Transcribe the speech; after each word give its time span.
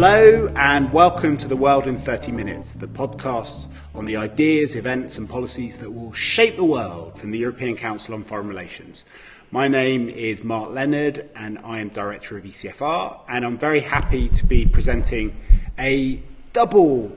Hello, 0.00 0.46
and 0.54 0.92
welcome 0.92 1.36
to 1.38 1.48
The 1.48 1.56
World 1.56 1.88
in 1.88 1.98
30 1.98 2.30
Minutes, 2.30 2.72
the 2.72 2.86
podcast 2.86 3.66
on 3.96 4.04
the 4.04 4.16
ideas, 4.16 4.76
events, 4.76 5.18
and 5.18 5.28
policies 5.28 5.78
that 5.78 5.90
will 5.90 6.12
shape 6.12 6.54
the 6.54 6.62
world 6.62 7.18
from 7.18 7.32
the 7.32 7.38
European 7.40 7.74
Council 7.74 8.14
on 8.14 8.22
Foreign 8.22 8.46
Relations. 8.46 9.04
My 9.50 9.66
name 9.66 10.08
is 10.08 10.44
Mark 10.44 10.70
Leonard, 10.70 11.28
and 11.34 11.58
I 11.64 11.80
am 11.80 11.88
Director 11.88 12.38
of 12.38 12.44
ECFR, 12.44 13.22
and 13.28 13.44
I'm 13.44 13.58
very 13.58 13.80
happy 13.80 14.28
to 14.28 14.46
be 14.46 14.66
presenting 14.66 15.34
a 15.80 16.22
double 16.52 17.10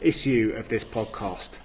issue 0.00 0.54
of 0.56 0.68
this 0.68 0.84
podcast. 0.84 1.58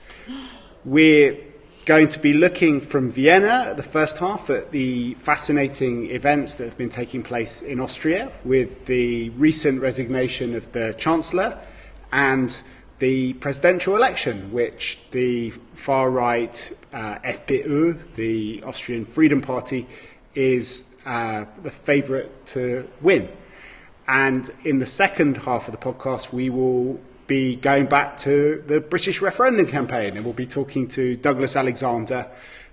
We're 0.84 1.38
going 1.86 2.08
to 2.08 2.20
be 2.20 2.34
looking 2.34 2.82
from 2.82 3.12
Vienna, 3.12 3.68
at 3.70 3.78
the 3.78 3.84
first 3.84 4.18
half, 4.18 4.50
at 4.50 4.72
the 4.72 5.14
fascinating 5.16 6.10
events 6.10 6.56
that 6.56 6.66
have 6.66 6.78
been 6.78 6.90
taking 6.90 7.22
place 7.22 7.62
in 7.62 7.80
Austria 7.80 8.32
with 8.44 8.88
the 8.88 9.30
recent 9.32 9.80
resignation 9.82 10.56
of 10.56 10.72
the 10.72 10.94
Chancellor 10.98 11.60
and 12.12 12.60
the 12.98 13.34
presidential 13.34 13.96
election, 13.96 14.52
which 14.52 14.98
the 15.12 15.52
far 15.76 16.10
right 16.10 16.76
uh, 16.92 17.20
FPÖ, 17.20 18.00
the 18.16 18.64
Austrian 18.64 19.06
Freedom 19.06 19.42
Party, 19.42 19.86
is 20.34 20.90
uh, 21.06 21.46
the 21.62 21.70
favourite 21.70 22.48
to 22.48 22.88
win. 23.02 23.30
And 24.08 24.50
in 24.64 24.80
the 24.80 24.86
second 24.88 25.38
half 25.38 25.68
of 25.68 25.72
the 25.72 25.78
podcast, 25.78 26.34
we 26.34 26.50
will 26.50 27.00
be 27.28 27.56
going 27.56 27.86
back 27.88 28.18
to 28.18 28.64
the 28.68 28.80
British 28.80 29.22
referendum 29.22 29.68
campaign, 29.68 30.16
and 30.16 30.26
we'll 30.26 30.34
be 30.34 30.46
talking 30.46 30.88
to 30.90 31.16
Douglas 31.18 31.56
Alexander, 31.56 32.28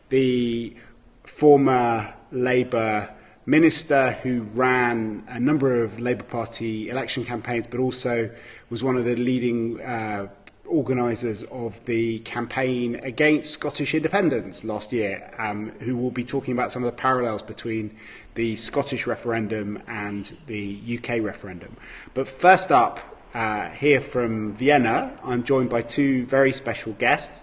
the 0.09 0.77
former 1.25 2.13
Labour 2.31 3.09
minister 3.47 4.13
who 4.23 4.43
ran 4.55 5.25
a 5.29 5.41
number 5.41 5.83
of 5.83 5.99
Labour 5.99 6.25
Party 6.25 6.89
election 6.89 7.25
campaigns, 7.25 7.67
but 7.67 7.81
also 7.81 8.31
was 8.71 8.85
one 8.85 8.97
of 8.97 9.05
the 9.05 9.17
leading 9.17 9.81
uh, 9.81 10.29
organisers 10.67 11.43
of 11.45 11.85
the 11.85 12.21
campaign 12.21 12.97
against 13.03 13.51
Scottish 13.51 13.95
independence 13.95 14.65
last 14.65 14.93
year, 14.93 15.31
um, 15.39 15.71
who 15.81 15.97
will 15.97 16.11
be 16.11 16.25
talking 16.25 16.53
about 16.53 16.71
some 16.73 16.85
of 16.85 16.91
the 16.91 16.97
parallels 16.97 17.43
between 17.43 17.97
the 18.35 18.57
Scottish 18.57 19.07
referendum 19.07 19.83
and 19.87 20.37
the 20.47 20.99
UK 20.99 21.23
referendum. 21.23 21.77
But 22.15 22.29
first 22.29 22.71
up, 22.71 23.01
uh, 23.35 23.69
here 23.71 24.01
from 24.01 24.55
Vienna, 24.55 25.17
I'm 25.25 25.45
joined 25.45 25.71
by 25.71 25.83
two 25.83 26.27
very 26.27 26.53
special 26.53 26.93
guests. 26.93 27.43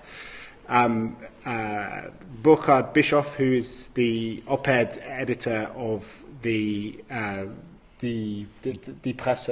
Um, 0.68 1.18
uh, 1.46 2.02
Burkhard 2.44 2.94
Bischof, 2.94 3.36
who 3.36 3.54
is 3.54 3.88
the 3.88 4.44
op 4.48 4.68
ed 4.68 5.02
editor 5.04 5.72
of 5.76 6.24
the, 6.42 7.04
uh, 7.10 7.46
the, 8.00 8.46
the, 8.62 8.80
the 9.02 9.14
Presse, 9.14 9.50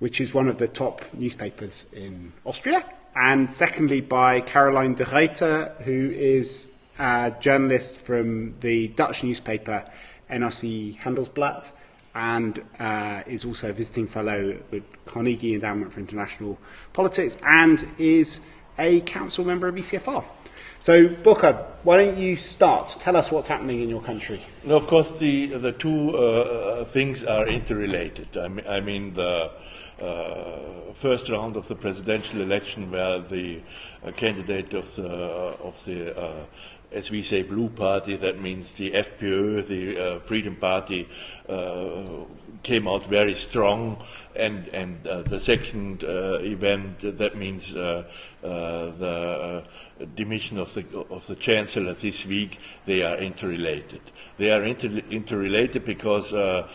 which 0.00 0.20
is 0.20 0.34
one 0.34 0.48
of 0.48 0.58
the 0.58 0.68
top 0.68 1.02
newspapers 1.14 1.92
in 1.92 2.32
Austria. 2.44 2.84
And 3.14 3.52
secondly, 3.52 4.00
by 4.00 4.40
Caroline 4.40 4.94
de 4.94 5.04
Gruyter, 5.04 5.74
who 5.84 6.10
is 6.10 6.66
a 6.98 7.32
journalist 7.40 7.96
from 7.96 8.54
the 8.60 8.88
Dutch 8.88 9.22
newspaper 9.22 9.84
NRC 10.30 10.98
Handelsblad 10.98 11.70
and 12.14 12.62
uh, 12.78 13.22
is 13.26 13.44
also 13.44 13.70
a 13.70 13.72
visiting 13.72 14.06
fellow 14.06 14.58
with 14.70 14.84
Carnegie 15.06 15.54
Endowment 15.54 15.92
for 15.92 16.00
International 16.00 16.58
Politics 16.92 17.38
and 17.44 17.86
is 17.98 18.40
a 18.78 19.00
council 19.02 19.44
member 19.44 19.68
of 19.68 19.74
ECFR. 19.74 20.24
So, 20.80 21.08
Burkhard, 21.08 21.56
why 21.84 22.04
don't 22.04 22.18
you 22.18 22.34
start? 22.34 22.96
Tell 22.98 23.16
us 23.16 23.30
what's 23.30 23.46
happening 23.46 23.82
in 23.82 23.88
your 23.88 24.02
country. 24.02 24.44
No, 24.64 24.76
of 24.76 24.88
course, 24.88 25.12
the 25.12 25.46
the 25.58 25.70
two 25.70 26.16
uh, 26.16 26.84
things 26.86 27.22
are 27.22 27.46
interrelated. 27.46 28.36
I 28.36 28.48
mean, 28.48 28.66
I 28.66 28.80
mean 28.80 29.14
the 29.14 29.52
uh, 30.00 30.92
first 30.94 31.28
round 31.28 31.54
of 31.54 31.68
the 31.68 31.76
presidential 31.76 32.40
election, 32.40 32.90
where 32.90 33.20
the 33.20 33.60
uh, 34.04 34.10
candidate 34.10 34.74
of 34.74 34.92
the 34.96 35.08
of 35.08 35.80
the 35.84 36.18
uh, 36.18 36.44
as 36.92 37.10
we 37.10 37.22
say, 37.22 37.42
blue 37.42 37.68
party, 37.68 38.16
that 38.16 38.40
means 38.40 38.70
the 38.72 38.90
FPÖ, 38.92 39.66
the 39.66 39.98
uh, 39.98 40.18
Freedom 40.20 40.56
Party, 40.56 41.08
uh, 41.48 42.02
came 42.62 42.86
out 42.86 43.06
very 43.06 43.34
strong. 43.34 44.02
And, 44.34 44.68
and 44.68 45.06
uh, 45.06 45.22
the 45.22 45.38
second 45.38 46.04
uh, 46.04 46.38
event, 46.40 47.00
that 47.00 47.36
means 47.36 47.74
uh, 47.74 48.04
the 48.40 49.62
demission 50.14 50.58
of 50.58 50.72
the, 50.74 50.84
of 51.10 51.26
the 51.26 51.36
Chancellor 51.36 51.92
this 51.92 52.24
week, 52.24 52.58
they 52.86 53.02
are 53.02 53.18
interrelated. 53.18 54.00
They 54.38 54.50
are 54.50 54.64
inter- 54.64 55.02
interrelated 55.10 55.84
because 55.84 56.30
the, 56.30 56.66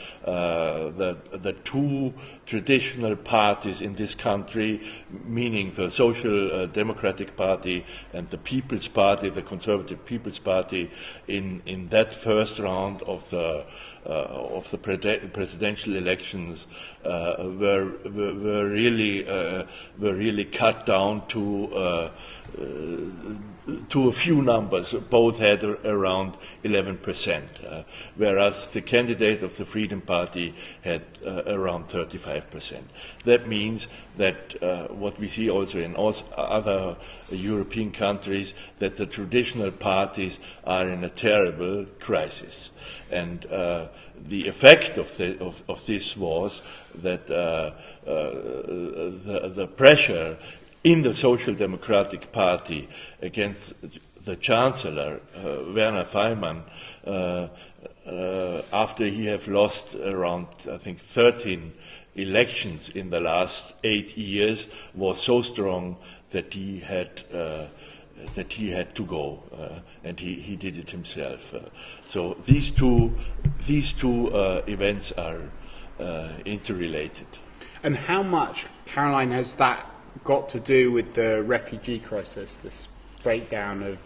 the 1.31 1.55
two 1.63 2.13
traditional 2.45 3.15
parties 3.15 3.81
in 3.81 3.95
this 3.95 4.13
country, 4.13 4.81
meaning 5.25 5.73
the 5.75 5.89
Social 5.89 6.67
Democratic 6.67 7.35
Party 7.35 7.85
and 8.13 8.29
the 8.29 8.37
People's 8.37 8.87
Party, 8.87 9.29
the 9.29 9.41
Conservative 9.41 10.05
People's 10.05 10.39
Party 10.39 10.91
in, 11.27 11.63
in 11.65 11.89
that 11.89 12.13
first 12.13 12.59
round 12.59 13.01
of 13.01 13.27
the, 13.31 13.65
of 14.05 14.69
the 14.71 14.77
presidential 14.77 15.95
elections 15.95 16.67
uh, 17.03 17.46
were, 17.49 17.91
were, 18.05 18.33
were, 18.33 18.69
really, 18.69 19.27
uh, 19.27 19.65
were 19.97 20.15
really 20.15 20.45
cut 20.45 20.85
down 20.85 21.27
to 21.27 21.73
uh, 21.73 22.11
to 23.89 24.07
a 24.07 24.13
few 24.13 24.41
numbers, 24.41 24.93
both 24.93 25.39
had 25.39 25.63
around 25.63 26.37
11%, 26.63 27.43
uh, 27.65 27.83
whereas 28.15 28.67
the 28.67 28.81
candidate 28.81 29.43
of 29.43 29.57
the 29.57 29.65
Freedom 29.65 29.99
Party 29.99 30.55
had 30.81 31.03
uh, 31.25 31.43
around 31.47 31.89
35%. 31.89 32.81
That 33.25 33.47
means 33.47 33.87
that 34.15 34.61
uh, 34.63 34.87
what 34.87 35.19
we 35.19 35.27
see 35.27 35.49
also 35.49 35.79
in 35.79 35.95
other 36.37 36.95
European 37.29 37.91
countries, 37.91 38.53
that 38.79 38.95
the 38.95 39.05
traditional 39.05 39.71
parties 39.71 40.39
are 40.63 40.87
in 40.87 41.03
a 41.03 41.09
terrible 41.09 41.85
crisis. 41.99 42.69
And 43.11 43.45
uh, 43.47 43.87
the 44.25 44.47
effect 44.47 44.97
of, 44.97 45.15
the, 45.17 45.39
of, 45.39 45.61
of, 45.69 45.85
this 45.85 46.17
was 46.17 46.61
that 46.95 47.29
uh, 47.29 47.71
uh, 48.05 48.31
the, 48.31 49.51
the 49.55 49.67
pressure 49.67 50.37
in 50.83 51.01
the 51.01 51.13
Social 51.13 51.53
Democratic 51.53 52.31
Party 52.31 52.89
against 53.21 53.73
the 54.23 54.35
Chancellor, 54.35 55.21
uh, 55.35 55.73
Werner 55.73 56.03
Faymann, 56.03 56.63
uh, 57.05 57.47
uh, 58.05 58.61
after 58.71 59.05
he 59.05 59.25
had 59.25 59.47
lost 59.47 59.95
around, 59.95 60.47
I 60.71 60.77
think, 60.77 60.99
13 60.99 61.73
elections 62.15 62.89
in 62.89 63.09
the 63.09 63.21
last 63.21 63.73
eight 63.83 64.17
years, 64.17 64.67
was 64.93 65.21
so 65.21 65.41
strong 65.41 65.97
that 66.31 66.53
he 66.53 66.79
had 66.79 67.23
uh, 67.33 67.67
that 68.35 68.53
he 68.53 68.71
had 68.71 68.95
to 68.95 69.05
go, 69.05 69.43
uh, 69.55 69.79
and 70.03 70.19
he, 70.19 70.35
he 70.35 70.55
did 70.55 70.77
it 70.77 70.89
himself. 70.89 71.53
Uh, 71.53 71.59
so 72.07 72.33
these 72.45 72.71
two 72.71 73.15
these 73.65 73.93
two 73.93 74.29
events 74.67 75.11
are 75.13 75.41
interrelated. 76.45 77.27
And 77.83 77.95
how 77.95 78.23
much, 78.23 78.65
Caroline, 78.85 79.31
has 79.31 79.55
that 79.55 79.85
got 80.23 80.49
to 80.49 80.59
do 80.59 80.91
with 80.91 81.13
the 81.13 81.43
refugee 81.43 81.99
crisis, 81.99 82.55
this 82.55 82.89
breakdown 83.23 83.83
of 83.83 83.97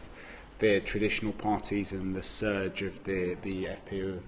the 0.59 0.79
traditional 0.81 1.33
parties 1.33 1.91
and 1.91 2.15
the 2.15 2.23
surge 2.23 2.81
of 2.81 3.03
the, 3.03 3.35
the 3.41 3.65
FPÖ? 3.65 4.19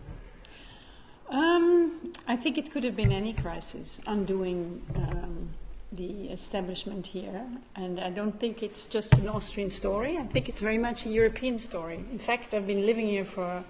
Um, 1.29 2.13
I 2.27 2.35
think 2.35 2.57
it 2.57 2.71
could 2.71 2.83
have 2.83 2.95
been 2.95 3.11
any 3.11 3.33
crisis, 3.33 4.01
undoing 4.05 4.81
um, 4.95 5.49
the 5.95 6.29
establishment 6.29 7.07
here. 7.07 7.45
And 7.75 7.99
I 7.99 8.09
don't 8.09 8.39
think 8.39 8.63
it's 8.63 8.85
just 8.85 9.13
an 9.13 9.27
Austrian 9.27 9.71
story. 9.71 10.17
I 10.17 10.23
think 10.23 10.49
it's 10.49 10.61
very 10.61 10.77
much 10.77 11.05
a 11.05 11.09
European 11.09 11.59
story. 11.59 11.97
In 12.11 12.19
fact, 12.19 12.53
I've 12.53 12.67
been 12.67 12.85
living 12.85 13.07
here 13.07 13.25
for 13.25 13.63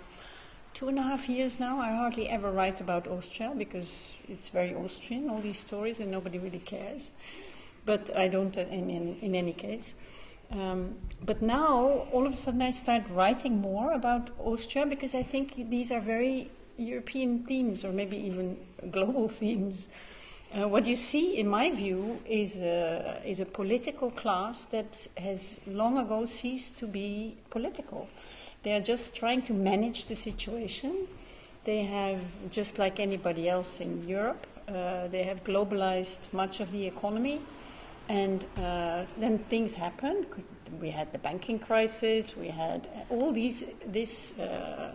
two 0.74 0.88
and 0.88 0.98
a 1.00 1.04
half 1.04 1.30
years 1.30 1.60
now. 1.60 1.80
I 1.80 1.92
hardly 1.92 2.30
ever 2.30 2.52
write 2.52 2.82
about 2.82 3.08
Austria 3.08 3.54
because 3.58 4.12
it's 4.28 4.50
very 4.50 4.74
Austrian, 4.74 5.30
all 5.30 5.40
these 5.42 5.60
stories, 5.60 6.00
and 6.00 6.10
nobody 6.12 6.40
really 6.40 6.60
cares 6.60 7.12
but 7.86 8.16
I 8.16 8.28
don't 8.28 8.56
in, 8.58 8.90
in, 8.90 9.18
in 9.22 9.36
any 9.36 9.54
case. 9.54 9.96
Um, 10.52 10.96
but 11.26 11.42
now, 11.42 12.08
all 12.12 12.26
of 12.28 12.34
a 12.34 12.38
sudden, 12.38 12.62
I 12.62 12.72
start 12.72 13.04
writing 13.10 13.60
more 13.60 13.94
about 13.94 14.30
Austria 14.40 14.86
because 14.86 15.16
I 15.16 15.24
think 15.24 15.70
these 15.70 15.92
are 15.92 16.00
very 16.00 16.50
European 16.78 17.44
themes, 17.44 17.84
or 17.84 17.92
maybe 17.92 18.18
even 18.18 18.58
global 18.92 19.28
themes. 19.42 19.88
Uh, 20.56 20.68
what 20.68 20.86
you 20.86 20.96
see, 20.96 21.38
in 21.40 21.48
my 21.48 21.72
view, 21.72 22.20
is 22.28 22.58
a, 22.58 23.20
is 23.26 23.40
a 23.40 23.46
political 23.46 24.12
class 24.12 24.66
that 24.66 25.08
has 25.18 25.60
long 25.66 25.98
ago 25.98 26.26
ceased 26.26 26.78
to 26.78 26.86
be 26.86 27.36
political. 27.50 28.08
They 28.62 28.74
are 28.74 28.80
just 28.82 29.16
trying 29.16 29.42
to 29.44 29.54
manage 29.54 30.06
the 30.06 30.16
situation. 30.16 31.08
They 31.64 31.84
have, 31.86 32.22
just 32.52 32.78
like 32.78 33.00
anybody 33.00 33.50
else 33.50 33.82
in 33.82 34.08
Europe, 34.08 34.46
uh, 34.68 35.08
they 35.08 35.24
have 35.24 35.44
globalized 35.44 36.32
much 36.34 36.60
of 36.60 36.72
the 36.72 36.86
economy 36.86 37.42
and 38.10 38.46
uh, 38.58 39.06
then 39.18 39.40
things 39.50 39.74
happen. 39.74 40.26
We 40.80 40.90
had 40.90 41.12
the 41.14 41.20
banking 41.20 41.60
crisis. 41.60 42.36
We 42.36 42.48
had 42.48 42.88
all 43.10 43.32
these. 43.32 43.72
This 43.86 44.38
uh, 44.40 44.92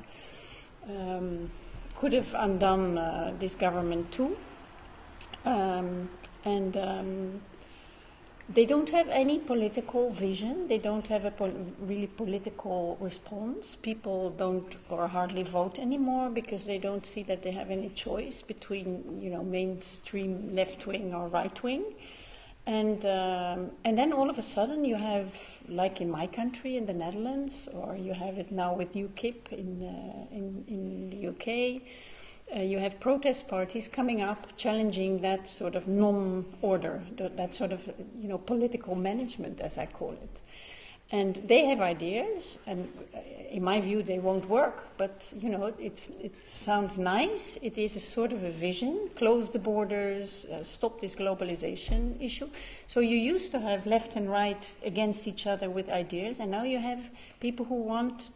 um, 0.89 1.51
could 1.97 2.13
have 2.13 2.35
undone 2.35 2.99
uh, 2.99 3.35
this 3.39 3.55
government 3.55 4.13
too. 4.13 4.37
Um, 5.45 6.09
and 6.45 6.77
um, 6.77 7.41
they 8.51 8.65
don't 8.65 8.89
have 8.91 9.09
any 9.09 9.39
political 9.39 10.11
vision. 10.11 10.69
They 10.69 10.79
don't 10.79 11.07
have 11.09 11.25
a 11.27 11.31
pol- 11.31 11.73
really 11.81 12.07
political 12.07 12.97
response. 13.01 13.77
People 13.77 14.31
don't 14.31 14.75
or 14.89 15.07
hardly 15.07 15.43
vote 15.43 15.79
anymore 15.79 16.31
because 16.31 16.65
they 16.65 16.79
don't 16.79 17.05
see 17.07 17.23
that 17.25 17.43
they 17.43 17.51
have 17.51 17.71
any 17.71 17.91
choice 17.91 18.41
between, 18.41 19.21
you 19.21 19.29
know, 19.31 19.43
mainstream 19.43 20.55
left 20.55 20.87
wing 20.87 21.15
or 21.15 21.29
right 21.29 21.63
wing. 21.63 21.85
And 22.67 23.05
um, 23.07 23.71
and 23.85 23.97
then 23.97 24.13
all 24.13 24.29
of 24.29 24.39
a 24.39 24.43
sudden 24.43 24.85
you 24.85 24.97
have, 24.97 25.35
like 25.69 26.01
in 26.01 26.11
my 26.11 26.27
country, 26.27 26.77
in 26.77 26.87
the 26.87 26.93
Netherlands, 26.93 27.69
or 27.73 27.97
you 27.97 28.13
have 28.13 28.39
it 28.39 28.51
now 28.53 28.75
with 28.75 28.95
UKIP 28.95 29.53
in 29.53 29.71
uh, 29.83 30.35
in, 30.35 30.65
in 30.69 31.11
the 31.11 31.29
UK 31.33 31.83
uh, 32.55 32.61
you 32.61 32.79
have 32.79 32.99
protest 33.01 33.49
parties 33.49 33.89
coming 33.89 34.23
up 34.23 34.47
challenging 34.57 35.21
that 35.21 35.47
sort 35.47 35.75
of 35.75 35.87
non-order, 35.87 37.03
that, 37.17 37.37
that 37.37 37.53
sort 37.53 37.73
of 37.73 37.87
you 38.21 38.29
know 38.29 38.39
political 38.39 38.95
management, 38.95 39.61
as 39.61 39.79
I 39.79 39.87
call 39.87 40.13
it. 40.13 40.41
And 41.11 41.37
they 41.47 41.65
have 41.65 41.81
ideas, 41.81 42.59
and 42.67 42.87
uh, 43.15 43.21
in 43.51 43.65
my 43.65 43.81
view, 43.81 44.03
they 44.03 44.19
won't 44.19 44.47
work. 44.49 44.87
But 44.99 45.33
you 45.41 45.49
know, 45.49 45.67
it, 45.79 46.09
it 46.21 46.43
sounds 46.43 46.99
nice. 46.99 47.57
It 47.63 47.79
is 47.79 47.97
a 47.97 48.01
sort 48.01 48.33
of 48.33 48.43
a 48.45 48.51
vision: 48.51 49.11
close 49.17 49.51
the 49.51 49.59
borders, 49.59 50.45
uh, 50.47 50.65
stop 50.65 51.01
this 51.01 51.15
globalization 51.15 52.21
issue. 52.21 52.49
So 52.87 53.01
you 53.01 53.17
used 53.17 53.53
to 53.53 53.61
have 53.61 53.87
left 53.87 54.17
and 54.17 54.31
right 54.31 54.69
against 54.85 55.27
each 55.27 55.47
other 55.47 55.71
with 55.71 55.89
ideas, 55.89 56.41
and 56.41 56.51
now 56.51 56.65
you 56.65 56.79
have 56.79 57.11
people 57.41 57.65
who 57.65 57.77
want 57.77 58.31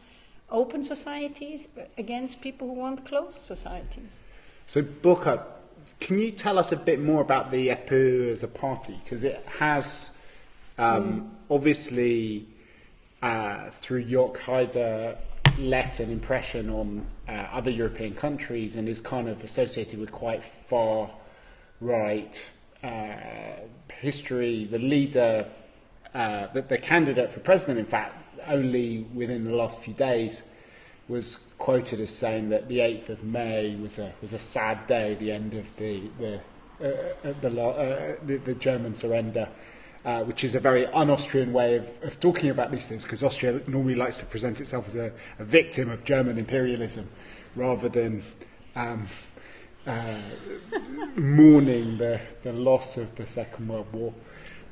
open 0.52 0.84
societies 0.84 1.68
against 1.98 2.40
people 2.40 2.68
who 2.68 2.74
want 2.74 3.04
closed 3.04 3.40
societies. 3.40 4.20
So, 4.66 4.82
Burkhard, 4.82 5.40
can 6.00 6.18
you 6.18 6.30
tell 6.30 6.58
us 6.58 6.72
a 6.72 6.76
bit 6.76 7.00
more 7.00 7.20
about 7.20 7.50
the 7.50 7.68
FPÖ 7.68 8.30
as 8.30 8.42
a 8.42 8.48
party? 8.48 8.98
Because 9.02 9.24
it 9.24 9.44
has 9.58 10.16
um, 10.78 11.20
mm. 11.20 11.28
obviously, 11.50 12.46
uh, 13.22 13.70
through 13.70 14.04
Jörg 14.04 14.36
Haider, 14.38 15.16
left 15.58 16.00
an 16.00 16.10
impression 16.10 16.70
on 16.70 17.06
uh, 17.28 17.32
other 17.32 17.70
European 17.70 18.14
countries 18.14 18.74
and 18.76 18.88
is 18.88 19.00
kind 19.00 19.28
of 19.28 19.44
associated 19.44 20.00
with 20.00 20.10
quite 20.10 20.42
far 20.42 21.10
right 21.80 22.50
uh, 22.82 23.14
history. 24.00 24.64
The 24.64 24.78
leader, 24.78 25.46
uh, 26.14 26.46
the, 26.52 26.62
the 26.62 26.78
candidate 26.78 27.32
for 27.32 27.40
president, 27.40 27.78
in 27.78 27.86
fact, 27.86 28.16
only 28.48 29.00
within 29.14 29.44
the 29.44 29.54
last 29.54 29.80
few 29.80 29.94
days 29.94 30.42
was 31.08 31.46
quoted 31.58 32.00
as 32.00 32.14
saying 32.14 32.48
that 32.50 32.68
the 32.68 32.78
8th 32.78 33.08
of 33.10 33.24
May 33.24 33.74
was 33.76 33.98
a, 33.98 34.12
was 34.20 34.32
a 34.32 34.38
sad 34.38 34.86
day, 34.86 35.14
the 35.14 35.32
end 35.32 35.54
of 35.54 35.76
the, 35.76 36.02
the, 36.18 36.40
uh, 36.80 37.28
uh 37.28 37.32
the, 37.40 37.62
uh, 37.62 38.16
the, 38.24 38.36
the, 38.38 38.54
German 38.54 38.94
surrender, 38.94 39.48
uh, 40.04 40.22
which 40.22 40.44
is 40.44 40.54
a 40.54 40.60
very 40.60 40.86
un 40.86 41.10
Austrian 41.10 41.52
way 41.52 41.76
of, 41.76 41.88
of 42.02 42.20
talking 42.20 42.50
about 42.50 42.70
these 42.70 42.86
things, 42.86 43.04
because 43.04 43.22
Austria 43.22 43.60
normally 43.66 43.94
likes 43.94 44.18
to 44.20 44.26
present 44.26 44.60
itself 44.60 44.86
as 44.86 44.96
a, 44.96 45.12
a 45.38 45.44
victim 45.44 45.90
of 45.90 46.04
German 46.04 46.38
imperialism 46.38 47.08
rather 47.56 47.88
than 47.88 48.22
um, 48.76 49.06
uh, 49.86 50.16
mourning 51.16 51.98
the, 51.98 52.20
the 52.42 52.52
loss 52.52 52.96
of 52.96 53.14
the 53.16 53.26
Second 53.26 53.68
World 53.68 53.92
War. 53.92 54.12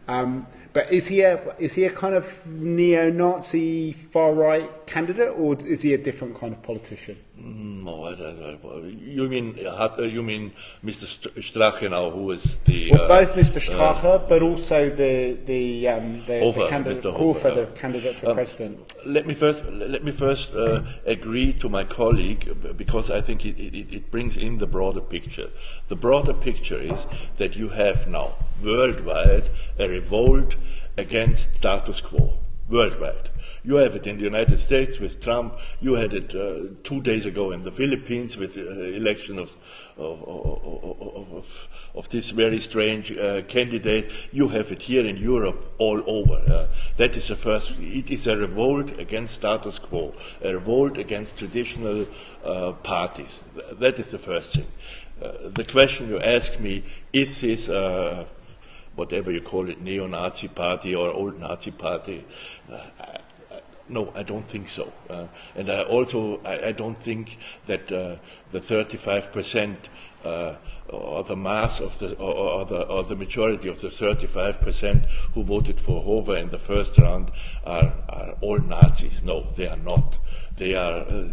Um, 0.09 0.47
but 0.73 0.93
is 0.93 1.07
he 1.07 1.23
a 1.23 1.55
is 1.59 1.75
he 1.75 1.85
a 1.85 1.91
kind 1.91 2.15
of 2.15 2.47
neo-Nazi 2.47 3.93
far 3.93 4.33
right 4.33 4.71
candidate, 4.87 5.33
or 5.37 5.57
is 5.67 5.83
he 5.83 5.95
a 5.95 5.99
different 5.99 6.39
kind 6.39 6.53
of 6.53 6.63
politician? 6.63 7.17
Mm, 7.39 7.85
no, 7.85 8.05
I, 8.05 8.13
I, 8.13 8.77
I, 8.77 8.87
you 8.87 9.27
mean 9.29 9.67
uh, 9.67 10.03
you 10.03 10.23
mean 10.23 10.53
Mr. 10.85 11.07
Strache 11.41 11.91
now, 11.91 12.11
who 12.11 12.31
is 12.33 12.59
the 12.67 12.93
well, 12.93 13.05
uh, 13.05 13.09
both 13.09 13.33
Mr. 13.35 13.57
Uh, 13.57 13.61
Strache, 13.61 14.05
uh, 14.05 14.19
but 14.19 14.43
also 14.43 14.91
the 14.91 15.39
the, 15.47 15.89
um, 15.89 16.23
the, 16.27 16.41
Hofer, 16.41 16.61
the 16.61 16.69
candidate 16.69 17.03
Mr. 17.03 17.13
Hofer, 17.17 17.51
the 17.53 17.67
candidate 17.67 18.15
for 18.17 18.31
um, 18.31 18.35
president. 18.35 18.95
Let 19.07 19.27
me 19.27 19.35
first 19.35 19.65
let 19.65 20.05
me 20.05 20.13
first 20.13 20.55
uh, 20.55 20.83
agree 21.07 21.53
to 21.55 21.69
my 21.69 21.85
colleague 21.85 22.77
because 22.77 23.11
I 23.11 23.21
think 23.21 23.47
it, 23.47 23.59
it, 23.59 23.95
it 23.95 24.11
brings 24.11 24.37
in 24.37 24.59
the 24.59 24.67
broader 24.67 25.01
picture. 25.01 25.51
The 25.89 25.97
broader 25.97 26.35
picture 26.35 26.79
is 26.79 27.07
that 27.39 27.57
you 27.57 27.71
have 27.71 28.07
now 28.07 28.35
worldwide 28.63 29.45
a 29.79 29.89
revolt 29.89 30.57
against 30.97 31.55
status 31.55 32.01
quo 32.01 32.39
worldwide. 32.71 33.29
You 33.63 33.77
have 33.77 33.97
it 33.97 34.07
in 34.07 34.17
the 34.17 34.25
United 34.25 34.59
States 34.59 34.99
with 34.99 35.21
Trump. 35.21 35.59
You 35.81 35.95
had 35.95 36.15
it 36.15 36.35
uh, 36.35 36.75
two 36.83 37.03
days 37.03 37.27
ago 37.27 37.51
in 37.51 37.65
the 37.65 37.73
Philippines 37.73 38.37
with 38.37 38.55
the 38.55 38.71
uh, 38.71 38.97
election 38.97 39.39
of, 39.39 39.55
of, 39.99 40.23
of, 40.23 41.69
of, 41.95 42.09
this 42.09 42.31
very 42.31 42.61
strange 42.61 43.13
uh, 43.13 43.43
candidate. 43.43 44.13
You 44.33 44.49
have 44.49 44.73
it 44.73 44.83
here 44.83 45.05
in 45.05 45.17
Europe 45.17 45.75
all 45.79 46.03
over. 46.07 46.35
Uh, 46.35 46.69
that 46.97 47.17
is 47.17 47.29
the 47.29 47.37
first. 47.37 47.73
It 47.79 48.11
is 48.11 48.27
a 48.27 48.37
revolt 48.37 48.99
against 48.99 49.35
status 49.35 49.79
quo, 49.79 50.15
a 50.43 50.55
revolt 50.55 50.97
against 50.97 51.37
traditional 51.37 52.07
uh, 52.45 52.73
parties. 52.73 53.41
That 53.73 53.99
is 53.99 54.11
the 54.11 54.19
first 54.19 54.55
thing. 54.55 54.67
Uh, 55.21 55.49
the 55.51 55.65
question 55.65 56.09
you 56.09 56.19
ask 56.19 56.59
me 56.61 56.83
is 57.13 57.43
this 57.43 57.69
whatever 59.01 59.31
you 59.33 59.41
call 59.41 59.71
it, 59.71 59.81
neo-Nazi 59.81 60.49
party 60.49 60.95
or 60.95 61.09
old 61.09 61.41
Nazi 61.41 61.71
party. 61.71 62.23
Uh, 62.71 63.17
no, 63.89 64.13
I 64.15 64.23
don't 64.23 64.47
think 64.47 64.69
so. 64.69 64.93
Uh, 65.09 65.27
and 65.57 65.71
I 65.71 65.83
also, 65.85 66.39
I, 66.45 66.69
I 66.69 66.73
don't 66.73 66.99
think 66.99 67.39
that 67.67 67.91
uh, 67.91 68.17
the 68.53 68.61
35 68.61 69.33
percent 69.33 69.89
uh, 70.23 70.57
or 70.89 71.25
the 71.25 71.35
mass 71.35 71.81
of 71.81 71.99
the 71.99 72.15
or, 72.19 72.35
or, 72.35 72.65
the 72.67 72.83
or 72.83 73.03
the 73.03 73.17
majority 73.17 73.69
of 73.69 73.81
the 73.81 73.91
35 73.91 74.61
percent 74.61 75.07
who 75.35 75.43
voted 75.43 75.81
for 75.81 76.03
Hofer 76.03 76.37
in 76.37 76.51
the 76.51 76.59
first 76.59 76.99
round 76.99 77.31
are, 77.65 77.93
are 78.09 78.37
all 78.43 78.59
Nazis. 78.59 79.23
No, 79.23 79.47
they 79.57 79.67
are 79.67 79.79
not. 79.79 80.19
They 80.57 80.75
are 80.75 81.01
uh, 81.01 81.29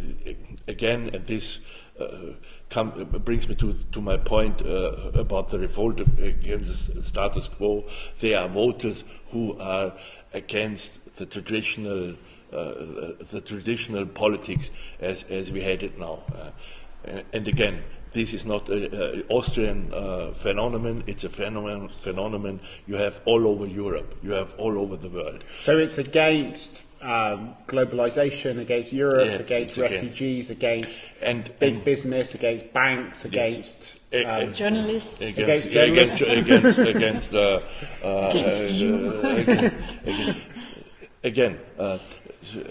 again, 0.67 1.11
and 1.13 1.27
this 1.27 1.59
uh, 1.99 2.33
come, 2.69 2.91
brings 3.23 3.47
me 3.47 3.55
to, 3.55 3.73
to 3.91 4.01
my 4.01 4.17
point 4.17 4.61
uh, 4.61 5.11
about 5.13 5.49
the 5.49 5.59
revolt 5.59 5.99
against 5.99 6.93
the 6.93 7.03
status 7.03 7.47
quo. 7.47 7.85
They 8.19 8.33
are 8.33 8.47
voters 8.47 9.03
who 9.31 9.57
are 9.59 9.93
against 10.33 11.15
the 11.15 11.25
traditional, 11.25 12.15
uh, 12.51 12.73
the 13.31 13.41
traditional 13.45 14.05
politics 14.05 14.71
as, 14.99 15.23
as 15.23 15.51
we 15.51 15.61
had 15.61 15.83
it 15.83 15.99
now. 15.99 16.23
Uh, 16.35 17.21
and 17.33 17.47
again, 17.47 17.83
this 18.13 18.33
is 18.33 18.45
not 18.45 18.67
an 18.69 19.23
Austrian 19.29 19.93
uh, 19.93 20.31
phenomenon, 20.31 21.03
it's 21.07 21.23
a 21.23 21.29
phenomenon, 21.29 21.91
phenomenon 22.01 22.59
you 22.87 22.95
have 22.95 23.21
all 23.25 23.47
over 23.47 23.65
Europe, 23.65 24.15
you 24.23 24.31
have 24.31 24.55
all 24.57 24.79
over 24.79 24.97
the 24.97 25.09
world. 25.09 25.43
So 25.59 25.77
it's 25.77 25.97
against 25.97 26.83
um, 27.01 27.55
globalization, 27.67 28.59
against 28.59 28.91
Europe, 28.91 29.27
yeah, 29.27 29.33
against 29.35 29.77
refugees, 29.77 30.49
against, 30.49 30.87
against 30.87 31.11
and, 31.21 31.59
big 31.59 31.75
and 31.75 31.83
business, 31.83 32.33
against 32.35 32.73
banks, 32.73 33.25
against 33.25 33.99
yes. 34.11 34.47
um, 34.47 34.53
journalists, 34.53 35.21
against, 35.21 35.67
against 35.67 35.71
journalists, 35.71 36.21
against, 36.21 36.79
against, 36.95 37.33
uh, 37.33 37.59
uh, 38.03 38.29
against 38.29 38.73
you. 38.73 39.63
Uh, 40.07 40.33
again, 41.23 41.59
uh, 41.77 41.97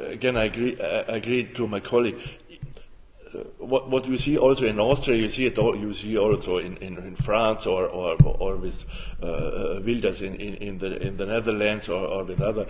again, 0.06 0.36
I 0.36 0.44
agree. 0.44 0.80
I 0.80 1.16
agree 1.16 1.44
to 1.54 1.66
my 1.66 1.80
colleague. 1.80 2.18
Uh, 3.34 3.38
what, 3.58 3.90
what 3.90 4.06
you 4.06 4.16
see 4.16 4.38
also 4.38 4.66
in 4.66 4.80
Austria, 4.80 5.18
you 5.18 5.28
see 5.28 5.46
it. 5.46 5.58
All, 5.58 5.76
you 5.76 5.92
see 5.92 6.16
also 6.16 6.58
in, 6.58 6.78
in, 6.78 6.96
in 6.96 7.16
France 7.16 7.66
or 7.66 7.86
or, 7.86 8.16
or 8.22 8.56
with 8.56 8.84
uh, 9.22 9.80
Wilders 9.84 10.22
in, 10.22 10.36
in, 10.36 10.54
in 10.54 10.78
the 10.78 11.02
in 11.02 11.16
the 11.16 11.26
Netherlands 11.26 11.88
or, 11.88 12.06
or 12.06 12.24
with 12.24 12.40
other 12.40 12.66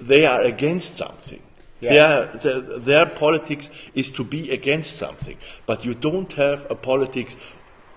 they 0.00 0.26
are 0.26 0.42
against 0.42 0.96
something. 0.96 1.42
Yeah. 1.80 1.92
Their, 1.92 2.26
their, 2.26 2.78
their, 2.78 3.06
politics 3.06 3.70
is 3.94 4.10
to 4.12 4.24
be 4.24 4.50
against 4.50 4.96
something, 4.96 5.38
but 5.66 5.84
you 5.84 5.94
don't 5.94 6.32
have 6.32 6.66
a 6.70 6.74
politics 6.74 7.36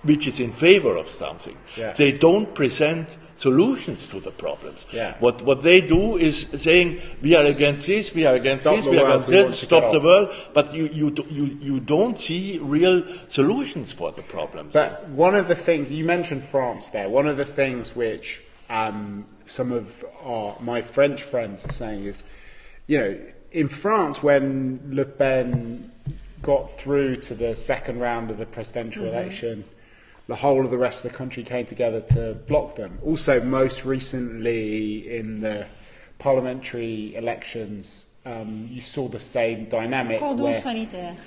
which 0.04 0.28
is 0.28 0.40
in 0.40 0.52
favor 0.52 0.98
of 0.98 1.08
something. 1.08 1.58
Yeah. 1.78 1.94
They 1.94 2.12
don't 2.12 2.54
present 2.54 3.18
solutions 3.38 4.06
to 4.08 4.20
the 4.20 4.32
problems. 4.32 4.86
Yeah. 4.92 5.16
What 5.20 5.42
what 5.42 5.64
they 5.64 5.82
do 5.82 6.18
is 6.18 6.48
saying 6.62 7.02
we 7.22 7.36
are 7.36 7.44
against 7.44 7.88
this, 7.88 8.14
we 8.14 8.26
are 8.26 8.36
against 8.36 8.64
stop 8.64 8.76
this, 8.76 8.86
we 8.86 9.00
are 9.00 9.18
against 9.18 9.30
this, 9.30 9.60
stop 9.62 9.92
the 9.92 10.00
world, 10.00 10.30
but 10.54 10.74
you, 10.74 10.88
you 10.88 11.16
you 11.30 11.46
you 11.60 11.80
don't 11.80 12.18
see 12.20 12.60
real 12.62 13.04
solutions 13.30 13.92
for 13.92 14.12
the 14.12 14.22
problems. 14.22 14.74
But 14.74 15.10
one 15.10 15.36
of 15.36 15.48
the 15.48 15.56
things 15.56 15.90
you 15.90 16.06
mentioned 16.06 16.44
France 16.44 16.90
there, 16.92 17.10
one 17.10 17.28
of 17.28 17.38
the 17.38 17.46
things 17.46 17.96
which 17.96 18.42
um, 18.72 19.26
some 19.46 19.72
of 19.74 20.06
our, 20.24 20.56
my 20.62 20.82
French 20.82 21.22
friends 21.24 21.66
are 21.66 21.74
saying 21.74 22.06
is, 22.06 22.24
you 22.88 22.98
know, 22.98 23.20
in 23.52 23.68
France, 23.68 24.24
when 24.24 24.92
Le 24.92 25.04
Pen 25.04 25.92
got 26.42 26.80
through 26.80 27.18
to 27.18 27.36
the 27.36 27.56
second 27.56 28.00
round 28.00 28.32
of 28.32 28.38
the 28.38 28.46
presidential 28.46 29.04
mm-hmm. 29.04 29.16
election, 29.16 29.64
the 30.28 30.36
whole 30.36 30.64
of 30.64 30.72
the 30.72 30.78
rest 30.78 31.04
of 31.04 31.12
the 31.12 31.18
country 31.18 31.44
came 31.44 31.66
together 31.66 32.00
to 32.00 32.34
block 32.48 32.76
them. 32.76 32.98
Also, 33.06 33.44
most 33.44 33.84
recently 33.84 35.18
in 35.18 35.42
the 35.42 35.66
parliamentary 36.18 37.14
elections, 37.16 38.10
um, 38.26 38.70
you 38.72 38.82
saw 38.82 39.10
the 39.10 39.20
same 39.20 39.66
dynamic 39.66 40.22
where 40.22 40.36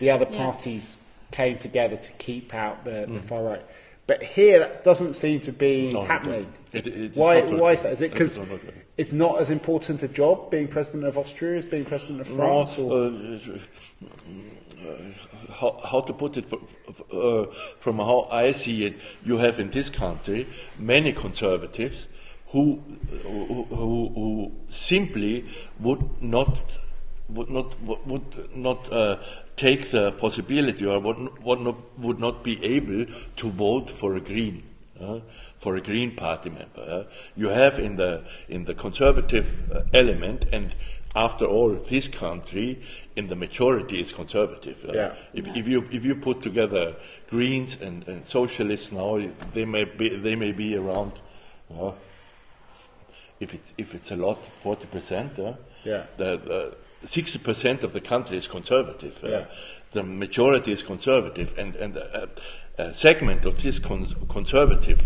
the 0.01 0.11
other 0.11 0.27
parties 0.27 0.97
yeah. 0.97 1.37
came 1.37 1.59
together 1.59 1.97
to 1.97 2.13
keep 2.13 2.55
out 2.55 2.85
the, 2.85 2.91
mm. 2.91 3.15
the 3.15 3.21
far 3.21 3.43
right. 3.43 3.63
But 4.07 4.23
here, 4.23 4.61
that 4.61 4.85
doesn't 4.85 5.15
seem 5.15 5.41
to 5.41 5.53
be 5.53 5.93
No, 5.93 6.05
happening. 6.05 6.45
doesn't. 6.45 6.64
It- 6.75 6.87
it- 6.87 7.17
why, 7.17 7.41
why 7.43 7.73
is 7.73 7.83
that? 7.83 7.93
Is 7.93 8.03
it 8.03 8.13
because 8.13 8.39
it's 8.97 9.13
not 9.13 9.41
as 9.41 9.51
important 9.51 10.03
a 10.03 10.09
job 10.09 10.51
being 10.51 10.69
president 10.69 11.05
of 11.05 11.17
Austria 11.17 11.59
as 11.59 11.65
being 11.65 11.85
president 11.85 12.21
of 12.21 12.29
France? 12.29 12.79
No, 12.79 12.85
or? 12.85 13.07
uh, 14.85 14.95
how, 15.53 15.81
how 15.85 16.01
to 16.01 16.13
put 16.13 16.37
it, 16.37 16.45
uh, 17.13 17.45
from 17.79 17.99
how 17.99 18.29
I 18.31 18.53
see 18.53 18.85
it, 18.85 18.97
you 19.25 19.39
have 19.39 19.59
in 19.59 19.71
this 19.71 19.89
country 19.89 20.47
many 20.79 21.13
conservatives 21.13 22.09
who, 22.49 22.83
who, 23.23 23.65
who, 23.71 24.53
simply 24.71 25.45
would 25.81 26.23
not 26.23 26.59
would 27.29 27.49
not 27.49 27.81
would 27.83 28.55
not 28.55 28.93
uh, 28.93 29.17
take 29.57 29.91
the 29.91 30.13
possibility 30.13 30.85
or 30.87 31.01
would 31.01 31.19
not, 31.19 31.43
would 31.43 31.61
not 31.61 31.77
would 31.99 32.21
not 32.21 32.45
be 32.45 32.63
able 32.63 33.07
to 33.37 33.51
vote 33.51 33.91
for 33.91 34.15
a 34.17 34.21
green 34.21 34.63
uh, 35.01 35.21
for 35.65 35.77
a 35.77 35.81
green 35.81 36.11
party 36.15 36.51
member. 36.51 36.85
uh. 36.97 37.05
You 37.37 37.49
have 37.49 37.79
in 37.79 37.97
the 37.97 38.13
in 38.49 38.65
the 38.65 38.75
conservative 38.75 39.47
uh, 39.73 39.83
element 39.93 40.45
and 40.53 40.75
after 41.17 41.45
all, 41.47 41.71
this 41.89 42.09
country 42.09 42.79
in 43.17 43.29
the 43.29 43.37
majority 43.37 44.01
is 44.01 44.13
conservative. 44.13 44.85
uh. 44.89 44.93
Yeah. 44.93 45.13
If, 45.33 45.45
if 45.57 45.69
you 45.69 45.81
if 45.91 46.05
you 46.05 46.15
put 46.17 46.43
together 46.43 46.95
Greens 47.31 47.77
and, 47.81 48.09
and 48.09 48.27
socialists 48.27 48.93
now, 48.93 49.19
they 49.55 49.65
may 49.65 49.85
be 49.85 50.09
they 50.27 50.37
may 50.37 50.53
be 50.53 50.77
around. 50.77 51.13
Uh, 51.71 51.93
if 53.41 53.55
it's 53.55 53.73
if 53.79 53.95
it's 53.95 54.11
a 54.11 54.17
lot, 54.17 54.39
forty 54.63 54.87
percent. 54.87 55.39
Uh, 55.39 55.55
Yeah. 55.85 56.03
The, 56.17 56.31
the 56.39 57.09
sixty 57.09 57.39
percent 57.39 57.85
of 57.85 57.93
the 57.93 58.01
country 58.01 58.37
is 58.37 58.49
conservative. 58.49 59.15
Uh, 59.25 59.29
Yeah. 59.31 59.45
The 59.93 60.03
majority 60.03 60.73
is 60.73 60.83
conservative, 60.83 61.49
and 61.59 61.77
and 61.77 61.97
a, 61.97 62.29
a 62.79 62.93
segment 62.93 63.45
of 63.45 63.55
this 63.63 63.79
cons- 63.79 64.17
conservative 64.29 64.99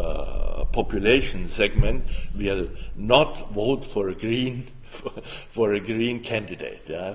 uh, 0.00 0.64
population 0.72 1.48
segment 1.48 2.04
will 2.36 2.68
not 2.96 3.52
vote 3.52 3.84
for 3.86 4.08
a 4.08 4.14
green 4.14 4.66
for 5.52 5.72
a 5.74 5.80
green 5.80 6.20
candidate. 6.20 6.82
Yeah? 6.88 7.14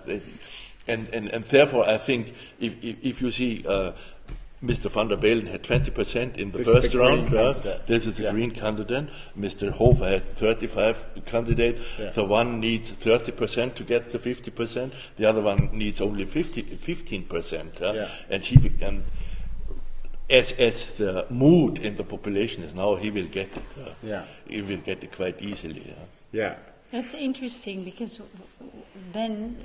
And, 0.87 1.09
and 1.09 1.29
and 1.29 1.45
therefore, 1.45 1.89
I 1.89 1.97
think 1.97 2.33
if 2.59 2.73
if, 2.83 2.95
if 3.03 3.21
you 3.21 3.31
see. 3.31 3.63
Uh, 3.67 3.91
Mr. 4.63 4.89
van 4.89 5.07
der 5.09 5.17
Bellen 5.17 5.45
had 5.47 5.61
20% 5.63 6.37
in 6.37 6.51
the 6.51 6.59
This 6.59 6.67
first 6.73 6.95
round. 6.95 7.35
Uh, 7.35 7.53
this 7.85 8.07
is 8.07 8.19
a 8.19 8.23
Yeah. 8.23 8.31
green 8.31 8.51
candidate. 8.51 9.09
Mr. 9.37 9.69
Hofer 9.69 10.07
had 10.09 10.35
35 10.37 11.03
candidate. 11.25 11.77
Yeah. 11.99 12.11
So 12.11 12.23
one 12.23 12.59
needs 12.61 12.91
30% 12.91 13.75
to 13.75 13.83
get 13.83 14.09
the 14.09 14.17
50%. 14.17 14.93
The 15.17 15.25
other 15.25 15.41
one 15.41 15.69
needs 15.73 16.01
only 16.01 16.25
50, 16.25 16.63
15%. 16.63 17.81
uh, 17.81 17.93
Yeah. 17.93 18.07
And 18.29 18.43
he 18.43 18.55
and 18.81 19.03
as 20.29 20.51
as 20.53 20.95
the 20.95 21.25
mood 21.29 21.79
in 21.79 21.95
the 21.95 22.03
population 22.03 22.63
is 22.63 22.73
now, 22.73 22.95
he 22.95 23.11
will 23.11 23.27
get 23.27 23.49
it. 23.55 23.63
uh, 23.81 23.93
Yeah. 24.03 24.25
He 24.47 24.61
will 24.61 24.81
get 24.81 25.03
it 25.03 25.11
quite 25.15 25.41
easily. 25.41 25.93
uh. 25.97 26.05
yeah. 26.31 26.55
That's 26.91 27.13
interesting 27.13 27.83
because 27.83 28.21
then, 29.11 29.57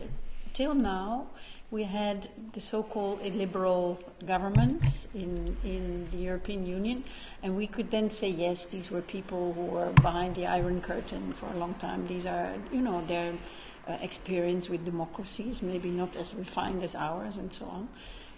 till 0.52 0.74
now, 0.74 1.26
we 1.70 1.84
had 1.84 2.28
the 2.52 2.60
so-called 2.60 3.20
illiberal 3.22 4.00
governments 4.26 5.08
in, 5.14 5.56
in 5.62 6.08
the 6.10 6.16
European 6.16 6.66
Union, 6.66 7.04
and 7.42 7.56
we 7.56 7.66
could 7.66 7.90
then 7.90 8.10
say, 8.10 8.28
yes, 8.30 8.66
these 8.66 8.90
were 8.90 9.02
people 9.02 9.52
who 9.52 9.66
were 9.66 9.92
behind 9.92 10.34
the 10.34 10.46
Iron 10.46 10.80
Curtain 10.80 11.32
for 11.32 11.46
a 11.46 11.56
long 11.56 11.74
time. 11.74 12.06
These 12.08 12.26
are, 12.26 12.52
you 12.72 12.80
know, 12.80 13.02
their 13.06 13.32
uh, 13.86 13.98
experience 14.00 14.68
with 14.68 14.84
democracies, 14.84 15.62
maybe 15.62 15.90
not 15.90 16.16
as 16.16 16.34
refined 16.34 16.82
as 16.82 16.96
ours, 16.96 17.36
and 17.36 17.52
so 17.52 17.66
on. 17.66 17.88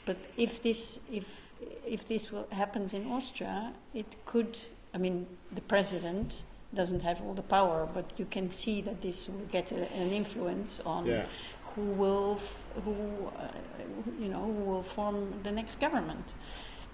But 0.04 0.16
if 0.36 0.62
this, 0.62 0.98
if 1.10 1.41
if 1.86 2.06
this 2.06 2.30
will, 2.32 2.46
happens 2.50 2.94
in 2.94 3.10
Austria, 3.12 3.72
it 3.94 4.06
could. 4.24 4.56
I 4.94 4.98
mean, 4.98 5.26
the 5.52 5.60
president 5.62 6.42
doesn't 6.74 7.00
have 7.02 7.20
all 7.22 7.34
the 7.34 7.42
power, 7.42 7.88
but 7.92 8.12
you 8.18 8.24
can 8.24 8.50
see 8.50 8.82
that 8.82 9.02
this 9.02 9.28
will 9.28 9.46
get 9.50 9.72
a, 9.72 9.90
an 9.94 10.12
influence 10.12 10.80
on 10.80 11.06
Yeah. 11.06 11.26
who 11.74 11.82
will, 11.82 12.36
f- 12.36 12.64
who, 12.84 13.30
uh, 13.36 13.48
you 14.18 14.28
know, 14.28 14.42
who 14.44 14.64
will 14.70 14.82
form 14.82 15.42
the 15.42 15.52
next 15.52 15.80
government. 15.80 16.34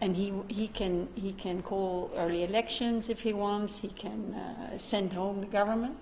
And 0.01 0.17
he, 0.17 0.33
he 0.49 0.69
can 0.69 1.09
he 1.17 1.33
can 1.33 1.61
call 1.63 2.13
early 2.17 2.45
elections 2.45 3.09
if 3.09 3.21
he 3.23 3.33
wants. 3.33 3.81
He 3.81 3.89
can 3.89 4.35
uh, 4.35 4.79
send 4.79 5.13
home 5.13 5.41
the 5.41 5.49
government. 5.49 5.97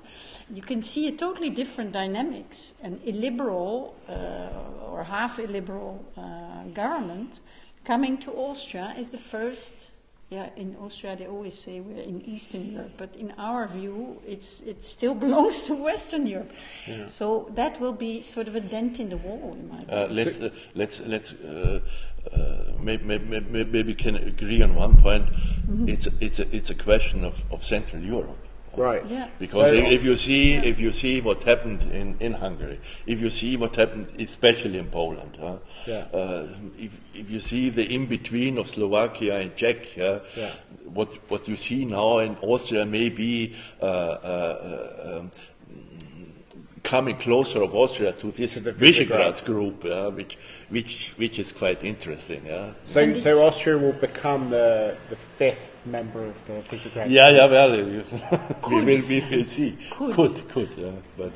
You 0.53 0.61
can 0.61 0.83
see 0.83 1.09
a 1.09 1.13
totally 1.13 1.49
different 1.49 1.93
dynamics. 1.93 2.75
An 2.83 3.01
illiberal 3.05 3.97
uh, 4.07 4.93
or 4.93 5.03
half 5.03 5.39
illiberal 5.39 6.05
uh, 6.17 6.65
government 6.75 7.41
coming 7.87 8.19
to 8.19 8.33
Austria 8.33 8.95
is 8.99 9.11
the 9.11 9.19
first. 9.19 9.91
Yeah, 10.29 10.51
in 10.57 10.75
Austria 10.81 11.15
they 11.15 11.29
always 11.29 11.57
say 11.57 11.79
we're 11.79 12.03
in 12.03 12.21
Eastern 12.23 12.73
Europe, 12.73 12.91
but 12.97 13.15
in 13.15 13.33
our 13.39 13.69
view, 13.69 14.21
it's 14.27 14.61
it 14.63 14.85
still 14.85 15.15
belongs 15.25 15.63
to 15.67 15.75
Western 15.75 16.27
Europe. 16.27 16.51
So 17.07 17.49
that 17.55 17.81
will 17.81 17.93
be 17.93 18.23
sort 18.25 18.49
of 18.49 18.57
a 18.57 18.61
dent 18.61 18.99
in 18.99 19.09
the 19.09 19.17
wall, 19.19 19.55
in 19.55 19.69
my 19.69 19.79
Uh, 19.89 20.09
let's 20.11 20.37
uh, 20.41 20.51
let's 20.75 20.99
let's 21.07 21.33
uh, 21.35 21.79
uh, 22.33 22.73
maybe, 22.81 23.05
maybe, 23.05 23.65
maybe 23.65 23.95
can 23.95 24.17
agree 24.17 24.63
on 24.63 24.75
one 24.75 24.97
point. 24.97 25.27
Mm-hmm. 25.33 25.89
It's 25.89 26.07
a, 26.07 26.13
it's 26.21 26.39
a, 26.41 26.57
it's 26.57 26.71
a 26.71 26.75
question 26.75 27.25
of, 27.25 27.43
of 27.53 27.65
Central 27.65 28.03
Europe. 28.03 28.46
Right. 28.77 29.05
Yeah. 29.07 29.29
Because 29.39 29.71
So- 29.71 29.75
if, 29.75 29.93
if 29.93 30.05
you 30.05 30.17
see 30.17 30.55
if 30.55 30.79
you 30.79 30.93
see 30.93 31.21
what 31.21 31.43
happened 31.43 31.83
in, 31.93 32.17
in 32.21 32.33
Hungary, 32.35 32.79
if 33.07 33.21
you 33.21 33.31
see 33.31 33.57
what 33.57 33.75
happened 33.77 34.09
especially 34.19 34.79
in 34.79 34.87
Poland, 34.87 35.37
huh? 35.41 35.57
Yeah. 35.87 36.05
uh, 36.13 36.49
if, 36.79 36.91
if 37.15 37.31
you 37.31 37.41
see 37.41 37.71
the 37.71 37.83
in 37.95 38.07
between 38.07 38.59
of 38.59 38.69
Slovakia 38.69 39.41
and 39.41 39.57
Czech, 39.57 39.87
uh, 39.99 40.21
Yeah. 40.37 40.51
what 40.93 41.09
what 41.31 41.49
you 41.49 41.57
see 41.57 41.85
now 41.85 42.19
in 42.19 42.37
Austria 42.43 42.85
may 42.85 43.09
be 43.09 43.55
uh, 43.81 43.85
uh, 43.85 43.89
uh, 45.09 45.19
um, 45.21 45.31
coming 46.87 47.17
closer 47.17 47.63
of 47.63 47.75
Austria 47.75 48.13
to 48.13 48.31
this 48.31 48.57
Visegrad 48.57 48.75
Visegrad. 48.79 49.45
group, 49.45 49.85
yeah, 49.85 50.07
which 50.09 50.39
which 50.71 51.13
which 51.17 51.39
is 51.39 51.51
quite 51.53 51.83
interesting. 51.85 52.47
Yeah. 52.47 52.73
So, 52.85 53.15
so 53.15 53.45
Austria 53.45 53.77
will 53.77 53.93
become 54.09 54.51
the, 54.51 54.97
the 55.11 55.17
fifth 55.17 55.85
member 55.85 56.25
of 56.25 56.47
the 56.47 56.53
Visegrad. 56.71 56.93
Group? 56.93 57.11
Yeah, 57.11 57.31
yeah, 57.31 57.51
well, 57.51 57.73
we 58.71 58.85
will, 58.85 59.07
we 59.09 59.21
will 59.31 59.45
see. 59.45 59.77
Could. 59.91 60.15
could, 60.15 60.49
could 60.49 60.71
yeah, 60.77 60.93
but 61.19 61.33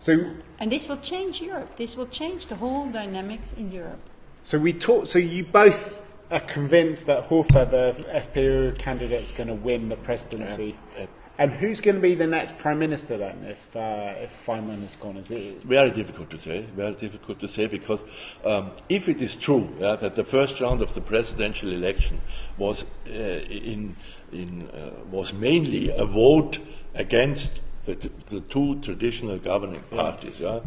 So, 0.00 0.12
And 0.58 0.70
this 0.70 0.88
will 0.88 0.98
change 1.12 1.40
Europe. 1.40 1.76
This 1.76 1.96
will 1.96 2.08
change 2.08 2.46
the 2.46 2.56
whole 2.56 2.90
dynamics 2.90 3.54
in 3.54 3.70
Europe. 3.72 4.00
so 4.42 4.58
we 4.58 4.72
talk. 4.72 5.06
So 5.06 5.18
you 5.18 5.44
both 5.44 6.02
are 6.30 6.40
convinced 6.40 7.06
that 7.06 7.24
Hofer, 7.24 7.64
the 7.64 7.94
FPÖ 8.10 8.76
candidate, 8.76 9.22
is 9.22 9.32
going 9.32 9.48
to 9.48 9.54
win 9.54 9.88
the 9.88 9.96
presidency. 9.96 10.74
uh, 10.98 11.06
And 11.36 11.50
who's 11.50 11.80
going 11.80 11.96
to 11.96 12.00
be 12.00 12.14
the 12.14 12.28
next 12.28 12.58
prime 12.58 12.78
minister 12.78 13.18
then, 13.18 13.44
if 13.44 13.74
uh, 13.74 14.14
if 14.18 14.46
Faymann 14.46 14.82
has 14.82 14.94
gone 14.94 15.16
as 15.16 15.30
he 15.30 15.48
is? 15.48 15.64
Very 15.64 15.90
difficult 15.90 16.30
to 16.30 16.40
say. 16.40 16.62
Very 16.76 16.94
difficult 16.94 17.40
to 17.40 17.48
say 17.48 17.66
because 17.66 17.98
um, 18.44 18.70
if 18.88 19.08
it 19.08 19.20
is 19.20 19.34
true 19.34 19.68
yeah, 19.80 19.96
that 19.96 20.14
the 20.14 20.24
first 20.24 20.60
round 20.60 20.80
of 20.80 20.94
the 20.94 21.00
presidential 21.00 21.72
election 21.72 22.20
was 22.56 22.84
uh, 23.08 23.12
in 23.12 23.96
in 24.32 24.68
uh, 24.68 24.90
was 25.10 25.32
mainly 25.32 25.90
a 25.90 26.06
vote 26.06 26.58
against 26.94 27.60
the, 27.84 27.94
the 28.26 28.40
two 28.40 28.80
traditional 28.80 29.38
governing 29.38 29.82
parties, 29.90 30.38
yeah, 30.38 30.60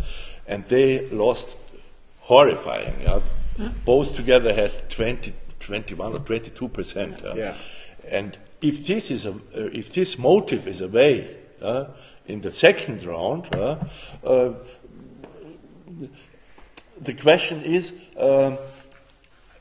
and 0.47 0.65
they 0.65 1.07
lost 1.09 1.47
horrifying. 2.19 2.93
Yeah, 3.01 3.21
both 3.85 4.15
together 4.17 4.53
had 4.53 4.89
20, 4.89 5.33
21 5.61 6.13
or 6.13 6.19
twenty 6.19 6.49
two 6.49 6.67
percent. 6.67 7.21
Yeah. 7.23 7.55
And 8.09 8.37
if 8.61 8.87
this 8.87 9.11
is 9.11 9.25
a, 9.25 9.31
uh, 9.31 9.35
if 9.53 9.93
this 9.93 10.17
motive 10.17 10.67
is 10.67 10.81
away 10.81 11.35
uh, 11.61 11.85
in 12.25 12.41
the 12.41 12.51
second 12.51 13.03
round, 13.03 13.53
uh, 13.55 13.77
uh, 14.23 14.53
the 16.99 17.13
question 17.13 17.63
is 17.63 17.93
um, 18.17 18.57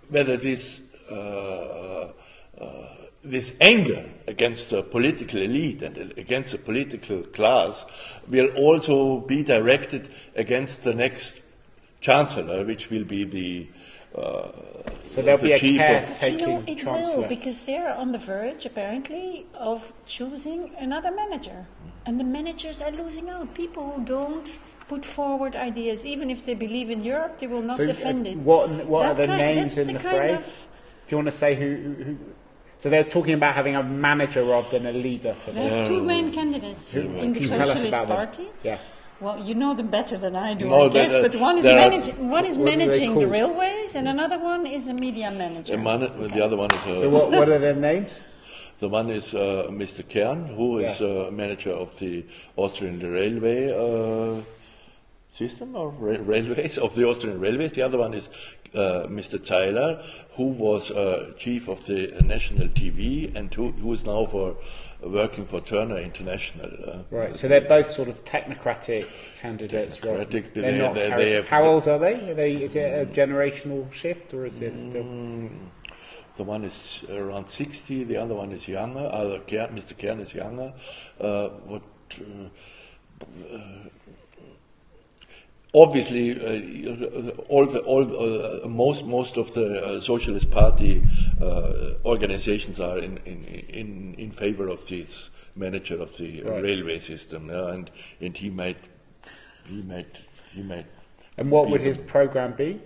whether 0.08 0.36
this 0.36 0.80
uh, 1.10 2.12
uh, 2.58 2.88
this 3.22 3.52
anger 3.60 4.08
against 4.26 4.70
the 4.70 4.82
political 4.82 5.40
elite 5.40 5.82
and 5.82 5.96
against 6.16 6.52
the 6.52 6.58
political 6.58 7.22
class 7.22 7.84
will 8.28 8.48
also 8.56 9.18
be 9.20 9.42
directed 9.42 10.08
against 10.36 10.84
the 10.84 10.94
next 10.94 11.34
chancellor, 12.00 12.64
which 12.64 12.88
will 12.88 13.04
be 13.04 13.24
the 13.24 13.68
uh, 14.16 14.48
So 15.08 15.22
there'll 15.22 15.38
the 15.38 15.48
be 15.48 15.52
a 15.52 15.58
chief 15.58 15.78
care- 15.80 16.02
of 16.02 16.08
But 16.20 16.32
you 16.32 16.38
know, 16.38 16.60
Taking 16.60 16.68
it 16.78 16.82
chancellor. 16.84 17.16
will 17.22 17.28
because 17.28 17.64
they're 17.66 17.94
on 17.94 18.12
the 18.12 18.18
verge, 18.18 18.66
apparently, 18.66 19.46
of 19.54 19.92
choosing 20.06 20.70
another 20.78 21.10
manager, 21.12 21.66
and 22.06 22.18
the 22.18 22.24
managers 22.24 22.80
are 22.82 22.90
losing 22.90 23.30
out. 23.30 23.54
People 23.54 23.84
who 23.92 24.04
don't 24.04 24.48
put 24.88 25.04
forward 25.04 25.54
ideas, 25.56 26.04
even 26.04 26.30
if 26.30 26.44
they 26.46 26.54
believe 26.54 26.90
in 26.90 27.02
Europe, 27.02 27.38
they 27.38 27.46
will 27.46 27.62
not 27.62 27.76
So, 27.76 27.86
defend 27.86 28.26
uh, 28.26 28.30
it. 28.30 28.36
what 28.38 28.68
what 28.86 29.02
That 29.02 29.10
are 29.10 29.14
the 29.22 29.26
kind- 29.26 29.56
names 29.56 29.74
that's 29.76 29.88
in 29.88 29.94
the, 29.94 30.02
the 30.02 30.08
kind 30.08 30.16
fray? 30.16 30.34
of- 30.34 30.62
Do 31.08 31.14
you 31.14 31.16
want 31.18 31.26
to 31.28 31.36
say 31.44 31.54
who, 31.54 31.68
who, 31.76 31.92
who? 32.04 32.16
So 32.78 32.90
they're 32.90 33.04
talking 33.04 33.34
about 33.34 33.54
having 33.54 33.74
a 33.74 33.82
manager 33.82 34.42
rather 34.44 34.68
than 34.78 34.86
a 34.86 34.92
leader 34.92 35.34
for 35.34 35.50
There 35.52 35.82
are 35.82 35.86
two 35.86 36.02
main 36.02 36.30
candidates 36.32 36.94
in 36.94 37.12
the 37.14 37.20
Can 37.20 37.34
you 37.34 37.48
tell 37.48 37.62
us 37.62 37.68
Socialist 37.68 37.88
about 38.02 38.08
them? 38.08 38.16
Party. 38.46 38.46
Yeah. 38.62 38.78
Well, 39.18 39.38
you 39.42 39.54
know 39.54 39.72
them 39.74 39.88
better 39.88 40.18
than 40.18 40.36
I 40.36 40.52
do, 40.54 40.68
No, 40.68 40.86
I 40.86 40.88
guess. 40.90 41.12
there- 41.12 41.22
but 41.22 41.34
one 41.40 41.56
is 41.58 41.64
there 41.64 41.78
are- 41.78 41.88
managing, 41.90 42.28
one 42.28 42.44
is 42.44 42.58
What 42.58 42.68
are 42.68 42.70
they 42.70 42.76
managing 42.76 43.18
the 43.18 43.26
railways, 43.26 43.94
and 43.94 44.08
another 44.08 44.38
one 44.38 44.66
is 44.66 44.86
a 44.88 44.94
media 44.94 45.30
manager. 45.30 45.72
The, 45.72 45.78
man, 45.78 46.00
the 46.00 46.44
other 46.44 46.56
one 46.56 46.70
is 46.70 46.84
uh, 46.86 47.00
So 47.00 47.08
what, 47.08 47.30
what 47.30 47.48
are 47.48 47.58
their 47.58 47.74
names? 47.74 48.20
the 48.78 48.88
one 48.90 49.08
is 49.08 49.32
uh, 49.34 49.68
Mr. 49.70 50.06
Kern, 50.06 50.44
who 50.48 50.80
is 50.80 51.00
Yeah. 51.00 51.06
uh, 51.06 51.30
manager 51.30 51.70
of 51.72 51.98
the 51.98 52.24
Austrian 52.56 53.00
railway 53.00 53.72
uh, 53.72 54.42
system 55.32 55.74
or 55.76 55.88
ra- 55.90 56.18
railways 56.20 56.76
of 56.76 56.94
the 56.94 57.04
Austrian 57.06 57.40
railways. 57.40 57.72
The 57.72 57.82
other 57.82 57.96
one 57.98 58.12
is 58.12 58.28
uh, 58.74 59.06
Mr. 59.08 59.38
Zeiler, 59.38 60.04
who 60.32 60.44
was 60.48 60.90
uh, 60.90 61.32
chief 61.38 61.68
of 61.68 61.86
the 61.86 62.12
national 62.22 62.68
TV 62.68 63.34
and 63.34 63.52
who, 63.54 63.70
who 63.70 63.94
is 63.94 64.04
now 64.04 64.26
for 64.26 64.56
working 65.02 65.46
for 65.46 65.60
Turner 65.60 65.98
International. 65.98 66.70
Uh, 66.86 67.02
Right, 67.10 67.36
so 67.36 67.48
they're 67.48 67.60
both 67.60 67.90
sort 67.90 68.08
of 68.08 68.24
technocratic 68.24 69.06
candidates, 69.40 70.02
right? 70.02 70.30
They're 70.30 70.42
they- 70.52 70.78
not 70.78 70.94
they- 70.94 71.10
they 71.10 71.30
have- 71.32 71.48
How 71.48 71.64
old 71.64 71.88
are 71.88 71.98
they? 71.98 72.30
Are 72.30 72.34
they? 72.34 72.54
Is 72.62 72.76
it 72.76 73.02
a 73.02 73.06
generational 73.10 73.90
shift 73.92 74.32
or 74.34 74.46
is 74.46 74.60
it 74.60 74.78
still? 74.78 75.06
The 76.36 76.44
one 76.44 76.64
is 76.64 77.04
around 77.10 77.48
60, 77.48 78.04
the 78.04 78.18
other 78.18 78.34
one 78.34 78.52
is 78.52 78.68
younger. 78.68 79.00
Uh, 79.06 79.38
Mr. 79.48 79.96
Kern 79.98 80.20
is 80.20 80.34
younger. 80.34 80.74
Uh, 81.18 81.48
what, 81.64 81.82
uh, 82.20 83.54
uh, 83.54 83.58
obviously, 85.74 86.32
uh, 86.32 87.30
all 87.48 87.66
the, 87.66 87.80
all 87.80 88.04
uh, 88.64 88.68
most 88.68 89.04
most 89.04 89.36
of 89.36 89.52
the 89.54 89.84
uh, 89.84 90.00
Socialist 90.00 90.50
Party 90.50 91.02
uh, 91.40 91.94
organizations 92.04 92.80
are 92.80 92.98
in, 92.98 93.18
in, 93.24 93.44
in, 93.44 94.14
in 94.18 94.30
favor 94.30 94.68
of 94.68 94.86
this 94.88 95.30
manager 95.54 96.00
of 96.00 96.16
the 96.18 96.42
Right. 96.42 96.62
railway 96.62 96.98
system, 96.98 97.48
yeah, 97.48 97.68
and 97.72 97.90
and 98.20 98.36
he 98.36 98.50
might 98.50 98.78
he 99.64 99.82
might 99.82 100.18
he 100.52 100.62
might. 100.62 100.86
And 101.38 101.50
what 101.50 101.68
would 101.70 101.80
his 101.80 101.98
program 101.98 102.52
be? 102.52 102.80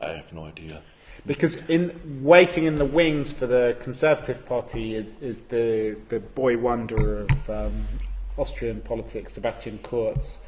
I 0.00 0.08
have 0.10 0.32
no 0.32 0.44
idea. 0.44 0.82
Because 1.26 1.68
in 1.68 2.22
waiting 2.22 2.64
in 2.64 2.76
the 2.76 2.84
wings 2.84 3.32
for 3.32 3.46
the 3.46 3.76
Conservative 3.80 4.44
Party 4.46 4.94
is, 4.94 5.20
is 5.20 5.42
the 5.48 5.96
the 6.08 6.20
boy 6.20 6.56
wonder 6.56 7.22
of 7.22 7.50
um, 7.50 7.84
Austrian 8.38 8.80
politics, 8.80 9.32
Sebastian 9.34 9.78
Kurz, 9.82 10.38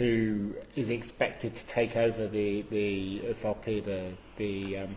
who 0.00 0.54
is 0.76 0.88
expected 0.88 1.54
to 1.54 1.66
take 1.66 1.94
over 1.94 2.26
the 2.26 2.62
the 2.70 3.20
FRP, 3.34 3.84
the 3.84 4.12
the 4.38 4.78
um, 4.78 4.96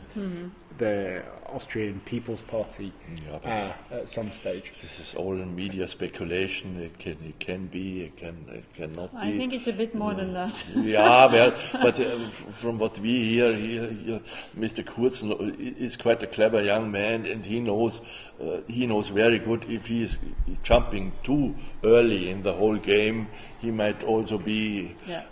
the 0.78 1.24
Austrian 1.48 2.00
People's 2.06 2.42
Party, 2.42 2.92
Yeah, 3.26 3.74
uh, 3.92 3.96
at 3.96 4.10
some 4.10 4.32
stage. 4.32 4.74
This 4.82 5.00
is 5.00 5.16
all 5.16 5.40
in 5.40 5.56
media 5.56 5.88
speculation. 5.88 6.80
It 6.80 6.98
can, 6.98 7.18
it 7.24 7.40
can 7.40 7.68
be, 7.68 8.02
it 8.02 8.18
can, 8.18 8.46
it 8.50 8.66
cannot 8.74 9.12
be. 9.12 9.18
I 9.18 9.38
think 9.38 9.54
it's 9.54 9.68
a 9.68 9.74
bit 9.74 9.94
more 9.94 10.14
than 10.14 10.34
that. 10.34 10.66
yeah, 10.76 11.26
well, 11.32 11.54
but 11.74 12.00
uh, 12.00 12.28
from 12.30 12.80
what 12.80 12.98
we 13.00 13.24
hear, 13.24 13.54
here, 13.54 13.88
here, 13.88 14.22
Mr. 14.58 14.86
Kurz 14.86 15.22
is 15.22 15.96
quite 15.96 16.24
a 16.24 16.28
clever 16.28 16.62
young 16.62 16.92
man, 16.92 17.26
and 17.26 17.46
he 17.46 17.60
knows 17.60 18.02
uh, 18.42 18.62
he 18.68 18.88
knows 18.88 19.10
very 19.10 19.40
good 19.40 19.66
if 19.70 19.86
he 19.86 20.04
is 20.04 20.18
jumping 20.64 21.12
too 21.24 21.56
early 21.84 22.30
in 22.30 22.42
the 22.42 22.54
whole 22.54 22.78
game, 22.78 23.28
he 23.60 23.70
might 23.72 24.04
also 24.04 24.38
be. 24.38 24.96
Yeah. 25.08 25.24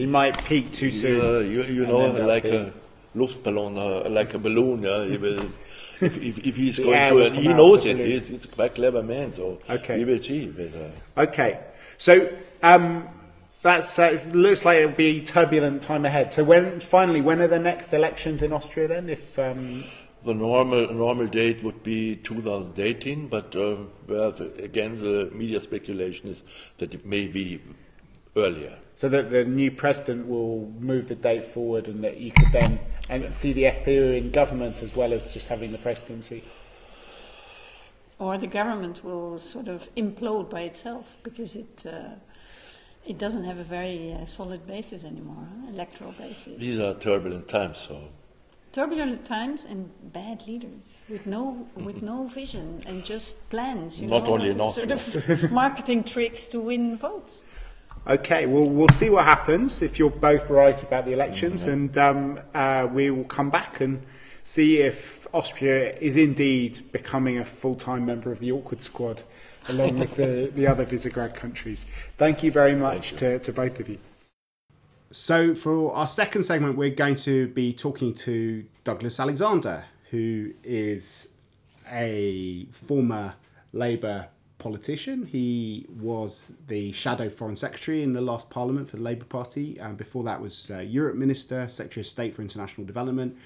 He 0.00 0.06
might 0.06 0.42
peak 0.46 0.72
too 0.72 0.90
soon. 0.90 1.20
Uh, 1.20 1.38
you, 1.40 1.62
you 1.64 1.84
know, 1.84 2.06
like 2.06 2.46
a 2.46 2.72
Luftballon, 3.14 3.76
uh, 3.76 4.08
like 4.08 4.32
a 4.32 4.38
balloon. 4.38 4.82
Yeah, 4.82 5.04
he 5.04 5.18
will. 5.18 5.40
If, 6.00 6.16
if, 6.16 6.38
if 6.38 6.56
he's 6.56 6.78
going 6.78 7.06
to, 7.08 7.14
will 7.14 7.30
he 7.32 7.48
knows 7.48 7.84
it. 7.84 7.98
He's, 7.98 8.26
he's 8.26 8.46
a 8.46 8.48
quite 8.48 8.74
clever 8.74 9.02
man, 9.02 9.34
so 9.34 9.58
Okay. 9.68 9.98
we 9.98 10.06
will 10.06 10.18
see. 10.18 10.46
But, 10.46 10.70
uh, 10.74 11.24
Okay, 11.24 11.60
so 11.98 12.34
um, 12.62 13.06
that's 13.60 13.98
uh, 13.98 14.18
looks 14.32 14.64
like 14.64 14.78
it'll 14.78 14.92
be 14.92 15.20
turbulent 15.20 15.82
time 15.82 16.06
ahead. 16.06 16.32
So 16.32 16.44
when 16.44 16.80
finally, 16.80 17.20
when 17.20 17.42
are 17.42 17.48
the 17.48 17.58
next 17.58 17.92
elections 17.92 18.40
in 18.40 18.54
Austria? 18.54 18.88
Then, 18.88 19.10
if 19.10 19.38
um, 19.38 19.84
The 20.24 20.32
normal 20.32 20.94
normal 20.94 21.26
date 21.26 21.62
would 21.62 21.82
be 21.82 22.16
2018, 22.16 23.28
but 23.28 23.54
uh, 23.54 23.76
well, 24.08 24.32
the, 24.32 24.46
again, 24.64 24.96
the 24.96 25.30
media 25.34 25.60
speculation 25.60 26.30
is 26.30 26.42
that 26.78 26.94
it 26.94 27.04
may 27.04 27.28
be 27.28 27.60
earlier. 28.36 28.78
so 28.94 29.08
that 29.08 29.30
the 29.30 29.44
new 29.44 29.70
president 29.70 30.26
will 30.28 30.70
move 30.78 31.08
the 31.08 31.14
date 31.14 31.44
forward, 31.44 31.88
and 31.88 32.04
that 32.04 32.18
you 32.18 32.30
could 32.32 32.52
then 32.52 32.78
and 33.08 33.34
see 33.34 33.52
the 33.52 33.64
FPÖ 33.64 34.18
in 34.18 34.30
government 34.30 34.82
as 34.82 34.94
well 34.94 35.12
as 35.12 35.32
just 35.32 35.48
having 35.48 35.72
the 35.72 35.78
presidency. 35.78 36.44
Or 38.18 38.36
the 38.38 38.46
government 38.46 39.02
will 39.02 39.38
sort 39.38 39.68
of 39.68 39.88
implode 39.94 40.50
by 40.50 40.62
itself 40.62 41.16
because 41.22 41.56
it 41.56 41.84
uh, 41.86 42.10
it 43.06 43.18
doesn't 43.18 43.44
have 43.44 43.58
a 43.58 43.64
very 43.64 44.12
uh, 44.12 44.26
solid 44.26 44.66
basis 44.66 45.04
anymore, 45.04 45.48
huh? 45.48 45.70
electoral 45.70 46.12
basis. 46.12 46.58
These 46.58 46.78
are 46.78 46.94
turbulent 46.94 47.48
times, 47.48 47.78
so 47.78 48.10
Turbulent 48.72 49.24
times 49.24 49.64
and 49.64 49.90
bad 50.12 50.46
leaders 50.46 50.96
with 51.08 51.26
no 51.26 51.66
with 51.74 52.02
no 52.02 52.28
vision 52.28 52.80
and 52.86 53.04
just 53.04 53.50
plans. 53.50 54.00
You 54.00 54.06
Not 54.06 54.24
know, 54.24 54.34
only 54.34 54.50
in 54.50 54.72
sort 54.72 54.92
of 54.92 55.50
marketing 55.62 56.04
tricks 56.04 56.46
to 56.48 56.60
win 56.60 56.96
votes. 56.96 57.44
Okay, 58.06 58.46
well, 58.46 58.64
we'll 58.64 58.88
see 58.88 59.10
what 59.10 59.24
happens 59.26 59.82
if 59.82 59.98
you're 59.98 60.10
both 60.10 60.48
right 60.48 60.82
about 60.82 61.04
the 61.04 61.12
elections, 61.12 61.64
and 61.64 61.96
um, 61.98 62.40
uh, 62.54 62.88
we 62.90 63.10
will 63.10 63.24
come 63.24 63.50
back 63.50 63.82
and 63.82 64.02
see 64.42 64.78
if 64.78 65.26
Austria 65.34 65.94
is 65.96 66.16
indeed 66.16 66.80
becoming 66.92 67.38
a 67.38 67.44
full-time 67.44 68.06
member 68.06 68.32
of 68.32 68.38
the 68.38 68.52
Awkward 68.52 68.80
Squad, 68.80 69.22
along 69.68 69.98
with 69.98 70.14
the, 70.14 70.50
the 70.56 70.66
other 70.66 70.86
Visegrad 70.86 71.34
countries. 71.34 71.84
Thank 72.16 72.42
you 72.42 72.50
very 72.50 72.74
much 72.74 73.12
to, 73.16 73.38
to 73.38 73.52
both 73.52 73.78
of 73.80 73.88
you. 73.88 73.98
So, 75.12 75.54
for 75.54 75.94
our 75.94 76.06
second 76.06 76.44
segment, 76.44 76.76
we're 76.78 76.90
going 76.90 77.16
to 77.16 77.48
be 77.48 77.72
talking 77.72 78.14
to 78.14 78.64
Douglas 78.82 79.20
Alexander, 79.20 79.84
who 80.10 80.52
is 80.64 81.34
a 81.90 82.64
former 82.72 83.34
Labour 83.72 84.28
politician. 84.60 85.26
He 85.26 85.86
was 85.88 86.52
the 86.68 86.92
shadow 86.92 87.28
foreign 87.28 87.56
secretary 87.56 88.04
in 88.04 88.12
the 88.12 88.20
last 88.20 88.50
parliament 88.50 88.88
for 88.88 88.96
the 88.96 89.02
Labour 89.02 89.24
Party, 89.24 89.78
and 89.78 89.96
before 89.96 90.22
that 90.24 90.40
was 90.40 90.70
uh, 90.70 90.78
Europe 90.78 91.16
Minister, 91.16 91.66
Secretary 91.68 92.02
of 92.02 92.06
State 92.06 92.32
for 92.32 92.42
International 92.42 92.86
Development, 92.86 93.36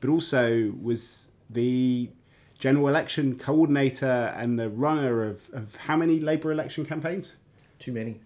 but 0.00 0.10
also 0.10 0.72
was 0.82 1.28
the 1.50 2.10
general 2.58 2.88
election 2.88 3.38
coordinator 3.38 4.34
and 4.36 4.58
the 4.58 4.70
runner 4.70 5.22
of, 5.22 5.48
of 5.52 5.76
how 5.76 5.96
many 5.96 6.18
Labour 6.18 6.50
election 6.50 6.84
campaigns? 6.84 7.32
Too 7.78 7.92
many. 7.92 8.20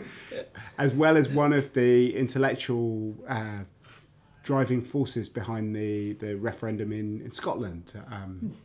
as 0.78 0.94
well 0.94 1.16
as 1.16 1.28
one 1.28 1.52
of 1.52 1.72
the 1.74 2.16
intellectual 2.16 3.14
uh, 3.28 3.64
driving 4.42 4.80
forces 4.80 5.28
behind 5.28 5.76
the, 5.76 6.14
the 6.14 6.36
referendum 6.36 6.92
in, 6.92 7.20
in 7.20 7.32
Scotland. 7.32 7.92
Um, 8.10 8.56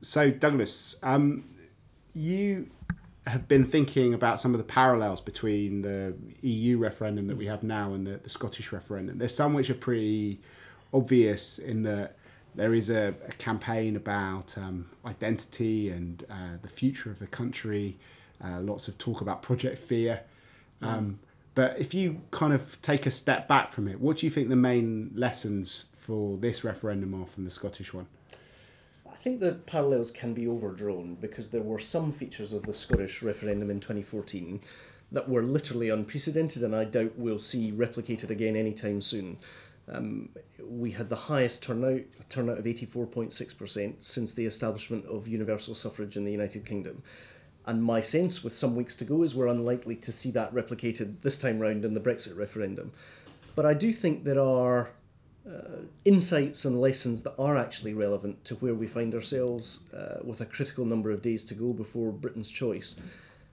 so, 0.00 0.30
Douglas, 0.30 0.96
um, 1.02 1.44
you 2.18 2.68
have 3.26 3.46
been 3.46 3.64
thinking 3.64 4.14
about 4.14 4.40
some 4.40 4.54
of 4.54 4.58
the 4.58 4.64
parallels 4.64 5.20
between 5.20 5.82
the 5.82 6.14
EU 6.42 6.78
referendum 6.78 7.26
that 7.28 7.36
we 7.36 7.46
have 7.46 7.62
now 7.62 7.92
and 7.92 8.06
the, 8.06 8.16
the 8.18 8.30
Scottish 8.30 8.72
referendum. 8.72 9.18
There's 9.18 9.34
some 9.34 9.54
which 9.54 9.70
are 9.70 9.74
pretty 9.74 10.40
obvious 10.92 11.58
in 11.58 11.82
that 11.82 12.16
there 12.54 12.74
is 12.74 12.90
a, 12.90 13.14
a 13.26 13.32
campaign 13.32 13.96
about 13.96 14.56
um, 14.58 14.90
identity 15.04 15.90
and 15.90 16.24
uh, 16.30 16.56
the 16.62 16.68
future 16.68 17.10
of 17.10 17.18
the 17.18 17.26
country. 17.26 17.96
Uh, 18.42 18.60
lots 18.60 18.88
of 18.88 18.96
talk 18.98 19.20
about 19.20 19.42
Project 19.42 19.78
Fear. 19.78 20.20
Um, 20.80 21.18
But 21.54 21.78
if 21.78 21.92
you 21.92 22.20
kind 22.30 22.52
of 22.52 22.80
take 22.82 23.04
a 23.06 23.10
step 23.10 23.48
back 23.48 23.72
from 23.72 23.88
it, 23.88 24.00
what 24.00 24.18
do 24.18 24.26
you 24.26 24.30
think 24.30 24.48
the 24.48 24.56
main 24.56 25.10
lessons 25.14 25.86
for 25.96 26.36
this 26.38 26.64
referendum 26.64 27.14
are 27.20 27.26
from 27.26 27.44
the 27.44 27.50
Scottish 27.50 27.92
one? 27.92 28.06
I 29.18 29.20
think 29.20 29.40
the 29.40 29.54
parallels 29.66 30.12
can 30.12 30.32
be 30.32 30.46
overdrawn 30.46 31.16
because 31.20 31.48
there 31.48 31.60
were 31.60 31.80
some 31.80 32.12
features 32.12 32.52
of 32.52 32.62
the 32.62 32.72
Scottish 32.72 33.20
referendum 33.20 33.68
in 33.68 33.80
2014 33.80 34.60
that 35.10 35.28
were 35.28 35.42
literally 35.42 35.88
unprecedented 35.88 36.62
and 36.62 36.74
I 36.74 36.84
doubt 36.84 37.14
we'll 37.16 37.40
see 37.40 37.72
replicated 37.72 38.30
again 38.30 38.54
anytime 38.54 39.00
soon. 39.00 39.38
Um, 39.90 40.28
we 40.62 40.92
had 40.92 41.08
the 41.08 41.16
highest 41.16 41.64
turnout, 41.64 42.02
a 42.20 42.24
turnout 42.28 42.58
of 42.58 42.64
84.6% 42.64 44.02
since 44.02 44.34
the 44.34 44.46
establishment 44.46 45.04
of 45.06 45.26
universal 45.26 45.74
suffrage 45.74 46.16
in 46.16 46.24
the 46.24 46.32
United 46.32 46.64
Kingdom. 46.64 47.02
And 47.66 47.82
my 47.82 48.00
sense, 48.00 48.44
with 48.44 48.54
some 48.54 48.76
weeks 48.76 48.94
to 48.96 49.04
go, 49.04 49.24
is 49.24 49.34
we're 49.34 49.48
unlikely 49.48 49.96
to 49.96 50.12
see 50.12 50.30
that 50.30 50.54
replicated 50.54 51.22
this 51.22 51.38
time 51.38 51.58
round 51.58 51.84
in 51.84 51.94
the 51.94 52.00
Brexit 52.00 52.36
referendum. 52.36 52.92
But 53.56 53.66
I 53.66 53.74
do 53.74 53.92
think 53.92 54.22
there 54.22 54.40
are 54.40 54.92
uh, 55.48 55.82
insights 56.04 56.64
and 56.64 56.80
lessons 56.80 57.22
that 57.22 57.38
are 57.38 57.56
actually 57.56 57.94
relevant 57.94 58.44
to 58.44 58.54
where 58.56 58.74
we 58.74 58.86
find 58.86 59.14
ourselves 59.14 59.84
uh, 59.94 60.18
with 60.22 60.40
a 60.40 60.46
critical 60.46 60.84
number 60.84 61.10
of 61.10 61.22
days 61.22 61.44
to 61.44 61.54
go 61.54 61.72
before 61.72 62.12
Britain's 62.12 62.50
choice. 62.50 63.00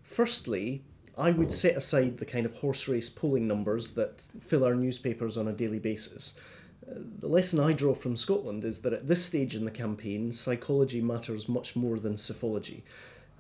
Firstly, 0.03 0.84
I 1.17 1.31
would 1.31 1.53
set 1.53 1.77
aside 1.77 2.17
the 2.17 2.25
kind 2.25 2.45
of 2.45 2.58
horse 2.58 2.88
race 2.88 3.10
polling 3.10 3.47
numbers 3.47 3.91
that 3.91 4.23
fill 4.41 4.65
our 4.65 4.75
newspapers 4.75 5.38
on 5.38 5.47
a 5.47 5.53
daily 5.53 5.79
basis. 5.79 6.38
Uh, 6.86 6.95
the 7.19 7.27
lesson 7.27 7.60
I 7.60 7.73
draw 7.73 7.93
from 7.93 8.17
Scotland 8.17 8.65
is 8.65 8.81
that 8.81 8.93
at 8.93 9.08
this 9.08 9.23
stage 9.23 9.55
in 9.55 9.65
the 9.65 9.71
campaign, 9.71 10.31
psychology 10.31 11.01
matters 11.01 11.47
much 11.47 11.75
more 11.75 11.97
than 11.97 12.17
psephology. 12.17 12.84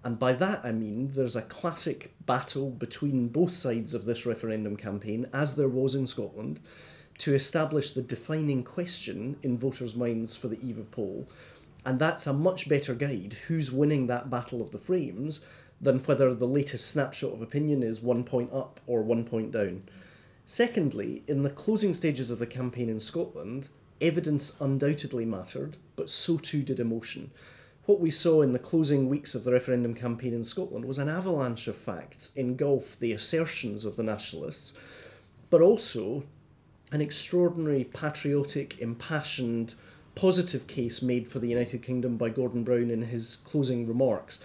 And 0.03 0.17
by 0.17 0.33
that 0.33 0.63
I 0.63 0.71
mean 0.71 1.11
there's 1.13 1.35
a 1.35 1.41
classic 1.41 2.13
battle 2.25 2.69
between 2.69 3.27
both 3.27 3.55
sides 3.55 3.93
of 3.93 4.05
this 4.05 4.25
referendum 4.25 4.77
campaign, 4.77 5.27
as 5.33 5.55
there 5.55 5.67
was 5.67 5.95
in 5.95 6.07
Scotland, 6.07 6.59
to 7.19 7.33
establish 7.33 7.91
the 7.91 8.01
defining 8.01 8.63
question 8.63 9.37
in 9.41 9.57
voters' 9.57 9.95
minds 9.95 10.35
for 10.35 10.47
the 10.47 10.59
eve 10.67 10.77
of 10.77 10.91
poll. 10.91 11.27
And 11.85 11.99
that's 11.99 12.27
a 12.27 12.33
much 12.33 12.67
better 12.67 12.93
guide 12.93 13.37
who's 13.47 13.71
winning 13.71 14.07
that 14.07 14.29
battle 14.29 14.61
of 14.61 14.71
the 14.71 14.79
frames 14.79 15.45
than 15.79 15.99
whether 15.99 16.33
the 16.33 16.47
latest 16.47 16.87
snapshot 16.87 17.33
of 17.33 17.41
opinion 17.41 17.83
is 17.83 18.01
one 18.01 18.23
point 18.23 18.51
up 18.51 18.79
or 18.87 19.03
one 19.03 19.23
point 19.23 19.51
down. 19.51 19.83
Secondly, 20.45 21.23
in 21.27 21.43
the 21.43 21.49
closing 21.49 21.93
stages 21.93 22.31
of 22.31 22.39
the 22.39 22.47
campaign 22.47 22.89
in 22.89 22.99
Scotland, 22.99 23.69
evidence 24.01 24.59
undoubtedly 24.59 25.25
mattered, 25.25 25.77
but 25.95 26.09
so 26.09 26.37
too 26.37 26.61
did 26.61 26.79
emotion. 26.79 27.31
What 27.85 27.99
we 27.99 28.11
saw 28.11 28.41
in 28.41 28.51
the 28.51 28.59
closing 28.59 29.09
weeks 29.09 29.35
of 29.35 29.43
the 29.43 29.51
referendum 29.51 29.93
campaign 29.93 30.33
in 30.33 30.43
Scotland 30.43 30.85
was 30.85 30.97
an 30.97 31.09
avalanche 31.09 31.67
of 31.67 31.75
facts 31.75 32.35
engulf 32.35 32.97
the 32.97 33.11
assertions 33.11 33.85
of 33.85 33.95
the 33.95 34.03
nationalists, 34.03 34.77
but 35.49 35.61
also 35.61 36.23
an 36.91 37.01
extraordinary 37.01 37.83
patriotic, 37.83 38.79
impassioned, 38.79 39.75
positive 40.13 40.67
case 40.67 41.01
made 41.01 41.27
for 41.27 41.39
the 41.39 41.49
United 41.49 41.83
Kingdom 41.83 42.17
by 42.17 42.29
Gordon 42.29 42.63
Brown 42.63 42.89
in 42.89 43.03
his 43.03 43.37
closing 43.37 43.87
remarks. 43.87 44.43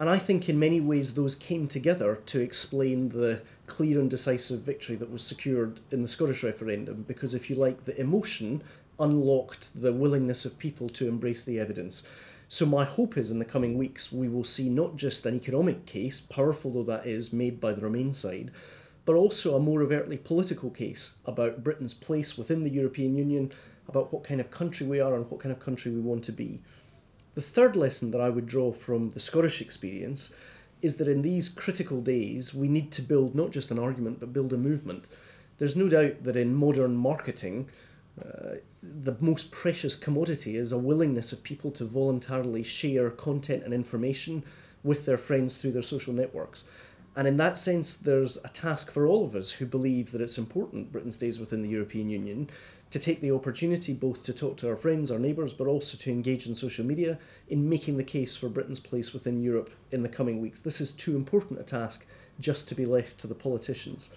And 0.00 0.10
I 0.10 0.18
think 0.18 0.48
in 0.48 0.58
many 0.58 0.80
ways 0.80 1.14
those 1.14 1.36
came 1.36 1.68
together 1.68 2.20
to 2.26 2.40
explain 2.40 3.10
the 3.10 3.42
clear 3.66 4.00
and 4.00 4.10
decisive 4.10 4.62
victory 4.62 4.96
that 4.96 5.12
was 5.12 5.22
secured 5.22 5.80
in 5.92 6.02
the 6.02 6.08
Scottish 6.08 6.42
referendum, 6.42 7.04
because 7.06 7.32
if 7.32 7.48
you 7.48 7.54
like, 7.56 7.84
the 7.84 7.98
emotion 8.00 8.62
unlocked 8.98 9.70
the 9.80 9.92
willingness 9.92 10.44
of 10.44 10.58
people 10.58 10.88
to 10.88 11.08
embrace 11.08 11.44
the 11.44 11.60
evidence. 11.60 12.08
So, 12.48 12.66
my 12.66 12.84
hope 12.84 13.16
is 13.16 13.30
in 13.30 13.38
the 13.38 13.44
coming 13.44 13.78
weeks 13.78 14.12
we 14.12 14.28
will 14.28 14.44
see 14.44 14.68
not 14.68 14.96
just 14.96 15.24
an 15.26 15.36
economic 15.36 15.86
case, 15.86 16.20
powerful 16.20 16.72
though 16.72 16.82
that 16.84 17.06
is, 17.06 17.32
made 17.32 17.60
by 17.60 17.72
the 17.72 17.80
Remain 17.80 18.12
side, 18.12 18.50
but 19.04 19.14
also 19.14 19.54
a 19.54 19.60
more 19.60 19.82
overtly 19.82 20.16
political 20.16 20.70
case 20.70 21.16
about 21.26 21.62
Britain's 21.62 21.94
place 21.94 22.38
within 22.38 22.64
the 22.64 22.70
European 22.70 23.16
Union, 23.16 23.52
about 23.88 24.12
what 24.12 24.24
kind 24.24 24.40
of 24.40 24.50
country 24.50 24.86
we 24.86 25.00
are 25.00 25.14
and 25.14 25.30
what 25.30 25.40
kind 25.40 25.52
of 25.52 25.60
country 25.60 25.92
we 25.92 26.00
want 26.00 26.24
to 26.24 26.32
be. 26.32 26.60
The 27.34 27.42
third 27.42 27.76
lesson 27.76 28.10
that 28.12 28.20
I 28.20 28.30
would 28.30 28.46
draw 28.46 28.72
from 28.72 29.10
the 29.10 29.20
Scottish 29.20 29.60
experience 29.60 30.34
is 30.80 30.96
that 30.96 31.08
in 31.08 31.22
these 31.22 31.48
critical 31.48 32.00
days 32.00 32.54
we 32.54 32.68
need 32.68 32.92
to 32.92 33.02
build 33.02 33.34
not 33.34 33.50
just 33.50 33.70
an 33.70 33.78
argument 33.78 34.20
but 34.20 34.32
build 34.32 34.52
a 34.52 34.56
movement. 34.56 35.08
There's 35.58 35.76
no 35.76 35.88
doubt 35.88 36.24
that 36.24 36.36
in 36.36 36.54
modern 36.54 36.96
marketing, 36.96 37.68
uh, 38.20 38.56
the 38.82 39.16
most 39.20 39.50
precious 39.50 39.96
commodity 39.96 40.56
is 40.56 40.72
a 40.72 40.78
willingness 40.78 41.32
of 41.32 41.42
people 41.42 41.70
to 41.72 41.84
voluntarily 41.84 42.62
share 42.62 43.10
content 43.10 43.64
and 43.64 43.74
information 43.74 44.44
with 44.82 45.06
their 45.06 45.18
friends 45.18 45.56
through 45.56 45.72
their 45.72 45.82
social 45.82 46.12
networks. 46.12 46.64
And 47.16 47.28
in 47.28 47.36
that 47.36 47.56
sense, 47.56 47.94
there's 47.94 48.36
a 48.44 48.48
task 48.48 48.90
for 48.90 49.06
all 49.06 49.24
of 49.24 49.36
us 49.36 49.52
who 49.52 49.66
believe 49.66 50.10
that 50.10 50.20
it's 50.20 50.38
important 50.38 50.90
Britain 50.90 51.12
stays 51.12 51.38
within 51.38 51.62
the 51.62 51.68
European 51.68 52.10
Union 52.10 52.50
to 52.90 52.98
take 52.98 53.20
the 53.20 53.30
opportunity 53.30 53.92
both 53.92 54.22
to 54.24 54.32
talk 54.32 54.56
to 54.56 54.68
our 54.68 54.76
friends, 54.76 55.10
our 55.10 55.18
neighbours, 55.18 55.52
but 55.52 55.66
also 55.66 55.96
to 55.96 56.10
engage 56.10 56.46
in 56.46 56.54
social 56.54 56.84
media 56.84 57.18
in 57.48 57.68
making 57.68 57.96
the 57.96 58.04
case 58.04 58.36
for 58.36 58.48
Britain's 58.48 58.80
place 58.80 59.12
within 59.12 59.40
Europe 59.40 59.70
in 59.92 60.02
the 60.02 60.08
coming 60.08 60.40
weeks. 60.40 60.60
This 60.60 60.80
is 60.80 60.92
too 60.92 61.16
important 61.16 61.60
a 61.60 61.64
task 61.64 62.06
just 62.40 62.68
to 62.68 62.74
be 62.74 62.86
left 62.86 63.18
to 63.18 63.26
the 63.26 63.34
politicians. 63.34 64.10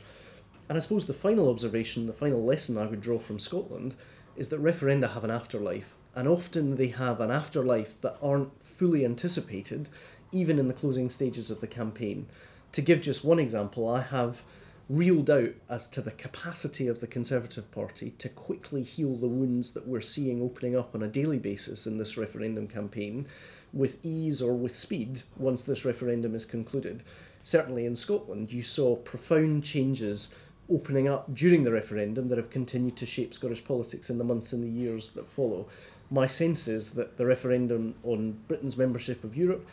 And 0.69 0.75
I 0.75 0.79
suppose 0.79 1.05
the 1.05 1.13
final 1.13 1.49
observation, 1.49 2.07
the 2.07 2.13
final 2.13 2.43
lesson 2.43 2.77
I 2.77 2.87
would 2.87 3.01
draw 3.01 3.19
from 3.19 3.39
Scotland 3.39 3.95
is 4.35 4.49
that 4.49 4.61
referenda 4.61 5.11
have 5.11 5.23
an 5.23 5.31
afterlife, 5.31 5.95
and 6.15 6.27
often 6.27 6.75
they 6.75 6.87
have 6.87 7.21
an 7.21 7.31
afterlife 7.31 7.99
that 8.01 8.17
aren't 8.21 8.61
fully 8.61 9.05
anticipated, 9.05 9.89
even 10.31 10.59
in 10.59 10.67
the 10.67 10.73
closing 10.73 11.09
stages 11.09 11.49
of 11.49 11.61
the 11.61 11.67
campaign. 11.67 12.27
To 12.73 12.81
give 12.81 13.01
just 13.01 13.23
one 13.23 13.39
example, 13.39 13.87
I 13.87 14.01
have 14.01 14.43
real 14.89 15.21
doubt 15.21 15.55
as 15.69 15.87
to 15.89 16.01
the 16.01 16.11
capacity 16.11 16.87
of 16.87 17.01
the 17.01 17.07
Conservative 17.07 17.69
Party 17.71 18.11
to 18.19 18.29
quickly 18.29 18.83
heal 18.83 19.15
the 19.15 19.27
wounds 19.27 19.71
that 19.71 19.87
we're 19.87 20.01
seeing 20.01 20.41
opening 20.41 20.75
up 20.75 20.95
on 20.95 21.03
a 21.03 21.07
daily 21.07 21.39
basis 21.39 21.85
in 21.85 21.97
this 21.97 22.17
referendum 22.17 22.67
campaign 22.67 23.27
with 23.73 24.03
ease 24.05 24.41
or 24.41 24.53
with 24.53 24.73
speed 24.73 25.23
once 25.35 25.63
this 25.63 25.83
referendum 25.83 26.33
is 26.35 26.45
concluded. 26.45 27.03
Certainly 27.43 27.85
in 27.85 27.95
Scotland, 27.95 28.53
you 28.53 28.63
saw 28.63 28.95
profound 28.95 29.63
changes 29.63 30.33
opening 30.69 31.07
up 31.07 31.33
during 31.33 31.63
the 31.63 31.71
referendum 31.71 32.27
that 32.29 32.37
have 32.37 32.49
continued 32.49 32.97
to 32.97 33.05
shape 33.05 33.33
Scottish 33.33 33.63
politics 33.63 34.09
in 34.09 34.17
the 34.17 34.23
months 34.23 34.53
and 34.53 34.63
the 34.63 34.69
years 34.69 35.11
that 35.11 35.27
follow. 35.27 35.67
My 36.09 36.27
sense 36.27 36.67
is 36.67 36.91
that 36.91 37.17
the 37.17 37.25
referendum 37.25 37.95
on 38.03 38.39
Britain's 38.47 38.77
membership 38.77 39.23
of 39.23 39.35
Europe 39.35 39.67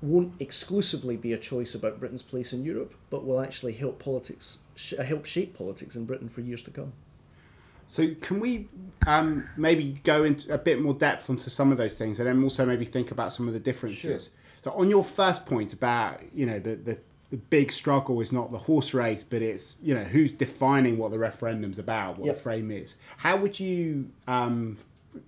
won't 0.00 0.34
exclusively 0.40 1.16
be 1.16 1.32
a 1.32 1.38
choice 1.38 1.74
about 1.74 1.98
Britain's 1.98 2.22
place 2.22 2.52
in 2.52 2.64
Europe, 2.64 2.94
but 3.10 3.24
will 3.24 3.40
actually 3.40 3.72
help 3.72 3.98
politics, 3.98 4.58
sh- 4.74 4.94
help 5.02 5.24
shape 5.24 5.56
politics 5.56 5.96
in 5.96 6.04
Britain 6.04 6.28
for 6.28 6.40
years 6.40 6.62
to 6.62 6.70
come. 6.70 6.92
So, 7.88 8.14
can 8.20 8.38
we 8.38 8.68
um, 9.06 9.48
maybe 9.56 9.98
go 10.04 10.24
into 10.24 10.52
a 10.52 10.58
bit 10.58 10.80
more 10.80 10.94
depth 10.94 11.28
onto 11.30 11.48
some 11.48 11.72
of 11.72 11.78
those 11.78 11.96
things, 11.96 12.20
and 12.20 12.28
then 12.28 12.42
also 12.42 12.66
maybe 12.66 12.84
think 12.84 13.10
about 13.10 13.32
some 13.32 13.48
of 13.48 13.54
the 13.54 13.60
differences? 13.60 14.24
Sure. 14.24 14.32
So, 14.62 14.78
on 14.78 14.90
your 14.90 15.02
first 15.02 15.46
point 15.46 15.72
about 15.72 16.20
you 16.34 16.44
know 16.44 16.58
the, 16.58 16.76
the 16.76 16.98
the 17.30 17.36
big 17.36 17.70
struggle 17.70 18.20
is 18.20 18.32
not 18.32 18.52
the 18.52 18.58
horse 18.58 18.94
race, 18.94 19.22
but 19.22 19.42
it's 19.42 19.78
you 19.82 19.94
know 19.94 20.04
who's 20.04 20.32
defining 20.32 20.98
what 20.98 21.10
the 21.10 21.18
referendum's 21.18 21.78
about, 21.78 22.18
what 22.18 22.26
yep. 22.26 22.36
the 22.36 22.42
frame 22.42 22.70
is. 22.70 22.96
How 23.18 23.36
would 23.36 23.58
you 23.58 24.10
um, 24.26 24.78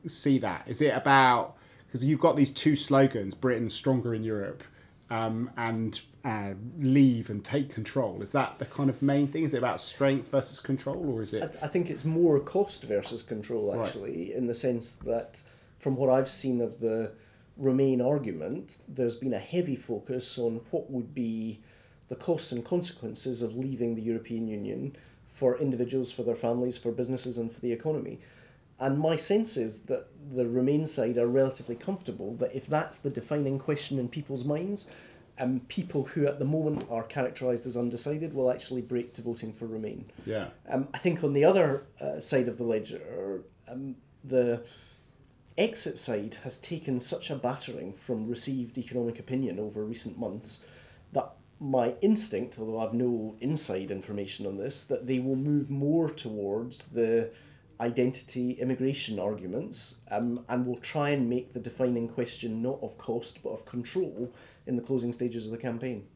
see 0.06 0.38
that? 0.38 0.64
Is 0.66 0.80
it 0.80 0.94
about 0.94 1.56
because 1.90 2.04
you've 2.04 2.20
got 2.20 2.36
these 2.36 2.52
two 2.52 2.76
slogans: 2.76 3.34
Britain 3.34 3.68
stronger 3.68 4.14
in 4.14 4.22
Europe, 4.22 4.62
um, 5.10 5.50
and 5.56 6.00
uh, 6.24 6.52
leave 6.78 7.30
and 7.30 7.44
take 7.44 7.74
control. 7.74 8.22
Is 8.22 8.30
that 8.30 8.58
the 8.60 8.66
kind 8.66 8.88
of 8.88 9.02
main 9.02 9.26
thing? 9.26 9.42
Is 9.42 9.54
it 9.54 9.58
about 9.58 9.80
strength 9.80 10.30
versus 10.30 10.60
control, 10.60 11.10
or 11.10 11.22
is 11.22 11.32
it? 11.32 11.58
I, 11.60 11.66
I 11.66 11.68
think 11.68 11.90
it's 11.90 12.04
more 12.04 12.38
cost 12.40 12.84
versus 12.84 13.22
control, 13.22 13.80
actually, 13.80 14.28
right. 14.28 14.36
in 14.36 14.46
the 14.46 14.54
sense 14.54 14.96
that 14.96 15.42
from 15.78 15.96
what 15.96 16.10
I've 16.10 16.30
seen 16.30 16.60
of 16.60 16.78
the 16.78 17.12
Remain 17.56 18.00
argument, 18.00 18.78
there's 18.88 19.16
been 19.16 19.34
a 19.34 19.38
heavy 19.38 19.76
focus 19.76 20.38
on 20.38 20.62
what 20.70 20.90
would 20.90 21.14
be 21.14 21.60
the 22.08 22.16
costs 22.16 22.52
and 22.52 22.64
consequences 22.64 23.42
of 23.42 23.54
leaving 23.54 23.94
the 23.94 24.00
European 24.00 24.48
Union 24.48 24.96
for 25.28 25.58
individuals, 25.58 26.10
for 26.10 26.22
their 26.22 26.36
families, 26.36 26.78
for 26.78 26.90
businesses, 26.90 27.36
and 27.36 27.52
for 27.52 27.60
the 27.60 27.72
economy. 27.72 28.18
And 28.80 28.98
my 28.98 29.14
sense 29.14 29.56
is 29.56 29.82
that 29.82 30.06
the 30.34 30.46
Remain 30.46 30.86
side 30.86 31.18
are 31.18 31.26
relatively 31.26 31.76
comfortable 31.76 32.34
that 32.36 32.54
if 32.54 32.66
that's 32.66 32.98
the 32.98 33.10
defining 33.10 33.58
question 33.58 33.98
in 33.98 34.08
people's 34.08 34.44
minds, 34.44 34.86
um, 35.38 35.60
people 35.68 36.04
who 36.04 36.26
at 36.26 36.38
the 36.38 36.44
moment 36.44 36.84
are 36.90 37.02
characterised 37.02 37.66
as 37.66 37.76
undecided 37.76 38.34
will 38.34 38.50
actually 38.50 38.82
break 38.82 39.12
to 39.14 39.22
voting 39.22 39.52
for 39.52 39.66
Remain. 39.66 40.10
Yeah. 40.24 40.48
Um, 40.68 40.88
I 40.94 40.98
think 40.98 41.22
on 41.22 41.34
the 41.34 41.44
other 41.44 41.84
uh, 42.00 42.20
side 42.20 42.48
of 42.48 42.58
the 42.58 42.64
ledger, 42.64 43.42
um, 43.68 43.96
the 44.24 44.64
exit 45.58 45.98
side 45.98 46.38
has 46.42 46.58
taken 46.58 47.00
such 47.00 47.30
a 47.30 47.36
battering 47.36 47.92
from 47.92 48.26
received 48.26 48.78
economic 48.78 49.18
opinion 49.18 49.58
over 49.58 49.84
recent 49.84 50.18
months 50.18 50.66
that 51.12 51.32
my 51.58 51.94
instinct, 52.00 52.58
although 52.58 52.80
I've 52.80 52.94
no 52.94 53.36
inside 53.40 53.90
information 53.90 54.46
on 54.46 54.56
this, 54.56 54.84
that 54.84 55.06
they 55.06 55.18
will 55.18 55.36
move 55.36 55.68
more 55.68 56.08
towards 56.08 56.78
the 56.84 57.30
identity 57.80 58.52
immigration 58.52 59.18
arguments 59.18 60.00
um, 60.10 60.44
and 60.48 60.66
will 60.66 60.76
try 60.76 61.10
and 61.10 61.28
make 61.28 61.52
the 61.52 61.60
defining 61.60 62.08
question 62.08 62.62
not 62.62 62.78
of 62.82 62.96
cost 62.98 63.42
but 63.42 63.50
of 63.50 63.64
control 63.64 64.30
in 64.66 64.76
the 64.76 64.82
closing 64.82 65.12
stages 65.12 65.46
of 65.46 65.52
the 65.52 65.58
campaign. 65.58 66.06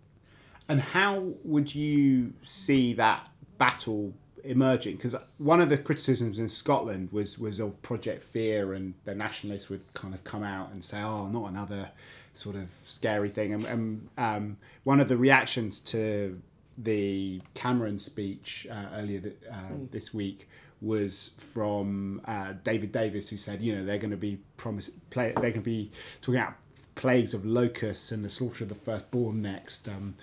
And 0.69 0.81
how 0.81 1.33
would 1.43 1.75
you 1.75 2.33
see 2.43 2.95
that 2.95 3.29
battle 3.59 4.15
emerging? 4.45 4.97
Because 4.97 5.17
one 5.39 5.61
of 5.61 5.69
the 5.69 5.77
criticisms 5.77 6.39
in 6.39 6.49
Scotland 6.49 7.11
was 7.13 7.39
was 7.39 7.61
of 7.61 7.81
Project 7.83 8.23
Fear, 8.23 8.73
and 8.73 8.95
the 9.05 9.15
nationalists 9.15 9.69
would 9.69 9.83
kind 9.93 10.15
of 10.15 10.25
come 10.25 10.43
out 10.43 10.71
and 10.73 10.83
say, 10.83 11.03
"Oh, 11.03 11.27
not 11.27 11.51
another 11.51 11.91
sort 12.33 12.57
of 12.57 12.69
scary 12.85 13.29
thing." 13.29 13.53
And, 13.53 13.65
and 13.67 14.09
um, 14.17 14.57
one 14.85 15.01
of 15.01 15.09
the 15.09 15.19
reactions 15.19 15.81
to 15.81 16.41
the 16.79 17.41
Cameron 17.55 17.99
speech 17.99 18.67
uh, 18.71 18.87
earlier 18.97 19.21
th- 19.21 19.37
uh, 19.51 19.55
mm. 19.55 19.91
this 19.91 20.13
week 20.13 20.49
was 20.81 21.33
from 21.39 22.21
uh, 22.25 22.55
David 22.63 22.93
Davis, 22.93 23.29
who 23.29 23.37
said, 23.37 23.61
you 23.61 23.75
know, 23.75 23.85
they're 23.85 23.99
going 23.99 24.11
to 24.11 24.17
be 24.17 24.39
promise, 24.57 24.91
play, 25.11 25.33
they're 25.33 25.51
going 25.51 25.55
to 25.55 25.61
be 25.61 25.91
talking 26.21 26.41
about 26.41 26.55
plagues 26.95 27.35
of 27.35 27.45
locusts 27.45 28.13
and 28.13 28.25
the 28.25 28.31
slaughter 28.31 28.65
of 28.65 28.69
the 28.69 28.75
firstborn 28.75 29.43
next. 29.43 29.89
Um, 29.89 30.15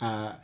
uh, 0.00 0.34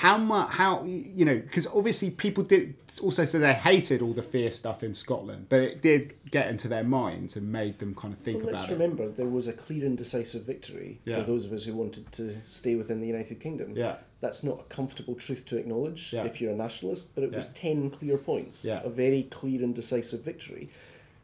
how 0.00 0.16
much 0.16 0.48
how 0.52 0.82
you 0.82 1.26
know 1.26 1.38
because 1.38 1.66
obviously 1.66 2.08
people 2.10 2.42
did 2.42 2.74
also 3.02 3.22
say 3.26 3.38
they 3.38 3.52
hated 3.52 4.00
all 4.00 4.14
the 4.14 4.22
fear 4.22 4.50
stuff 4.50 4.82
in 4.82 4.94
Scotland 4.94 5.44
but 5.50 5.60
it 5.60 5.82
did 5.82 6.14
get 6.30 6.48
into 6.48 6.68
their 6.68 6.82
minds 6.82 7.36
and 7.36 7.52
made 7.52 7.78
them 7.80 7.94
kind 7.94 8.14
of 8.14 8.20
think 8.20 8.38
well, 8.38 8.48
about 8.48 8.60
let's 8.60 8.72
remember 8.72 9.10
there 9.10 9.26
was 9.26 9.46
a 9.46 9.52
clear 9.52 9.84
and 9.84 9.98
decisive 9.98 10.46
victory 10.46 10.98
yeah. 11.04 11.16
for 11.16 11.24
those 11.24 11.44
of 11.44 11.52
us 11.52 11.64
who 11.64 11.74
wanted 11.74 12.10
to 12.12 12.34
stay 12.48 12.76
within 12.76 12.98
the 13.02 13.06
United 13.06 13.40
Kingdom 13.40 13.74
yeah 13.76 13.96
that's 14.22 14.42
not 14.42 14.60
a 14.60 14.62
comfortable 14.74 15.14
truth 15.14 15.44
to 15.44 15.58
acknowledge 15.58 16.14
yeah. 16.14 16.24
if 16.24 16.40
you're 16.40 16.52
a 16.52 16.56
nationalist 16.56 17.14
but 17.14 17.22
it 17.22 17.30
yeah. 17.30 17.36
was 17.36 17.48
10 17.48 17.90
clear 17.90 18.16
points 18.16 18.64
yeah. 18.64 18.80
a 18.82 18.88
very 18.88 19.24
clear 19.24 19.62
and 19.62 19.74
decisive 19.74 20.24
victory 20.24 20.70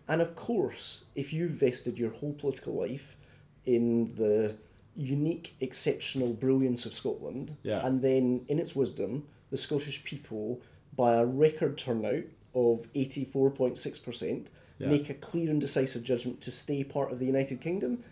and 0.06 0.20
of 0.20 0.36
course 0.36 1.04
if 1.14 1.32
you've 1.32 1.52
vested 1.52 1.98
your 1.98 2.10
whole 2.10 2.34
political 2.34 2.74
life 2.74 3.16
in 3.64 4.14
the 4.16 4.54
unique, 4.96 5.54
exceptional 5.60 6.32
brilliance 6.32 6.86
of 6.86 6.94
Scotland, 6.94 7.56
Yeah. 7.62 7.86
and 7.86 8.02
then 8.02 8.44
in 8.48 8.58
its 8.58 8.74
wisdom, 8.74 9.24
the 9.50 9.56
Scottish 9.56 10.02
people, 10.04 10.60
by 10.94 11.14
a 11.14 11.24
record 11.26 11.76
turnout 11.78 12.24
of 12.54 12.88
84.6%, 12.94 14.50
Yeah. 14.78 14.88
make 14.88 15.08
a 15.10 15.14
clear 15.14 15.50
and 15.50 15.60
decisive 15.60 16.02
judgment 16.02 16.40
to 16.42 16.50
stay 16.50 16.82
part 16.84 17.12
of 17.12 17.18
the 17.18 17.26
United 17.26 17.60
Kingdom, 17.60 18.02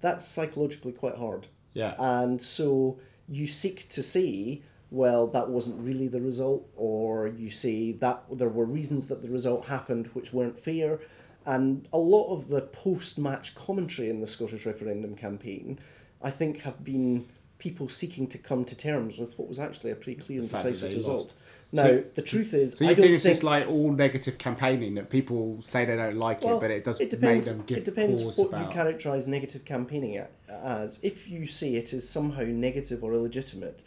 that's 0.00 0.24
psychologically 0.26 0.92
quite 0.92 1.16
hard. 1.16 1.48
Yeah. 1.74 1.94
And 1.98 2.40
so 2.40 2.98
you 3.28 3.46
seek 3.46 3.88
to 3.90 4.02
say, 4.02 4.62
well, 4.90 5.26
that 5.28 5.48
wasn't 5.48 5.80
really 5.80 6.06
the 6.08 6.20
result, 6.20 6.68
or 6.76 7.28
you 7.28 7.50
say 7.50 7.92
that 7.92 8.24
there 8.30 8.48
were 8.48 8.64
reasons 8.66 9.08
that 9.08 9.22
the 9.22 9.28
result 9.30 9.66
happened 9.66 10.08
which 10.08 10.32
weren't 10.32 10.58
fair. 10.58 11.00
And 11.46 11.88
a 11.92 11.98
lot 11.98 12.32
of 12.32 12.48
the 12.48 12.60
post 12.60 13.18
match 13.18 13.54
commentary 13.54 14.10
in 14.10 14.20
the 14.20 14.26
Scottish 14.26 14.66
referendum 14.66 15.16
campaign, 15.16 15.78
I 16.22 16.30
think, 16.30 16.60
have 16.62 16.84
been 16.84 17.26
people 17.58 17.88
seeking 17.88 18.26
to 18.28 18.38
come 18.38 18.64
to 18.64 18.76
terms 18.76 19.18
with 19.18 19.38
what 19.38 19.48
was 19.48 19.58
actually 19.58 19.90
a 19.90 19.94
pretty 19.94 20.20
clear 20.20 20.40
and 20.40 20.50
decisive 20.50 20.94
result. 20.96 21.18
lost. 21.26 21.34
Now, 21.74 21.84
So- 21.84 22.04
the 22.16 22.22
truth 22.22 22.52
is, 22.54 22.74
So 22.74 22.84
you 22.84 22.90
I 22.90 22.94
don't 22.94 23.04
think 23.04 23.14
it's 23.14 23.22
think 23.22 23.34
just 23.36 23.44
like 23.44 23.66
all 23.66 23.92
negative 23.92 24.36
campaigning 24.36 24.94
that 24.96 25.08
people 25.08 25.60
say 25.62 25.84
they 25.86 25.96
don't 25.96 26.18
like 26.18 26.42
well, 26.42 26.58
it, 26.58 26.60
but 26.60 26.70
it 26.70 26.84
does 26.84 27.00
it 27.00 27.08
depends, 27.08 27.46
make 27.46 27.56
them 27.56 27.64
give 27.66 27.78
it 27.78 27.84
depends 27.84 28.22
what 28.22 28.38
about. 28.48 28.70
you 28.74 28.78
characterise 28.78 29.26
negative 29.26 29.64
campaigning 29.64 30.22
as. 30.50 30.98
If 31.02 31.28
you 31.30 31.46
say 31.46 31.74
it 31.76 31.92
is 31.94 32.06
somehow 32.08 32.42
negative 32.44 33.02
or 33.02 33.14
illegitimate 33.14 33.82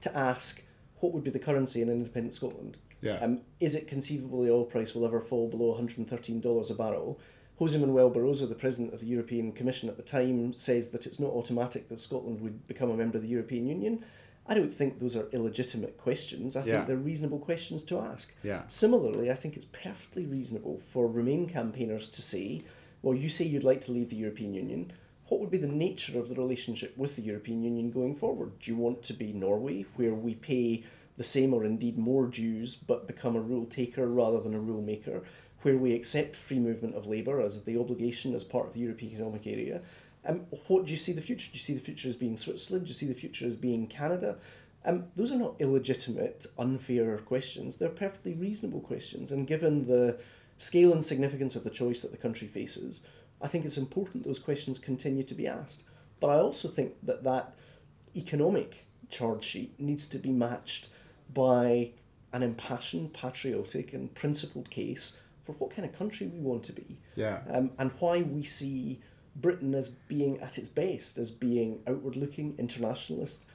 to 0.00 0.16
ask 0.16 0.64
what 1.00 1.12
would 1.12 1.22
be 1.22 1.30
the 1.30 1.38
currency 1.38 1.80
in 1.80 1.88
an 1.88 1.98
independent 1.98 2.34
Scotland, 2.34 2.76
Yeah. 3.02 3.18
um, 3.22 3.42
is 3.60 3.76
it 3.76 3.86
conceivable 3.86 4.42
the 4.42 4.50
oil 4.50 4.64
price 4.64 4.92
will 4.94 5.04
ever 5.06 5.20
fall 5.20 5.48
below 5.48 5.72
$113 5.74 6.70
a 6.70 6.74
barrel? 6.74 7.20
Jose 7.58 7.76
Manuel 7.76 8.10
Barroso, 8.10 8.48
the 8.48 8.54
president 8.54 8.94
of 8.94 9.00
the 9.00 9.06
European 9.06 9.50
Commission 9.50 9.88
at 9.88 9.96
the 9.96 10.02
time, 10.02 10.52
says 10.52 10.90
that 10.90 11.06
it's 11.06 11.18
not 11.18 11.32
automatic 11.32 11.88
that 11.88 11.98
Scotland 11.98 12.40
would 12.40 12.66
become 12.68 12.90
a 12.90 12.96
member 12.96 13.16
of 13.16 13.22
the 13.22 13.28
European 13.28 13.66
Union. 13.66 14.04
I 14.46 14.54
don't 14.54 14.70
think 14.72 14.98
those 15.00 15.16
are 15.16 15.26
illegitimate 15.32 15.98
questions. 15.98 16.54
I 16.56 16.64
Yeah. 16.64 16.74
think 16.76 16.86
they're 16.86 16.96
reasonable 16.96 17.40
questions 17.40 17.84
to 17.86 17.98
ask. 17.98 18.32
Yeah. 18.44 18.62
Similarly, 18.68 19.30
I 19.30 19.34
think 19.34 19.56
it's 19.56 19.66
perfectly 19.66 20.24
reasonable 20.24 20.80
for 20.88 21.08
Remain 21.08 21.48
campaigners 21.48 22.08
to 22.10 22.22
say, 22.22 22.62
well, 23.02 23.14
you 23.14 23.28
say 23.28 23.44
you'd 23.44 23.64
like 23.64 23.80
to 23.82 23.92
leave 23.92 24.10
the 24.10 24.16
European 24.16 24.54
Union. 24.54 24.92
What 25.28 25.40
would 25.40 25.50
be 25.50 25.58
the 25.58 25.66
nature 25.66 26.18
of 26.18 26.28
the 26.28 26.36
relationship 26.36 26.96
with 26.96 27.16
the 27.16 27.22
European 27.22 27.62
Union 27.62 27.90
going 27.90 28.14
forward? 28.14 28.52
Do 28.60 28.70
you 28.70 28.76
want 28.76 29.02
to 29.02 29.12
be 29.12 29.32
Norway, 29.32 29.84
where 29.96 30.14
we 30.14 30.34
pay 30.34 30.84
the 31.18 31.24
same 31.24 31.52
or 31.52 31.64
indeed 31.64 31.98
more 31.98 32.26
dues 32.26 32.76
but 32.76 33.08
become 33.08 33.34
a 33.36 33.40
rule 33.40 33.66
taker 33.66 34.06
rather 34.06 34.40
than 34.40 34.54
a 34.54 34.60
rule 34.60 34.80
maker? 34.80 35.24
Where 35.62 35.76
we 35.76 35.94
accept 35.94 36.36
free 36.36 36.58
movement 36.58 36.94
of 36.94 37.06
labour 37.06 37.40
as 37.40 37.64
the 37.64 37.78
obligation 37.78 38.34
as 38.34 38.44
part 38.44 38.66
of 38.66 38.74
the 38.74 38.80
European 38.80 39.12
Economic 39.12 39.46
Area? 39.46 39.80
Um, 40.24 40.46
what 40.66 40.84
do 40.84 40.90
you 40.90 40.96
see 40.96 41.12
the 41.12 41.20
future? 41.20 41.50
Do 41.50 41.54
you 41.54 41.60
see 41.60 41.74
the 41.74 41.80
future 41.80 42.08
as 42.08 42.16
being 42.16 42.36
Switzerland? 42.36 42.86
Do 42.86 42.88
you 42.88 42.94
see 42.94 43.06
the 43.06 43.14
future 43.14 43.46
as 43.46 43.56
being 43.56 43.86
Canada? 43.86 44.36
Um, 44.84 45.06
those 45.16 45.32
are 45.32 45.36
not 45.36 45.56
illegitimate, 45.58 46.46
unfair 46.58 47.18
questions. 47.18 47.76
They're 47.76 47.88
perfectly 47.88 48.34
reasonable 48.34 48.80
questions. 48.80 49.32
And 49.32 49.46
given 49.46 49.86
the 49.86 50.18
scale 50.56 50.92
and 50.92 51.04
significance 51.04 51.56
of 51.56 51.64
the 51.64 51.70
choice 51.70 52.02
that 52.02 52.10
the 52.10 52.16
country 52.16 52.48
faces, 52.48 53.06
I 53.40 53.48
think 53.48 53.64
it's 53.64 53.76
important 53.76 54.24
those 54.24 54.38
questions 54.38 54.78
continue 54.78 55.22
to 55.24 55.34
be 55.34 55.46
asked. 55.46 55.84
But 56.20 56.28
I 56.28 56.38
also 56.38 56.68
think 56.68 56.94
that 57.02 57.24
that 57.24 57.54
economic 58.16 58.86
charge 59.08 59.44
sheet 59.44 59.78
needs 59.78 60.08
to 60.08 60.18
be 60.18 60.32
matched 60.32 60.88
by 61.32 61.90
an 62.32 62.42
impassioned, 62.42 63.12
patriotic, 63.12 63.92
and 63.92 64.14
principled 64.14 64.70
case 64.70 65.20
for 65.48 65.64
what 65.64 65.74
kind 65.74 65.88
of 65.88 65.96
country 65.96 66.26
we 66.26 66.40
want 66.40 66.62
to 66.62 66.72
be 66.74 66.98
Yeah. 67.16 67.40
um, 67.50 67.70
and 67.78 67.90
why 68.00 68.20
we 68.20 68.42
see 68.42 69.00
Britain 69.34 69.74
as 69.74 69.88
being 69.88 70.38
at 70.40 70.58
its 70.58 70.68
best, 70.68 71.16
as 71.16 71.30
being 71.30 71.80
outward 71.86 72.16
looking, 72.16 72.54
internationalist, 72.58 73.46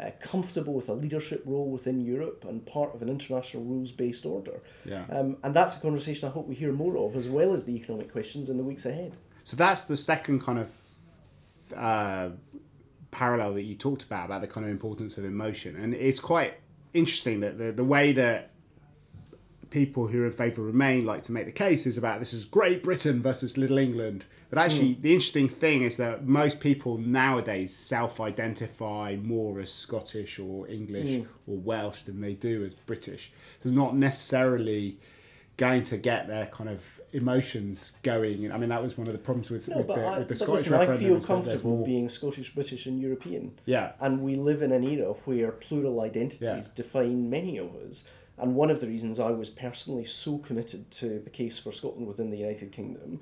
uh, 0.00 0.10
comfortable 0.20 0.74
with 0.74 0.88
a 0.88 0.92
leadership 0.92 1.42
role 1.44 1.68
within 1.68 2.00
Europe 2.00 2.44
and 2.48 2.64
part 2.64 2.94
of 2.94 3.02
an 3.02 3.08
international 3.08 3.64
rules 3.64 3.90
based 3.90 4.24
order. 4.24 4.60
Yeah. 4.84 5.06
Um, 5.10 5.38
and 5.42 5.52
that's 5.52 5.76
a 5.76 5.80
conversation 5.80 6.28
I 6.28 6.32
hope 6.32 6.46
we 6.46 6.54
hear 6.54 6.72
more 6.72 6.96
of, 6.96 7.16
as 7.16 7.28
well 7.28 7.52
as 7.52 7.64
the 7.64 7.74
economic 7.74 8.12
questions 8.12 8.48
in 8.48 8.56
the 8.56 8.62
weeks 8.62 8.86
ahead. 8.86 9.14
So 9.42 9.56
that's 9.56 9.84
the 9.84 9.96
second 9.96 10.40
kind 10.42 10.60
of 10.60 10.68
uh, 11.76 12.28
parallel 13.10 13.54
that 13.54 13.62
you 13.62 13.74
talked 13.74 14.04
about 14.04 14.26
about 14.26 14.40
the 14.40 14.46
kind 14.46 14.64
of 14.64 14.70
importance 14.70 15.18
of 15.18 15.24
emotion, 15.24 15.74
and 15.74 15.94
it's 15.94 16.20
quite 16.20 16.54
interesting 16.94 17.40
that 17.40 17.58
the 17.58 17.72
the 17.72 17.84
way 17.84 18.12
that 18.12 18.49
people 19.70 20.08
who 20.08 20.22
are 20.22 20.26
in 20.26 20.32
favour 20.32 20.62
of 20.62 20.66
Remain 20.66 21.06
like 21.06 21.22
to 21.24 21.32
make 21.32 21.46
the 21.46 21.52
case 21.52 21.86
is 21.86 21.96
about 21.96 22.18
this 22.18 22.32
is 22.32 22.44
Great 22.44 22.82
Britain 22.82 23.22
versus 23.22 23.56
Little 23.56 23.78
England. 23.78 24.24
But 24.50 24.58
actually, 24.58 24.94
hmm. 24.94 25.00
the 25.00 25.14
interesting 25.14 25.48
thing 25.48 25.82
is 25.82 25.96
that 25.98 26.26
most 26.26 26.60
people 26.60 26.98
nowadays 26.98 27.74
self-identify 27.74 29.16
more 29.22 29.60
as 29.60 29.72
Scottish 29.72 30.40
or 30.40 30.66
English 30.68 31.18
hmm. 31.20 31.50
or 31.50 31.58
Welsh 31.58 32.02
than 32.02 32.20
they 32.20 32.34
do 32.34 32.64
as 32.64 32.74
British. 32.74 33.32
So 33.60 33.68
it's 33.68 33.76
not 33.76 33.96
necessarily 33.96 34.98
going 35.56 35.84
to 35.84 35.98
get 35.98 36.26
their 36.26 36.46
kind 36.46 36.70
of 36.70 36.82
emotions 37.12 37.98
going. 38.02 38.50
I 38.50 38.58
mean, 38.58 38.70
that 38.70 38.82
was 38.82 38.96
one 38.96 39.06
of 39.06 39.12
the 39.12 39.18
problems 39.18 39.50
with, 39.50 39.68
No, 39.68 39.78
with, 39.78 39.86
but, 39.88 39.96
the, 39.96 40.06
I, 40.06 40.18
with 40.18 40.28
the 40.28 40.34
but 40.34 40.38
Scottish 40.38 40.66
listen, 40.68 40.74
I 40.74 40.86
feel 40.86 40.94
is 40.94 40.98
that 40.98 41.08
there's 41.10 41.26
comfortable 41.26 41.76
more- 41.76 41.86
being 41.86 42.08
Scottish, 42.08 42.54
British, 42.54 42.86
and 42.86 43.00
European. 43.00 43.52
Yeah. 43.66 43.92
And 44.00 44.22
we 44.22 44.34
live 44.34 44.62
in 44.62 44.72
an 44.72 44.84
era 44.84 45.12
where 45.24 45.52
plural 45.52 46.00
identities 46.00 46.40
Yeah. 46.40 46.62
define 46.74 47.30
many 47.30 47.58
of 47.58 47.74
us. 47.76 48.08
And 48.40 48.54
one 48.54 48.70
of 48.70 48.80
the 48.80 48.86
reasons 48.86 49.20
I 49.20 49.30
was 49.30 49.50
personally 49.50 50.04
so 50.04 50.38
committed 50.38 50.90
to 50.92 51.18
the 51.20 51.30
case 51.30 51.58
for 51.58 51.72
Scotland 51.72 52.06
within 52.06 52.30
the 52.30 52.38
United 52.38 52.72
Kingdom 52.72 53.20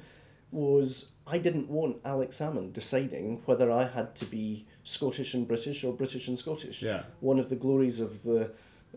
was 0.50 1.12
I 1.26 1.38
didn't 1.38 1.68
want 1.68 1.98
Alex 2.04 2.38
Salmond 2.38 2.72
deciding 2.72 3.42
whether 3.44 3.70
I 3.70 3.86
had 3.86 4.14
to 4.16 4.24
be 4.24 4.66
Scottish 4.84 5.34
and 5.34 5.46
British 5.46 5.84
or 5.84 5.92
British 5.92 6.28
and 6.28 6.38
Scottish. 6.38 6.82
Yeah. 6.82 7.02
One 7.20 7.38
of 7.38 7.50
the 7.50 7.56
glories 7.56 8.00
of 8.00 8.22
the 8.22 8.52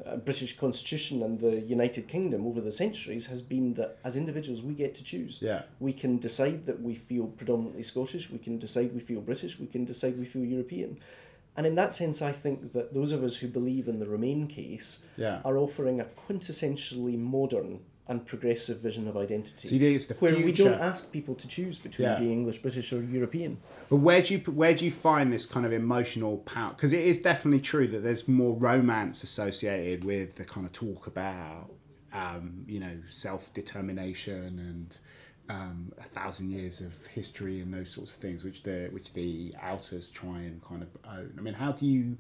uh, 0.06 0.16
British 0.16 0.58
Constitution 0.58 1.22
and 1.22 1.40
the 1.40 1.60
United 1.60 2.08
Kingdom 2.08 2.48
over 2.48 2.62
the 2.62 2.72
centuries 2.72 3.26
has 3.26 3.42
been 3.42 3.74
that 3.74 3.98
as 4.06 4.16
individuals 4.16 4.62
we 4.62 4.74
get 4.74 4.96
to 4.96 5.04
choose. 5.04 5.40
Yeah. 5.42 5.64
We 5.80 5.92
can 5.92 6.18
decide 6.18 6.66
that 6.68 6.82
we 6.82 6.96
feel 6.96 7.28
predominantly 7.28 7.84
Scottish, 7.84 8.30
we 8.30 8.38
can 8.38 8.58
decide 8.58 8.94
we 8.94 9.02
feel 9.02 9.20
British, 9.20 9.60
we 9.60 9.68
can 9.68 9.84
decide 9.84 10.18
we 10.18 10.26
feel 10.26 10.46
European. 10.46 11.00
And 11.58 11.68
in 11.68 11.76
that 11.76 11.94
sense, 11.94 12.22
I 12.22 12.32
think 12.32 12.72
that 12.74 12.94
those 12.94 13.12
of 13.12 13.24
us 13.24 13.36
who 13.38 13.48
believe 13.48 13.88
in 13.88 14.00
the 14.00 14.08
Remain 14.08 14.48
case 14.48 15.06
Yeah. 15.18 15.42
are 15.44 15.58
offering 15.58 16.00
a 16.00 16.06
quintessentially 16.06 17.18
modern 17.18 17.82
and 18.08 18.26
progressive 18.26 18.80
vision 18.80 19.08
of 19.08 19.16
identity. 19.16 19.68
So 19.70 19.76
you 19.76 19.80
think 19.80 19.96
it's 19.96 20.08
the 20.08 20.16
where 20.16 20.36
we 20.36 20.52
don't 20.52 20.74
ask 20.80 21.12
people 21.14 21.36
to 21.36 21.48
choose 21.48 21.78
between 21.80 22.08
Yeah. 22.10 22.20
being 22.20 22.32
English, 22.32 22.62
British, 22.62 22.92
or 22.92 23.02
European. 23.04 23.58
But 23.90 23.98
where 23.98 24.22
do 24.22 24.34
you 24.34 24.40
where 24.52 24.74
do 24.74 24.84
you 24.86 24.92
find 24.92 25.32
this 25.32 25.46
kind 25.46 25.66
of 25.66 25.72
emotional 25.72 26.38
power? 26.40 26.74
Because 26.74 26.94
it 26.94 27.06
is 27.06 27.22
definitely 27.22 27.62
true 27.62 27.88
that 27.88 28.00
there's 28.00 28.28
more 28.28 28.56
romance 28.58 29.24
associated 29.24 30.04
with 30.04 30.36
the 30.36 30.46
kind 30.46 30.66
of 30.66 30.74
talk 30.74 31.08
about 31.08 31.72
um, 32.14 32.66
you 32.68 32.80
know 32.80 32.98
self 33.10 33.54
determination 33.54 34.60
and 34.60 34.98
um, 35.50 35.92
a 35.98 36.04
thousand 36.04 36.52
years 36.52 36.82
of 36.82 36.94
history 37.08 37.62
and 37.62 37.74
those 37.74 37.92
sorts 37.92 38.12
of 38.12 38.18
things, 38.18 38.44
which 38.44 38.64
the 38.64 38.90
which 38.92 39.14
the 39.14 39.54
outers 39.62 40.10
try 40.10 40.40
and 40.40 40.64
kind 40.64 40.82
of 40.82 40.90
own. 41.06 41.34
I 41.38 41.42
mean, 41.42 41.54
how 41.54 41.72
do 41.72 41.86
you 41.86 42.18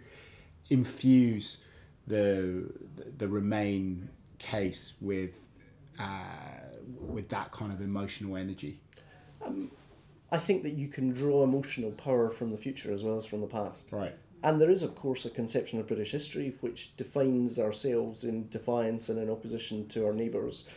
infuse 0.69 1.63
the 2.07 2.71
the 3.17 3.27
Remain 3.27 4.10
case 4.39 4.93
with 4.99 5.31
uh, 5.99 6.23
with 6.99 7.29
that 7.29 7.51
kind 7.51 7.71
of 7.71 7.81
emotional 7.81 8.36
energy? 8.38 8.79
Um, 9.45 9.71
I 10.31 10.38
think 10.38 10.63
that 10.63 10.73
you 10.73 10.88
can 10.88 11.12
draw 11.12 11.43
emotional 11.43 11.91
power 11.91 12.29
from 12.29 12.51
the 12.51 12.57
future 12.57 12.93
as 12.93 13.03
well 13.03 13.17
as 13.17 13.25
from 13.25 13.41
the 13.41 13.47
past. 13.47 13.91
Right. 13.91 14.15
And 14.43 14.60
there 14.60 14.71
is, 14.71 14.81
of 14.81 14.95
course, 14.95 15.25
a 15.25 15.29
conception 15.29 15.79
of 15.79 15.88
British 15.88 16.12
history 16.12 16.55
which 16.62 16.95
defines 16.95 17.60
ourselves 17.60 18.23
in 18.23 18.47
defiance 18.49 19.10
and 19.10 19.19
in 19.19 19.29
opposition 19.29 19.88
to 19.89 20.05
our 20.05 20.13
neighbours, 20.13 20.67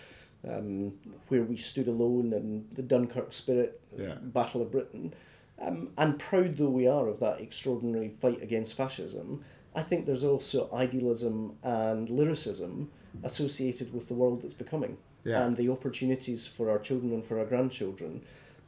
um, 0.49 0.93
where 1.29 1.43
we 1.43 1.57
stood 1.57 1.89
alone 1.89 2.33
in 2.33 2.67
the 2.73 2.83
Dunkirk 2.83 3.33
spirit, 3.33 3.81
Yeah. 3.97 4.15
Battle 4.23 4.63
of 4.63 4.71
Britain. 4.71 5.15
Um, 5.59 5.91
and 5.97 6.19
proud 6.19 6.57
though 6.57 6.69
we 6.71 6.87
are 6.89 7.07
of 7.09 7.21
that 7.21 7.41
extraordinary 7.41 8.09
fight 8.21 8.43
against 8.43 8.75
fascism, 8.75 9.45
I 9.75 9.83
think 9.83 10.07
there's 10.07 10.25
also 10.25 10.69
idealism 10.73 11.57
and 11.63 12.09
lyricism 12.11 12.91
associated 13.23 13.93
with 13.95 14.09
the 14.09 14.15
world 14.15 14.43
that's 14.43 14.55
becoming 14.55 14.99
Yeah. 15.25 15.45
and 15.47 15.57
the 15.57 15.69
opportunities 15.71 16.47
for 16.47 16.71
our 16.71 16.79
children 16.79 17.13
and 17.13 17.25
for 17.25 17.39
our 17.39 17.47
grandchildren 17.47 18.23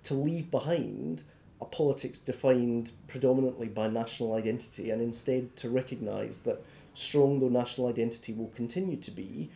to 0.04 0.14
leave 0.14 0.50
behind 0.50 1.24
a 1.60 1.64
politics 1.64 2.18
defined 2.20 2.92
predominantly 3.08 3.66
by 3.68 3.88
national 3.88 4.34
identity 4.34 4.90
and 4.90 5.02
instead 5.02 5.56
to 5.56 5.68
recognise 5.70 6.38
that 6.40 6.62
strong 6.94 7.40
though 7.40 7.48
national 7.48 7.88
identity 7.88 8.32
will 8.32 8.52
continue 8.54 8.96
to 8.96 9.10
be, 9.10 9.50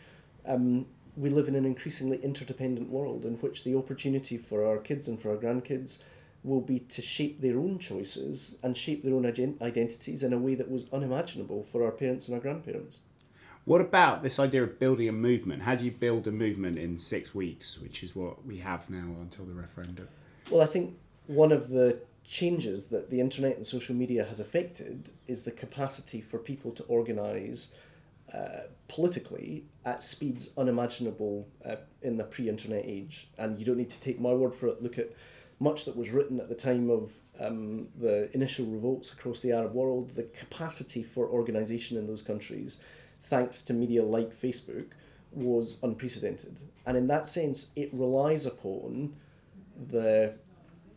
um, 0.46 0.87
we 1.16 1.31
live 1.31 1.49
in 1.49 1.55
an 1.55 1.64
increasingly 1.64 2.18
interdependent 2.23 2.88
world 2.88 3.25
in 3.25 3.35
which 3.35 3.64
the 3.64 3.77
opportunity 3.77 4.37
for 4.37 4.64
our 4.64 4.79
kids 4.79 5.09
and 5.09 5.20
for 5.20 5.31
our 5.31 5.37
grandkids 5.37 6.03
will 6.42 6.61
be 6.61 6.79
to 6.79 7.03
shape 7.03 7.40
their 7.40 7.59
own 7.59 7.79
choices 7.79 8.57
and 8.62 8.77
shape 8.77 9.03
their 9.03 9.14
own 9.14 9.25
ident- 9.25 9.61
identities 9.61 10.23
in 10.23 10.33
a 10.33 10.38
way 10.38 10.55
that 10.55 10.70
was 10.70 10.87
unimaginable 10.92 11.62
for 11.64 11.85
our 11.85 11.90
parents 11.90 12.27
and 12.27 12.35
our 12.35 12.40
grandparents. 12.40 13.01
What 13.66 13.83
about 13.83 14.23
this 14.23 14.38
idea 14.38 14.62
of 14.62 14.79
building 14.79 15.09
a 15.09 15.12
movement? 15.12 15.62
How 15.62 15.75
do 15.75 15.85
you 15.85 15.90
build 15.90 16.27
a 16.27 16.33
movement 16.33 16.77
in 16.77 16.99
six 16.99 17.35
weeks, 17.35 17.79
which 17.79 18.03
is 18.03 18.16
what 18.16 18.46
we 18.46 18.59
have 18.59 18.88
now 18.88 19.16
until 19.20 19.44
the 19.44 19.53
referendum? 19.53 20.09
Well, 20.51 20.62
I 20.62 20.66
think 20.66 20.96
one 21.27 21.53
of 21.53 21.68
the 21.68 22.01
changes 22.25 22.87
that 22.87 23.11
the 23.11 23.20
internet 23.20 23.57
and 23.57 23.66
social 23.66 23.94
media 23.94 24.25
has 24.25 24.40
affected 24.40 25.11
is 25.27 25.42
the 25.42 25.51
capacity 25.51 26.20
for 26.20 26.38
people 26.38 26.70
to 26.73 26.83
organise 26.85 27.75
uh, 28.35 28.62
politically 28.88 29.64
at 29.85 30.03
speeds 30.03 30.53
unimaginable 30.57 31.49
uh, 31.64 31.77
in 32.03 32.16
the 32.16 32.25
pre-internet 32.25 32.85
age. 32.85 33.29
And 33.38 33.59
you 33.59 33.64
don't 33.64 33.77
need 33.77 33.90
to 33.90 34.01
take 34.01 34.21
my 34.21 34.33
word 34.33 34.55
for 34.55 34.69
it. 34.69 34.83
Look 34.83 34.99
at 34.99 35.12
much 35.59 35.85
that 35.85 35.97
was 35.97 36.11
written 36.11 36.40
at 36.40 36.49
the 36.49 36.55
time 36.55 36.90
of 36.90 37.12
um, 37.38 37.88
the 37.99 38.31
initial 38.35 38.66
revolts 38.66 39.12
across 39.12 39.40
the 39.40 39.53
Arab 39.53 39.75
world. 39.75 40.11
The 40.11 40.23
capacity 40.23 41.03
for 41.03 41.29
organisation 41.29 41.99
in 41.99 42.07
those 42.07 42.23
countries, 42.23 42.83
thanks 43.21 43.62
to 43.62 43.73
media 43.73 44.03
like 44.05 44.35
Facebook, 44.35 44.87
was 45.33 45.79
unprecedented. 45.83 46.59
And 46.87 46.97
in 46.97 47.07
that 47.09 47.27
sense, 47.27 47.71
it 47.77 47.90
relies 47.93 48.47
upon 48.47 49.14
the 49.90 50.35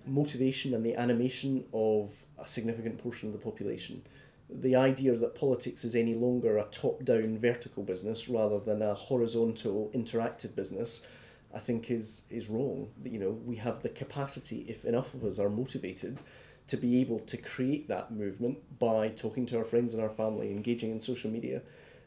motivation 0.06 0.74
and 0.74 0.84
the 0.84 0.96
animation 0.96 1.66
of 1.74 2.24
a 2.38 2.48
significant 2.48 2.98
portion 2.98 3.30
of 3.30 3.34
the 3.34 3.40
population. 3.40 4.04
The 4.50 4.76
idea 4.76 5.16
that 5.16 5.36
politics 5.36 5.84
is 5.84 5.96
any 5.96 6.14
longer 6.14 6.58
a 6.58 6.66
top 6.66 7.04
down 7.04 7.38
vertical 7.40 7.84
business 7.84 8.30
rather 8.30 8.60
than 8.60 8.82
a 8.82 8.94
horizontal 8.94 9.90
interactive 9.94 10.56
business, 10.56 11.08
I 11.54 11.60
think 11.60 11.90
is, 11.90 12.26
is 12.30 12.50
wrong. 12.50 12.90
You 13.04 13.20
know, 13.20 13.32
we 13.32 13.56
have 13.58 13.82
the 13.82 13.90
capacity, 13.90 14.66
if 14.68 14.86
enough 14.86 15.14
of 15.14 15.24
us 15.24 15.40
are 15.40 15.50
motivated, 15.50 16.20
to 16.68 16.78
be 16.78 17.02
able 17.02 17.20
to 17.20 17.38
create 17.38 17.88
that 17.88 18.12
movement 18.12 18.60
by 18.80 19.10
talking 19.10 19.46
to 19.48 19.58
our 19.58 19.66
friends 19.66 19.94
and 19.94 20.02
our 20.02 20.10
family, 20.10 20.52
engaging 20.52 20.92
in 20.92 21.00
social 21.00 21.30
media. 21.30 21.62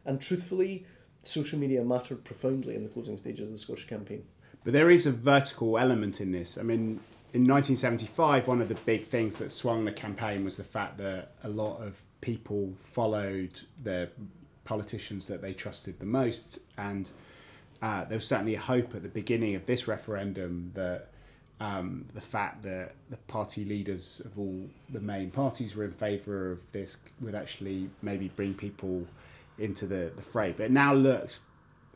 And 0.05 0.21
truthfully, 0.21 0.87
social 1.23 1.59
media 1.59 1.85
mattered 1.85 2.25
profoundly 2.25 2.75
in 2.75 2.85
the 2.85 2.89
closing 2.89 3.19
stages 3.19 3.47
of 3.47 3.53
the 3.53 3.59
Scottish 3.59 3.87
campaign. 3.87 4.25
But 4.65 4.73
there 4.73 4.91
is 4.91 5.07
a 5.07 5.13
vertical 5.13 5.79
element 5.79 6.21
in 6.21 6.33
this. 6.33 6.59
I 6.59 6.63
mean, 6.63 7.01
in 7.33 7.47
1975, 7.47 8.49
one 8.49 8.63
of 8.63 8.69
the 8.69 8.75
big 8.75 9.07
things 9.07 9.37
that 9.37 9.53
swung 9.53 9.85
the 9.85 9.93
campaign 9.93 10.45
was 10.45 10.57
the 10.57 10.65
fact 10.65 10.99
that 10.99 11.35
a 11.43 11.49
lot 11.49 11.83
of 11.83 11.95
people 12.21 12.73
followed 12.79 13.61
their 13.83 14.09
politicians 14.65 15.27
that 15.27 15.43
they 15.43 15.53
trusted 15.53 15.99
the 15.99 16.07
most, 16.07 16.59
and 16.77 17.09
uh, 17.83 18.05
there 18.05 18.17
was 18.17 18.27
certainly 18.27 18.55
a 18.55 18.61
hope 18.61 18.95
at 18.95 19.03
the 19.03 19.09
beginning 19.09 19.55
of 19.55 19.67
this 19.67 19.87
referendum 19.87 20.73
that 20.75 21.09
um, 21.61 22.07
the 22.15 22.21
fact 22.21 22.63
that 22.65 22.95
the 23.11 23.17
party 23.17 23.65
leaders 23.65 24.21
of 24.25 24.39
all 24.39 24.61
the 24.91 25.01
main 25.01 25.31
parties 25.31 25.75
were 25.75 25.85
in 25.85 25.93
favour 25.93 26.53
of 26.53 26.59
this 26.73 26.99
would 27.21 27.35
actually 27.35 27.89
maybe 28.03 28.29
bring 28.29 28.55
people 28.55 29.07
into 29.59 29.87
the, 29.87 30.13
the 30.17 30.23
fray. 30.23 30.53
But 30.53 30.65
it 30.65 30.71
now 30.71 30.95
looks, 30.95 31.41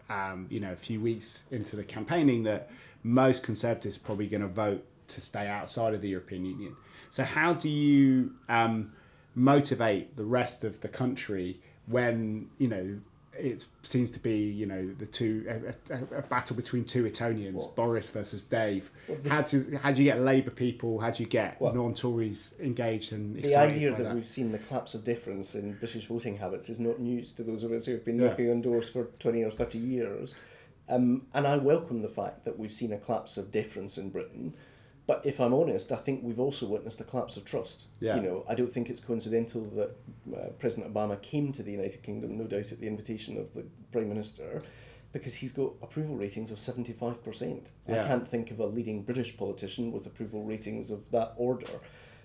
um, 0.09 0.47
you 0.49 0.61
know, 0.61 0.73
a 0.73 0.77
few 0.77 1.01
weeks 1.01 1.45
into 1.51 1.77
the 1.77 1.85
campaigning 1.85 2.45
that 2.45 2.71
most 3.03 3.43
Conservatives 3.43 3.97
are 3.97 4.01
probably 4.01 4.29
going 4.29 4.43
to 4.43 4.49
vote 4.49 4.85
to 5.09 5.21
stay 5.21 5.47
outside 5.47 5.93
of 5.93 6.01
the 6.01 6.09
European 6.09 6.45
Union. 6.47 6.77
So 7.09 7.25
how 7.25 7.53
do 7.53 7.69
you 7.69 8.33
um, 8.49 8.93
motivate 9.35 10.17
the 10.17 10.25
rest 10.25 10.65
of 10.65 10.81
the 10.81 10.89
country 10.89 11.61
when 11.87 12.49
you 12.59 12.69
know 12.69 12.99
it 13.39 13.65
seems 13.83 14.11
to 14.11 14.19
be 14.19 14.37
you 14.39 14.67
know 14.67 14.93
the 14.99 15.07
two 15.07 15.47
a, 15.49 15.95
a, 15.95 16.19
a 16.19 16.23
battle 16.23 16.55
between 16.57 16.85
two 16.85 17.07
Etonians, 17.07 17.55
Well- 17.57 17.73
Boris 17.77 18.11
versus 18.11 18.43
Dave. 18.45 18.91
Well, 19.09 19.19
this- 19.23 19.33
how 19.33 19.43
do 19.43 19.79
how 19.83 19.93
do 19.93 20.03
you 20.03 20.11
get 20.11 20.21
Labour 20.21 20.51
people? 20.51 20.99
How 21.01 21.11
do 21.11 21.23
you 21.23 21.29
get 21.29 21.59
Well- 21.61 21.73
non-Tories 21.75 22.57
engaged 22.61 23.13
and 23.13 23.37
The 23.37 23.55
idea 23.57 23.91
that, 23.97 24.03
that? 24.03 24.15
we've 24.15 24.27
seen 24.29 24.53
the 24.53 24.59
collapse 24.59 24.95
of 24.95 25.05
difference 25.05 25.55
in 25.55 25.75
British 25.75 26.07
voting 26.07 26.37
habits 26.39 26.69
is 26.69 26.79
not 26.81 26.99
news 27.01 27.33
to 27.33 27.43
those 27.43 27.63
of 27.63 27.73
us 27.73 27.87
who 27.87 27.93
have 27.93 28.05
been 28.05 28.19
Yeah. 28.21 28.29
knocking 28.29 28.51
on 28.51 28.61
doors 28.63 28.89
for 28.89 29.05
20 29.21 29.43
or 29.45 29.51
30 29.51 29.79
years. 29.79 30.35
Um, 30.89 31.27
and 31.33 31.47
I 31.47 31.57
welcome 31.57 32.03
the 32.03 32.09
fact 32.09 32.45
that 32.45 32.59
we've 32.59 32.73
seen 32.73 32.93
a 32.93 32.99
collapse 32.99 33.37
of 33.39 33.53
deference 33.53 33.97
in 33.97 34.11
Britain. 34.11 34.55
But 35.11 35.27
if 35.27 35.41
I'm 35.41 35.53
honest, 35.53 35.91
I 35.91 35.97
think 35.97 36.23
we've 36.23 36.39
also 36.39 36.67
witnessed 36.67 37.01
a 37.01 37.05
collapse 37.05 37.37
of 37.37 37.45
trust. 37.45 37.87
Yeah. 37.99 38.15
You 38.15 38.23
know, 38.23 38.45
I 38.49 38.55
don't 38.55 38.71
think 38.73 38.89
it's 38.89 39.01
coincidental 39.01 39.63
that 39.75 39.97
uh, 40.33 40.51
President 40.61 40.95
Obama 40.95 41.21
came 41.21 41.51
to 41.51 41.65
the 41.65 41.73
United 41.73 42.05
Kingdom, 42.05 42.39
no 42.39 42.45
doubt 42.45 42.71
at 42.71 42.79
the 42.79 42.87
invitation 42.87 43.37
of 43.37 43.53
the 43.53 43.65
Prime 43.91 44.09
Minister, 44.09 44.63
because 45.13 45.35
he's 45.35 45.51
got 45.51 45.73
approval 45.83 46.15
ratings 46.15 46.53
of 46.53 46.59
75%. 46.59 47.71
Yeah. 47.89 48.05
I 48.05 48.07
can't 48.07 48.29
think 48.29 48.53
of 48.53 48.61
a 48.61 48.67
leading 48.67 49.03
British 49.03 49.37
politician 49.37 49.91
with 49.91 50.07
approval 50.07 50.45
ratings 50.45 50.93
of 50.93 51.11
that 51.11 51.33
order. 51.37 51.81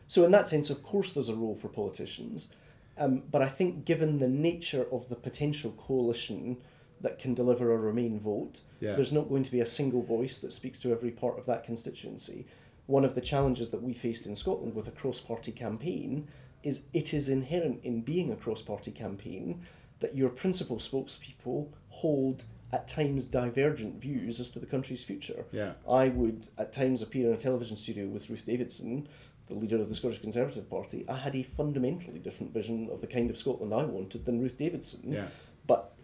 So, 0.06 0.24
in 0.24 0.30
that 0.34 0.45
sense, 0.45 0.69
of 0.69 0.84
course, 0.84 1.12
there's 1.12 1.30
a 1.30 1.34
role 1.34 1.56
for 1.56 1.69
politicians. 1.69 2.54
Um, 3.00 3.24
but 3.32 3.41
I 3.41 3.50
think, 3.50 3.86
given 3.86 4.19
the 4.19 4.30
nature 4.30 4.86
of 4.91 5.10
the 5.10 5.15
potential 5.15 5.71
coalition 5.71 6.58
that 7.02 7.17
can 7.17 7.34
deliver 7.34 7.74
a 7.74 7.78
Remain 7.78 8.19
vote, 8.19 8.62
Yeah. 8.80 8.95
there's 8.95 9.12
not 9.12 9.28
going 9.28 9.41
to 9.43 9.52
be 9.52 9.60
a 9.60 9.65
single 9.65 10.04
voice 10.04 10.38
that 10.38 10.54
speaks 10.54 10.78
to 10.82 10.91
every 10.91 11.10
part 11.10 11.39
of 11.39 11.48
that 11.48 11.63
constituency. 11.63 12.45
One 12.88 13.06
of 13.06 13.15
the 13.15 13.21
challenges 13.21 13.71
that 13.71 13.82
we 13.82 13.93
faced 13.93 14.28
in 14.28 14.36
Scotland 14.36 14.76
with 14.76 14.88
a 14.88 14.91
cross 14.91 15.19
party 15.19 15.52
campaign 15.52 16.28
is 16.63 16.84
it 16.93 17.13
is 17.13 17.30
inherent 17.30 17.84
in 17.84 18.02
being 18.02 18.32
a 18.32 18.36
cross 18.36 18.62
party 18.62 18.91
campaign 18.91 19.62
that 20.00 20.15
your 20.15 20.30
principal 20.30 20.78
spokespeople 20.78 21.69
hold 21.89 22.45
at 22.71 22.88
times 22.88 23.26
divergent 23.26 24.02
views 24.02 24.39
as 24.39 24.50
to 24.52 24.60
the 24.60 24.65
country's 24.65 25.04
future. 25.04 25.45
Yeah. 25.52 25.74
I 25.89 26.10
would 26.10 26.48
at 26.58 26.74
times 26.74 27.02
appear 27.02 27.30
in 27.30 27.36
a 27.36 27.38
television 27.38 27.78
studio 27.78 28.08
with 28.08 28.30
Ruth 28.30 28.45
Davidson, 28.45 29.08
the 29.48 29.54
leader 29.54 29.78
of 29.78 29.88
the 29.88 29.95
Scottish 29.95 30.21
Conservative 30.21 30.69
Party. 30.69 31.06
I 31.08 31.17
had 31.17 31.36
a 31.36 31.43
fundamentally 31.43 32.19
different 32.19 32.54
vision 32.54 32.89
of 32.91 33.02
the 33.02 33.08
kind 33.08 33.30
of 33.30 33.38
Scotland 33.38 33.74
I 33.74 33.84
wanted 33.84 34.26
than 34.26 34.41
Ruth 34.41 34.58
Davidson. 34.58 35.12
Yeah. 35.12 35.28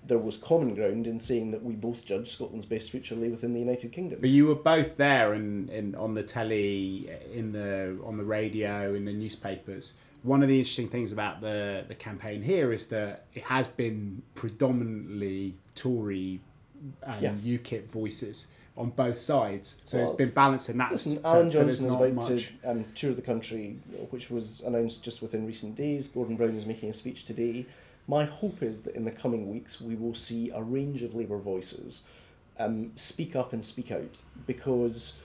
There 0.06 0.18
was 0.18 0.36
common 0.38 0.74
ground 0.76 1.06
in 1.08 1.20
saying 1.20 1.52
that 1.52 1.64
we 1.64 1.74
both 1.74 2.06
judged 2.06 2.30
Scotland's 2.30 2.66
best 2.66 2.90
future 2.90 3.16
lay 3.16 3.30
within 3.30 3.54
the 3.54 3.60
United 3.60 3.92
Kingdom. 3.92 4.20
But 4.20 4.30
you 4.32 4.48
were 4.48 4.56
both 4.56 4.98
there 4.98 5.34
and, 5.34 5.70
and 5.70 5.96
on 5.96 6.16
the 6.16 6.24
telly, 6.24 7.10
in 7.34 7.52
the 7.52 7.98
on 8.04 8.18
the 8.18 8.24
radio, 8.24 8.94
in 8.96 9.06
the 9.06 9.14
newspapers. 9.14 9.94
One 10.24 10.44
of 10.44 10.50
the 10.50 10.58
interesting 10.60 10.88
things 10.90 11.12
about 11.12 11.42
the, 11.42 11.84
the 11.88 11.96
campaign 11.96 12.44
here 12.44 12.72
is 12.74 12.88
that 12.88 13.26
it 13.34 13.44
has 13.44 13.68
been 13.68 14.22
predominantly 14.36 15.56
Tory 15.76 16.40
and 17.04 17.22
Yeah. 17.22 17.58
UKIP 17.58 17.90
voices 17.90 18.48
on 18.78 18.90
both 18.92 19.18
sides. 19.20 19.82
So 19.86 19.98
Well, 19.98 20.08
it's 20.10 20.18
been 20.18 20.32
balanced 20.32 20.70
in 20.70 20.78
that 20.78 20.92
Listen, 20.92 21.20
Alan 21.26 21.50
Johnson 21.52 21.86
is 21.88 21.94
about 21.94 22.14
much- 22.14 22.28
to 22.28 22.70
um, 22.70 22.86
tour 22.96 23.14
the 23.14 23.22
country, 23.22 23.78
which 24.12 24.30
was 24.32 24.62
announced 24.62 25.04
just 25.04 25.22
within 25.22 25.46
recent 25.46 25.76
days. 25.76 26.08
Gordon 26.08 26.36
Brown 26.38 26.56
is 26.56 26.66
making 26.66 26.90
a 26.90 26.94
speech 26.94 27.26
today. 27.26 27.66
My 28.08 28.26
hope 28.26 28.62
is 28.62 28.82
that 28.82 28.96
in 28.96 29.06
the 29.06 29.12
coming 29.12 29.50
weeks 29.50 29.80
we 29.80 29.96
will 29.96 30.16
see 30.16 30.50
a 30.50 30.62
range 30.62 31.04
of 31.04 31.16
Labour 31.16 31.38
voices 31.38 32.04
um, 32.60 32.92
speak 32.96 33.36
up 33.36 33.54
and 33.54 33.64
speak 33.64 33.92
out 33.92 34.22
because, 34.46 35.18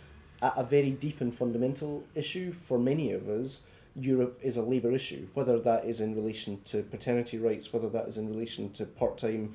at 0.43 0.55
a 0.57 0.65
very 0.65 0.91
deep 0.91 1.21
and 1.21 1.35
fundamental 1.35 2.05
issue 2.15 2.53
for 2.53 2.79
many 2.79 3.13
of 3.13 3.29
us, 3.29 3.67
Europe 3.95 4.39
is 4.43 4.57
a 4.57 4.63
Labour 4.63 4.93
issue, 4.93 5.27
whether 5.35 5.59
that 5.59 5.87
is 5.87 6.01
in 6.01 6.15
relation 6.15 6.61
to 6.65 6.83
paternity 6.83 7.39
rights, 7.39 7.73
whether 7.73 7.89
that 7.89 8.07
is 8.07 8.19
in 8.19 8.29
relation 8.29 8.71
to 8.73 8.85
part 8.85 9.17
time 9.17 9.55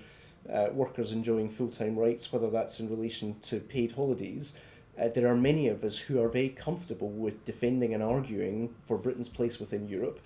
uh, 0.51 0.69
workers 0.73 1.11
enjoying 1.11 1.49
full 1.49 1.67
time 1.67 1.97
rights, 1.97 2.33
whether 2.33 2.49
that's 2.49 2.79
in 2.79 2.89
relation 2.89 3.39
to 3.41 3.59
paid 3.59 3.91
holidays. 3.91 4.57
Uh, 4.99 5.07
there 5.07 5.27
are 5.27 5.35
many 5.35 5.67
of 5.67 5.83
us 5.83 5.97
who 5.97 6.21
are 6.21 6.27
very 6.27 6.49
comfortable 6.49 7.09
with 7.09 7.45
defending 7.45 7.93
and 7.93 8.03
arguing 8.03 8.73
for 8.83 8.97
Britain's 8.97 9.29
place 9.29 9.59
within 9.59 9.87
Europe 9.87 10.19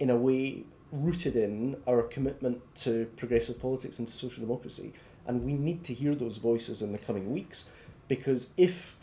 in 0.00 0.10
a 0.10 0.16
way 0.16 0.64
rooted 0.90 1.36
in 1.36 1.76
our 1.86 2.02
commitment 2.02 2.62
to 2.74 3.06
progressive 3.16 3.60
politics 3.60 3.98
and 3.98 4.08
to 4.08 4.14
social 4.14 4.42
democracy. 4.42 4.92
And 5.26 5.44
we 5.44 5.52
need 5.52 5.84
to 5.84 5.94
hear 5.94 6.14
those 6.14 6.38
voices 6.38 6.80
in 6.80 6.92
the 6.92 6.98
coming 6.98 7.30
weeks 7.30 7.68
because 8.08 8.54
if 8.56 8.96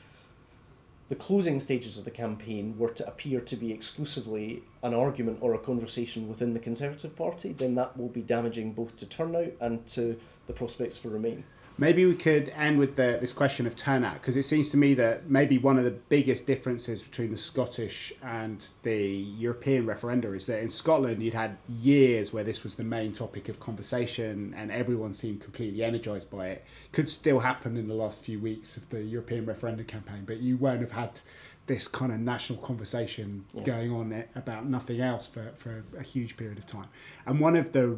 the 1.08 1.16
closing 1.16 1.60
stages 1.60 1.98
of 1.98 2.06
the 2.06 2.12
campaign 2.12 2.76
were 2.80 2.90
to 2.90 3.08
appear 3.08 3.40
to 3.40 3.56
be 3.56 3.72
exclusively 3.72 4.64
an 4.82 4.94
argument 4.96 5.38
or 5.42 5.54
a 5.54 5.60
conversation 5.60 6.28
within 6.28 6.56
the 6.56 6.60
Conservative 6.60 7.16
Party, 7.16 7.54
then 7.54 7.76
that 7.76 7.96
will 7.96 8.10
be 8.10 8.22
damaging 8.22 8.74
both 8.74 8.96
to 8.98 9.06
turnout 9.06 9.54
and 9.62 9.86
to 9.88 10.20
the 10.48 10.54
prospects 10.54 10.98
for 10.98 11.10
Remain. 11.10 11.44
Maybe 11.78 12.06
we 12.06 12.16
could 12.16 12.50
end 12.56 12.80
with 12.80 12.96
the, 12.96 13.18
this 13.20 13.34
question 13.34 13.68
of 13.68 13.76
turnout 13.76 14.22
because 14.22 14.38
it 14.38 14.44
seems 14.44 14.70
to 14.70 14.78
me 14.78 14.94
that 14.94 15.30
maybe 15.30 15.58
one 15.58 15.78
of 15.78 15.84
the 15.84 15.92
biggest 15.92 16.48
differences 16.48 17.04
between 17.04 17.32
the 17.32 17.38
Scottish 17.38 18.14
and 18.24 18.66
the 18.84 19.06
European 19.06 19.86
referenda 19.86 20.34
is 20.36 20.46
that 20.46 20.60
in 20.60 20.70
Scotland 20.70 21.22
you'd 21.22 21.34
had 21.34 21.58
years 21.68 22.32
where 22.32 22.46
this 22.46 22.64
was 22.64 22.76
the 22.76 22.84
main 22.84 23.12
topic 23.12 23.50
of 23.50 23.60
conversation 23.60 24.54
and 24.58 24.72
everyone 24.72 25.14
seemed 25.14 25.42
completely 25.42 25.84
energised 25.84 26.32
by 26.32 26.48
it. 26.48 26.66
Could 26.94 27.10
still 27.10 27.40
happen 27.40 27.76
in 27.76 27.90
the 27.90 27.94
last 27.94 28.22
few 28.22 28.40
weeks 28.40 28.78
of 28.78 28.90
the 28.90 29.04
European 29.04 29.46
referendum 29.46 29.86
campaign, 29.86 30.24
but 30.26 30.38
you 30.38 30.56
won't 30.56 30.80
have 30.80 30.92
had 30.92 31.20
this 31.68 31.90
kind 31.90 32.14
of 32.14 32.20
national 32.20 32.60
conversation 32.60 33.44
going 33.66 33.92
on 33.92 34.24
about 34.36 34.66
nothing 34.66 35.02
else 35.02 35.28
for, 35.28 35.52
for 35.58 35.84
a 35.98 36.04
huge 36.04 36.38
period 36.38 36.58
of 36.58 36.66
time. 36.66 36.88
And 37.26 37.40
one 37.40 37.58
of 37.58 37.74
the 37.74 37.98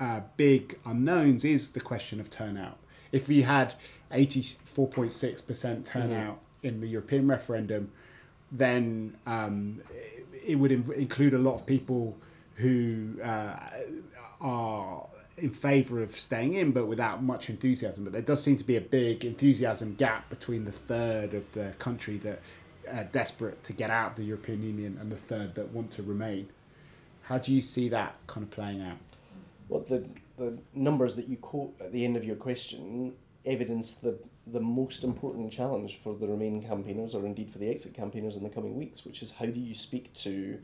uh, 0.00 0.20
big 0.36 0.78
unknowns 0.86 1.44
is 1.44 1.72
the 1.72 1.80
question 1.80 2.20
of 2.20 2.30
turnout. 2.30 2.78
If 3.12 3.28
we 3.28 3.42
had 3.42 3.74
84.6% 4.12 5.84
turnout 5.84 6.40
in 6.62 6.80
the 6.80 6.86
European 6.86 7.28
referendum, 7.28 7.92
then 8.50 9.16
um, 9.26 9.82
it, 9.90 10.26
it 10.46 10.54
would 10.56 10.70
inv- 10.70 10.96
include 10.96 11.34
a 11.34 11.38
lot 11.38 11.54
of 11.54 11.66
people 11.66 12.16
who 12.56 13.14
uh, 13.22 13.56
are 14.40 15.06
in 15.36 15.50
favour 15.50 16.02
of 16.02 16.16
staying 16.16 16.54
in 16.54 16.72
but 16.72 16.86
without 16.86 17.22
much 17.22 17.48
enthusiasm. 17.48 18.04
But 18.04 18.12
there 18.12 18.22
does 18.22 18.42
seem 18.42 18.56
to 18.56 18.64
be 18.64 18.76
a 18.76 18.80
big 18.80 19.24
enthusiasm 19.24 19.94
gap 19.94 20.28
between 20.28 20.64
the 20.64 20.72
third 20.72 21.34
of 21.34 21.50
the 21.52 21.74
country 21.78 22.16
that 22.18 22.40
are 22.90 23.04
desperate 23.04 23.62
to 23.64 23.72
get 23.72 23.90
out 23.90 24.12
of 24.12 24.16
the 24.16 24.24
European 24.24 24.62
Union 24.62 24.98
and 25.00 25.12
the 25.12 25.16
third 25.16 25.54
that 25.54 25.70
want 25.72 25.90
to 25.92 26.02
remain. 26.02 26.48
How 27.22 27.38
do 27.38 27.54
you 27.54 27.60
see 27.60 27.88
that 27.90 28.16
kind 28.26 28.44
of 28.44 28.50
playing 28.50 28.82
out? 28.82 28.98
Well, 29.68 29.80
the, 29.80 30.04
the 30.38 30.58
numbers 30.74 31.16
that 31.16 31.28
you 31.28 31.36
quote 31.36 31.74
at 31.80 31.92
the 31.92 32.04
end 32.04 32.16
of 32.16 32.24
your 32.24 32.36
question 32.36 33.14
evidence 33.44 33.94
the, 33.94 34.18
the 34.46 34.60
most 34.60 35.04
important 35.04 35.52
challenge 35.52 35.98
for 36.02 36.14
the 36.14 36.26
Remain 36.26 36.62
campaigners, 36.62 37.14
or 37.14 37.24
indeed 37.26 37.50
for 37.50 37.58
the 37.58 37.70
exit 37.70 37.94
campaigners 37.94 38.36
in 38.36 38.42
the 38.42 38.50
coming 38.50 38.76
weeks, 38.76 39.04
which 39.04 39.22
is 39.22 39.34
how 39.34 39.46
do 39.46 39.60
you 39.60 39.74
speak 39.74 40.12
to 40.14 40.58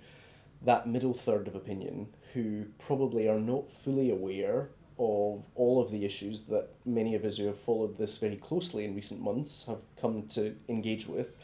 that 0.63 0.87
middle 0.89 1.15
third 1.15 1.49
of 1.49 1.55
opinion 1.55 2.09
who 2.33 2.65
probably 2.79 3.29
are 3.29 3.39
not 3.39 3.71
fully 3.71 4.11
aware 4.11 4.71
of 4.99 5.45
all 5.55 5.81
of 5.81 5.91
the 5.91 6.05
issues 6.05 6.43
that 6.43 6.69
many 6.85 7.15
of 7.15 7.25
us 7.25 7.39
who 7.39 7.47
have 7.47 7.59
followed 7.59 7.99
this 7.99 8.19
very 8.19 8.37
closely 8.37 8.85
in 8.85 8.95
recent 8.95 9.21
months 9.21 9.67
have 9.67 9.81
come 10.01 10.27
to 10.29 10.55
engage 10.69 11.07
with, 11.07 11.37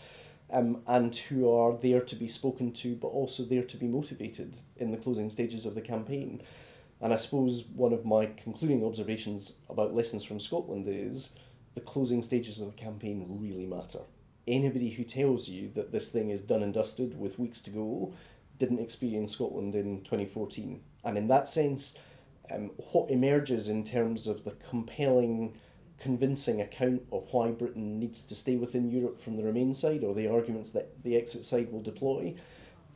um, 0.52 0.82
and 0.86 1.16
who 1.16 1.50
are 1.50 1.76
there 1.76 2.00
to 2.00 2.16
be 2.16 2.28
spoken 2.28 2.72
to, 2.72 2.94
but 2.94 3.08
also 3.08 3.42
there 3.44 3.64
to 3.64 3.76
be 3.76 3.86
motivated 3.86 4.58
in 4.76 4.90
the 4.90 4.96
closing 4.96 5.30
stages 5.30 5.66
of 5.66 5.74
the 5.74 5.80
campaign. 5.80 6.42
And 7.00 7.12
I 7.12 7.16
suppose 7.16 7.64
one 7.74 7.92
of 7.92 8.04
my 8.04 8.26
concluding 8.26 8.84
observations 8.84 9.58
about 9.68 9.94
lessons 9.94 10.22
from 10.22 10.40
Scotland 10.40 10.86
is 10.86 11.38
the 11.74 11.80
closing 11.80 12.22
stages 12.22 12.60
of 12.60 12.66
the 12.66 12.82
campaign 12.82 13.26
really 13.40 13.66
matter. 13.66 14.00
Anybody 14.46 14.90
who 14.90 15.04
tells 15.04 15.48
you 15.48 15.70
that 15.74 15.92
this 15.92 16.10
thing 16.10 16.30
is 16.30 16.40
done 16.40 16.62
and 16.62 16.74
dusted 16.74 17.18
with 17.18 17.38
weeks 17.38 17.60
to 17.62 17.70
go 17.70 18.12
didn't 18.58 18.80
experience 18.80 19.32
Scotland 19.32 19.74
in 19.74 20.02
2014. 20.02 20.80
And 21.04 21.16
in 21.16 21.28
that 21.28 21.48
sense, 21.48 21.98
um, 22.50 22.70
what 22.92 23.10
emerges 23.10 23.68
in 23.68 23.84
terms 23.84 24.26
of 24.26 24.44
the 24.44 24.52
compelling, 24.68 25.58
convincing 25.98 26.60
account 26.60 27.02
of 27.12 27.26
why 27.30 27.50
Britain 27.50 27.98
needs 27.98 28.24
to 28.24 28.34
stay 28.34 28.56
within 28.56 28.90
Europe 28.90 29.20
from 29.20 29.36
the 29.36 29.44
Remain 29.44 29.72
side, 29.72 30.04
or 30.04 30.14
the 30.14 30.28
arguments 30.28 30.70
that 30.72 31.02
the 31.02 31.16
exit 31.16 31.44
side 31.44 31.72
will 31.72 31.82
deploy, 31.82 32.34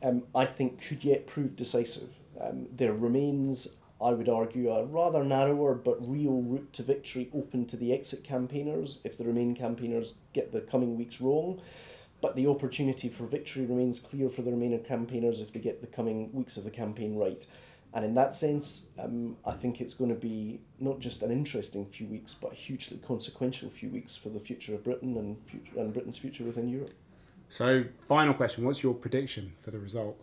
um, 0.03 0.23
I 0.35 0.45
think 0.45 0.81
could 0.81 1.03
yet 1.03 1.25
prove 1.25 1.55
decisive. 1.55 2.09
Um, 2.39 2.67
there 2.71 2.93
remains, 2.93 3.75
I 4.01 4.11
would 4.11 4.27
argue, 4.27 4.71
a 4.71 4.85
rather 4.85 5.23
narrower 5.23 5.73
but 5.73 5.97
real 6.07 6.41
route 6.41 6.73
to 6.73 6.83
victory 6.83 7.29
open 7.33 7.65
to 7.67 7.77
the 7.77 7.93
exit 7.93 8.23
campaigners 8.23 9.01
if 9.05 9.17
the 9.17 9.23
Remain 9.23 9.55
campaigners 9.55 10.13
get 10.33 10.51
the 10.51 10.61
coming 10.61 10.97
weeks 10.97 11.21
wrong. 11.21 11.61
But 12.21 12.35
the 12.35 12.47
opportunity 12.47 13.07
for 13.07 13.25
victory 13.25 13.65
remains 13.65 13.99
clear 13.99 14.29
for 14.29 14.41
the 14.41 14.51
Remainer 14.51 14.85
campaigners 14.85 15.41
if 15.41 15.53
they 15.53 15.59
get 15.59 15.81
the 15.81 15.87
coming 15.87 16.33
weeks 16.33 16.57
of 16.57 16.63
the 16.63 16.71
campaign 16.71 17.15
right. 17.15 17.45
And 17.93 18.03
in 18.03 18.13
that 18.15 18.35
sense, 18.35 18.89
um, 18.99 19.37
I 19.45 19.51
think 19.51 19.79
it's 19.79 19.93
going 19.93 20.09
to 20.09 20.19
be 20.19 20.59
not 20.79 20.99
just 20.99 21.23
an 21.23 21.31
interesting 21.31 21.85
few 21.85 22.07
weeks, 22.07 22.33
but 22.33 22.51
a 22.51 22.55
hugely 22.55 22.97
consequential 22.97 23.69
few 23.69 23.89
weeks 23.89 24.17
for 24.17 24.27
the 24.27 24.39
future 24.39 24.75
of 24.75 24.83
Britain 24.83 25.15
and 25.15 25.37
future 25.45 25.79
and 25.79 25.93
Britain's 25.93 26.17
future 26.17 26.43
within 26.43 26.67
Europe. 26.67 26.93
So, 27.47 27.85
final 28.05 28.33
question: 28.33 28.65
What's 28.65 28.83
your 28.83 28.93
prediction 28.93 29.53
for 29.61 29.71
the 29.71 29.79
result? 29.79 30.19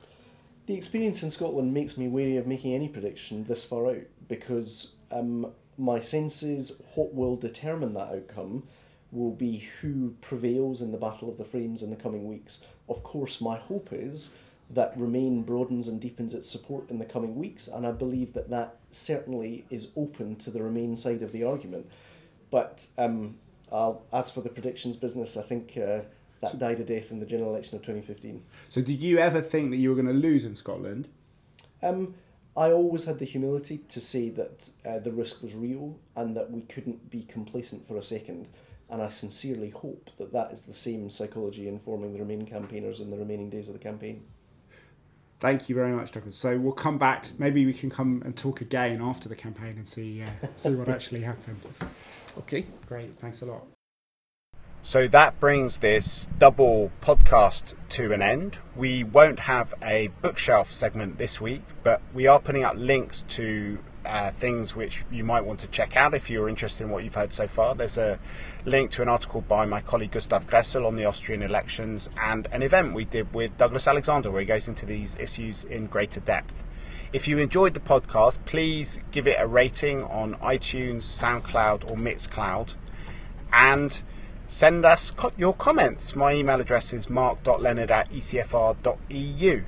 The 0.67 0.75
experience 0.75 1.23
in 1.23 1.31
Scotland 1.31 1.75
makes 1.75 1.99
me 1.99 2.09
wary 2.09 2.37
of 2.37 2.47
making 2.47 2.75
any 2.75 2.89
prediction 2.89 3.45
this 3.45 3.65
far 3.65 3.89
out 3.89 4.07
because 4.29 4.95
um, 5.11 5.53
my 5.77 6.01
sense 6.01 6.43
is 6.43 6.81
what 6.95 7.15
will 7.15 7.37
determine 7.37 7.95
that 7.95 8.15
outcome 8.15 8.65
will 9.11 9.33
be 9.33 9.69
who 9.81 10.15
prevails 10.21 10.81
in 10.81 10.93
the 10.93 10.99
battle 10.99 11.29
of 11.29 11.37
the 11.37 11.45
frames 11.45 11.83
in 11.83 11.91
the 11.91 11.97
coming 11.97 12.27
weeks. 12.27 12.65
Of 12.89 13.03
course, 13.03 13.41
my 13.41 13.57
hope 13.57 13.89
is 13.93 14.37
that 14.71 14.95
Remain 14.97 15.43
broadens 15.43 15.87
and 15.87 16.01
deepens 16.01 16.33
its 16.33 16.49
support 16.49 16.89
in 16.91 16.99
the 16.99 17.05
coming 17.05 17.37
weeks, 17.37 17.69
and 17.69 17.87
I 17.87 17.93
believe 17.93 18.33
that 18.33 18.49
that 18.51 18.77
certainly 18.91 19.67
is 19.69 19.89
open 19.97 20.37
to 20.37 20.51
the 20.51 20.63
Remain 20.63 20.97
side 20.97 21.23
of 21.23 21.33
the 21.33 21.45
argument. 21.45 21.91
But 22.51 22.87
um, 22.97 23.37
I'll, 23.71 24.03
as 24.13 24.31
for 24.31 24.41
the 24.41 24.49
predictions 24.49 24.97
business, 24.97 25.37
I 25.37 25.43
think 25.43 25.77
uh, 25.77 26.03
that 26.43 26.59
died 26.59 26.81
a 26.81 26.85
death 26.85 27.11
in 27.11 27.21
the 27.21 27.27
general 27.27 27.51
election 27.51 27.77
of 27.77 27.83
2015. 27.83 28.43
So, 28.69 28.83
did 28.83 29.01
you 29.01 29.19
ever 29.19 29.41
think 29.41 29.71
that 29.71 29.77
you 29.77 29.89
were 29.89 29.95
going 29.95 30.09
to 30.09 30.13
lose 30.13 30.45
in 30.45 30.55
Scotland? 30.55 31.09
Um, 31.83 32.15
I 32.57 32.71
always 32.71 33.07
had 33.07 33.19
the 33.19 33.25
humility 33.25 33.79
to 33.89 34.01
say 34.01 34.29
that 34.31 34.71
uh, 34.85 34.99
the 34.99 35.13
risk 35.13 35.43
was 35.43 35.55
real 35.55 35.99
and 36.15 36.37
that 36.37 36.51
we 36.51 36.63
couldn't 36.63 37.11
be 37.11 37.23
complacent 37.23 37.87
for 37.87 37.97
a 37.97 38.03
second. 38.03 38.49
And 38.91 39.01
I 39.01 39.09
sincerely 39.09 39.71
hope 39.71 40.11
that 40.19 40.33
that 40.35 40.53
is 40.53 40.63
the 40.63 40.75
same 40.75 41.09
psychology 41.09 41.67
informing 41.67 42.13
the 42.13 42.19
Remain 42.19 42.45
campaigners 42.45 43.01
in 43.01 43.11
the 43.11 43.17
remaining 43.17 43.49
days 43.49 43.69
of 43.69 43.73
the 43.73 43.81
campaign. 43.81 44.25
Thank 45.41 45.69
you 45.69 45.75
very 45.75 45.93
much, 45.93 46.13
Douglas. 46.13 46.37
So 46.37 46.59
we'll 46.59 46.73
come 46.73 46.99
back. 46.99 47.23
To, 47.25 47.33
maybe 47.39 47.65
we 47.65 47.73
can 47.73 47.89
come 47.89 48.23
and 48.25 48.37
talk 48.37 48.61
again 48.61 49.01
after 49.01 49.29
the 49.29 49.35
campaign 49.35 49.77
and 49.77 49.89
see 49.89 50.23
uh, 50.23 50.47
see 50.57 50.75
what 50.75 50.89
actually 50.97 51.23
happened. 51.23 51.61
Okay, 52.39 52.67
great. 52.87 53.19
Thanks 53.19 53.43
a 53.43 53.47
lot. 53.47 53.67
So 54.85 55.07
that 55.09 55.39
brings 55.39 55.79
this 55.79 56.29
double 56.39 56.91
podcast 57.01 57.75
to 57.91 58.13
an 58.13 58.21
end. 58.21 58.59
We 58.75 59.05
won't 59.05 59.39
have 59.39 59.73
a 59.81 60.09
bookshelf 60.23 60.73
segment 60.73 61.19
this 61.19 61.41
week, 61.41 61.63
but 61.85 62.03
we 62.13 62.27
are 62.27 62.41
putting 62.41 62.65
up 62.65 62.75
links 62.77 63.23
to 63.29 63.79
uh, 64.05 64.33
things 64.33 64.75
which 64.75 65.05
you 65.13 65.23
might 65.23 65.45
want 65.45 65.61
to 65.61 65.69
check 65.69 65.97
out 65.97 66.15
if 66.15 66.29
you're 66.29 66.49
interested 66.49 66.83
in 66.83 66.91
what 66.91 67.05
you've 67.05 67.15
heard 67.15 67.33
so 67.33 67.47
far. 67.47 67.77
There's 67.77 67.97
a 67.97 68.19
link 68.65 68.91
to 68.93 69.03
an 69.03 69.09
article 69.09 69.43
by 69.43 69.67
my 69.67 69.81
colleague 69.81 70.11
Gustav 70.11 70.49
Gressel 70.49 70.85
on 70.85 70.97
the 70.97 71.05
Austrian 71.05 71.43
elections 71.43 72.11
and 72.21 72.49
an 72.51 72.65
event 72.65 72.93
we 72.93 73.05
did 73.05 73.33
with 73.33 73.57
Douglas 73.57 73.87
Alexander 73.87 74.33
where 74.33 74.41
he 74.41 74.47
goes 74.47 74.67
into 74.67 74.85
these 74.85 75.17
issues 75.21 75.63
in 75.63 75.87
greater 75.87 76.19
depth. 76.19 76.65
If 77.13 77.29
you 77.29 77.39
enjoyed 77.39 77.75
the 77.75 77.81
podcast, 77.81 78.45
please 78.47 78.99
give 79.13 79.29
it 79.29 79.37
a 79.39 79.47
rating 79.47 80.03
on 80.03 80.35
iTunes, 80.39 81.03
SoundCloud, 81.03 81.89
or 81.89 81.97
Mixcloud. 81.97 82.75
And 83.53 84.03
send 84.53 84.85
us 84.85 85.15
your 85.39 85.55
comments. 85.55 86.15
My 86.15 86.35
email 86.35 86.61
address 86.61 86.93
is 86.93 87.09
mark.leonard 87.09 87.91
at 87.91 88.11
ecfr.eu. 88.11 89.63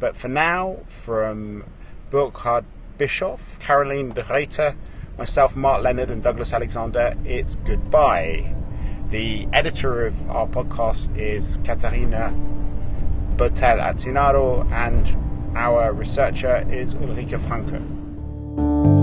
But 0.00 0.16
for 0.16 0.28
now, 0.28 0.78
from 0.88 1.64
Burkhard 2.08 2.64
Bischof, 2.96 3.58
Caroline 3.60 4.10
de 4.10 4.22
Gruyter, 4.22 4.74
myself, 5.18 5.54
Mark 5.54 5.82
Leonard, 5.82 6.10
and 6.10 6.22
Douglas 6.22 6.54
Alexander, 6.54 7.14
it's 7.24 7.56
goodbye. 7.66 8.54
The 9.10 9.46
editor 9.52 10.06
of 10.06 10.30
our 10.30 10.46
podcast 10.46 11.14
is 11.18 11.58
Katarina 11.62 12.32
Botel 13.36 13.78
Atinaro, 13.78 14.68
and 14.72 15.54
our 15.54 15.92
researcher 15.92 16.66
is 16.72 16.94
Ulrike 16.94 17.38
Franke. 17.38 18.93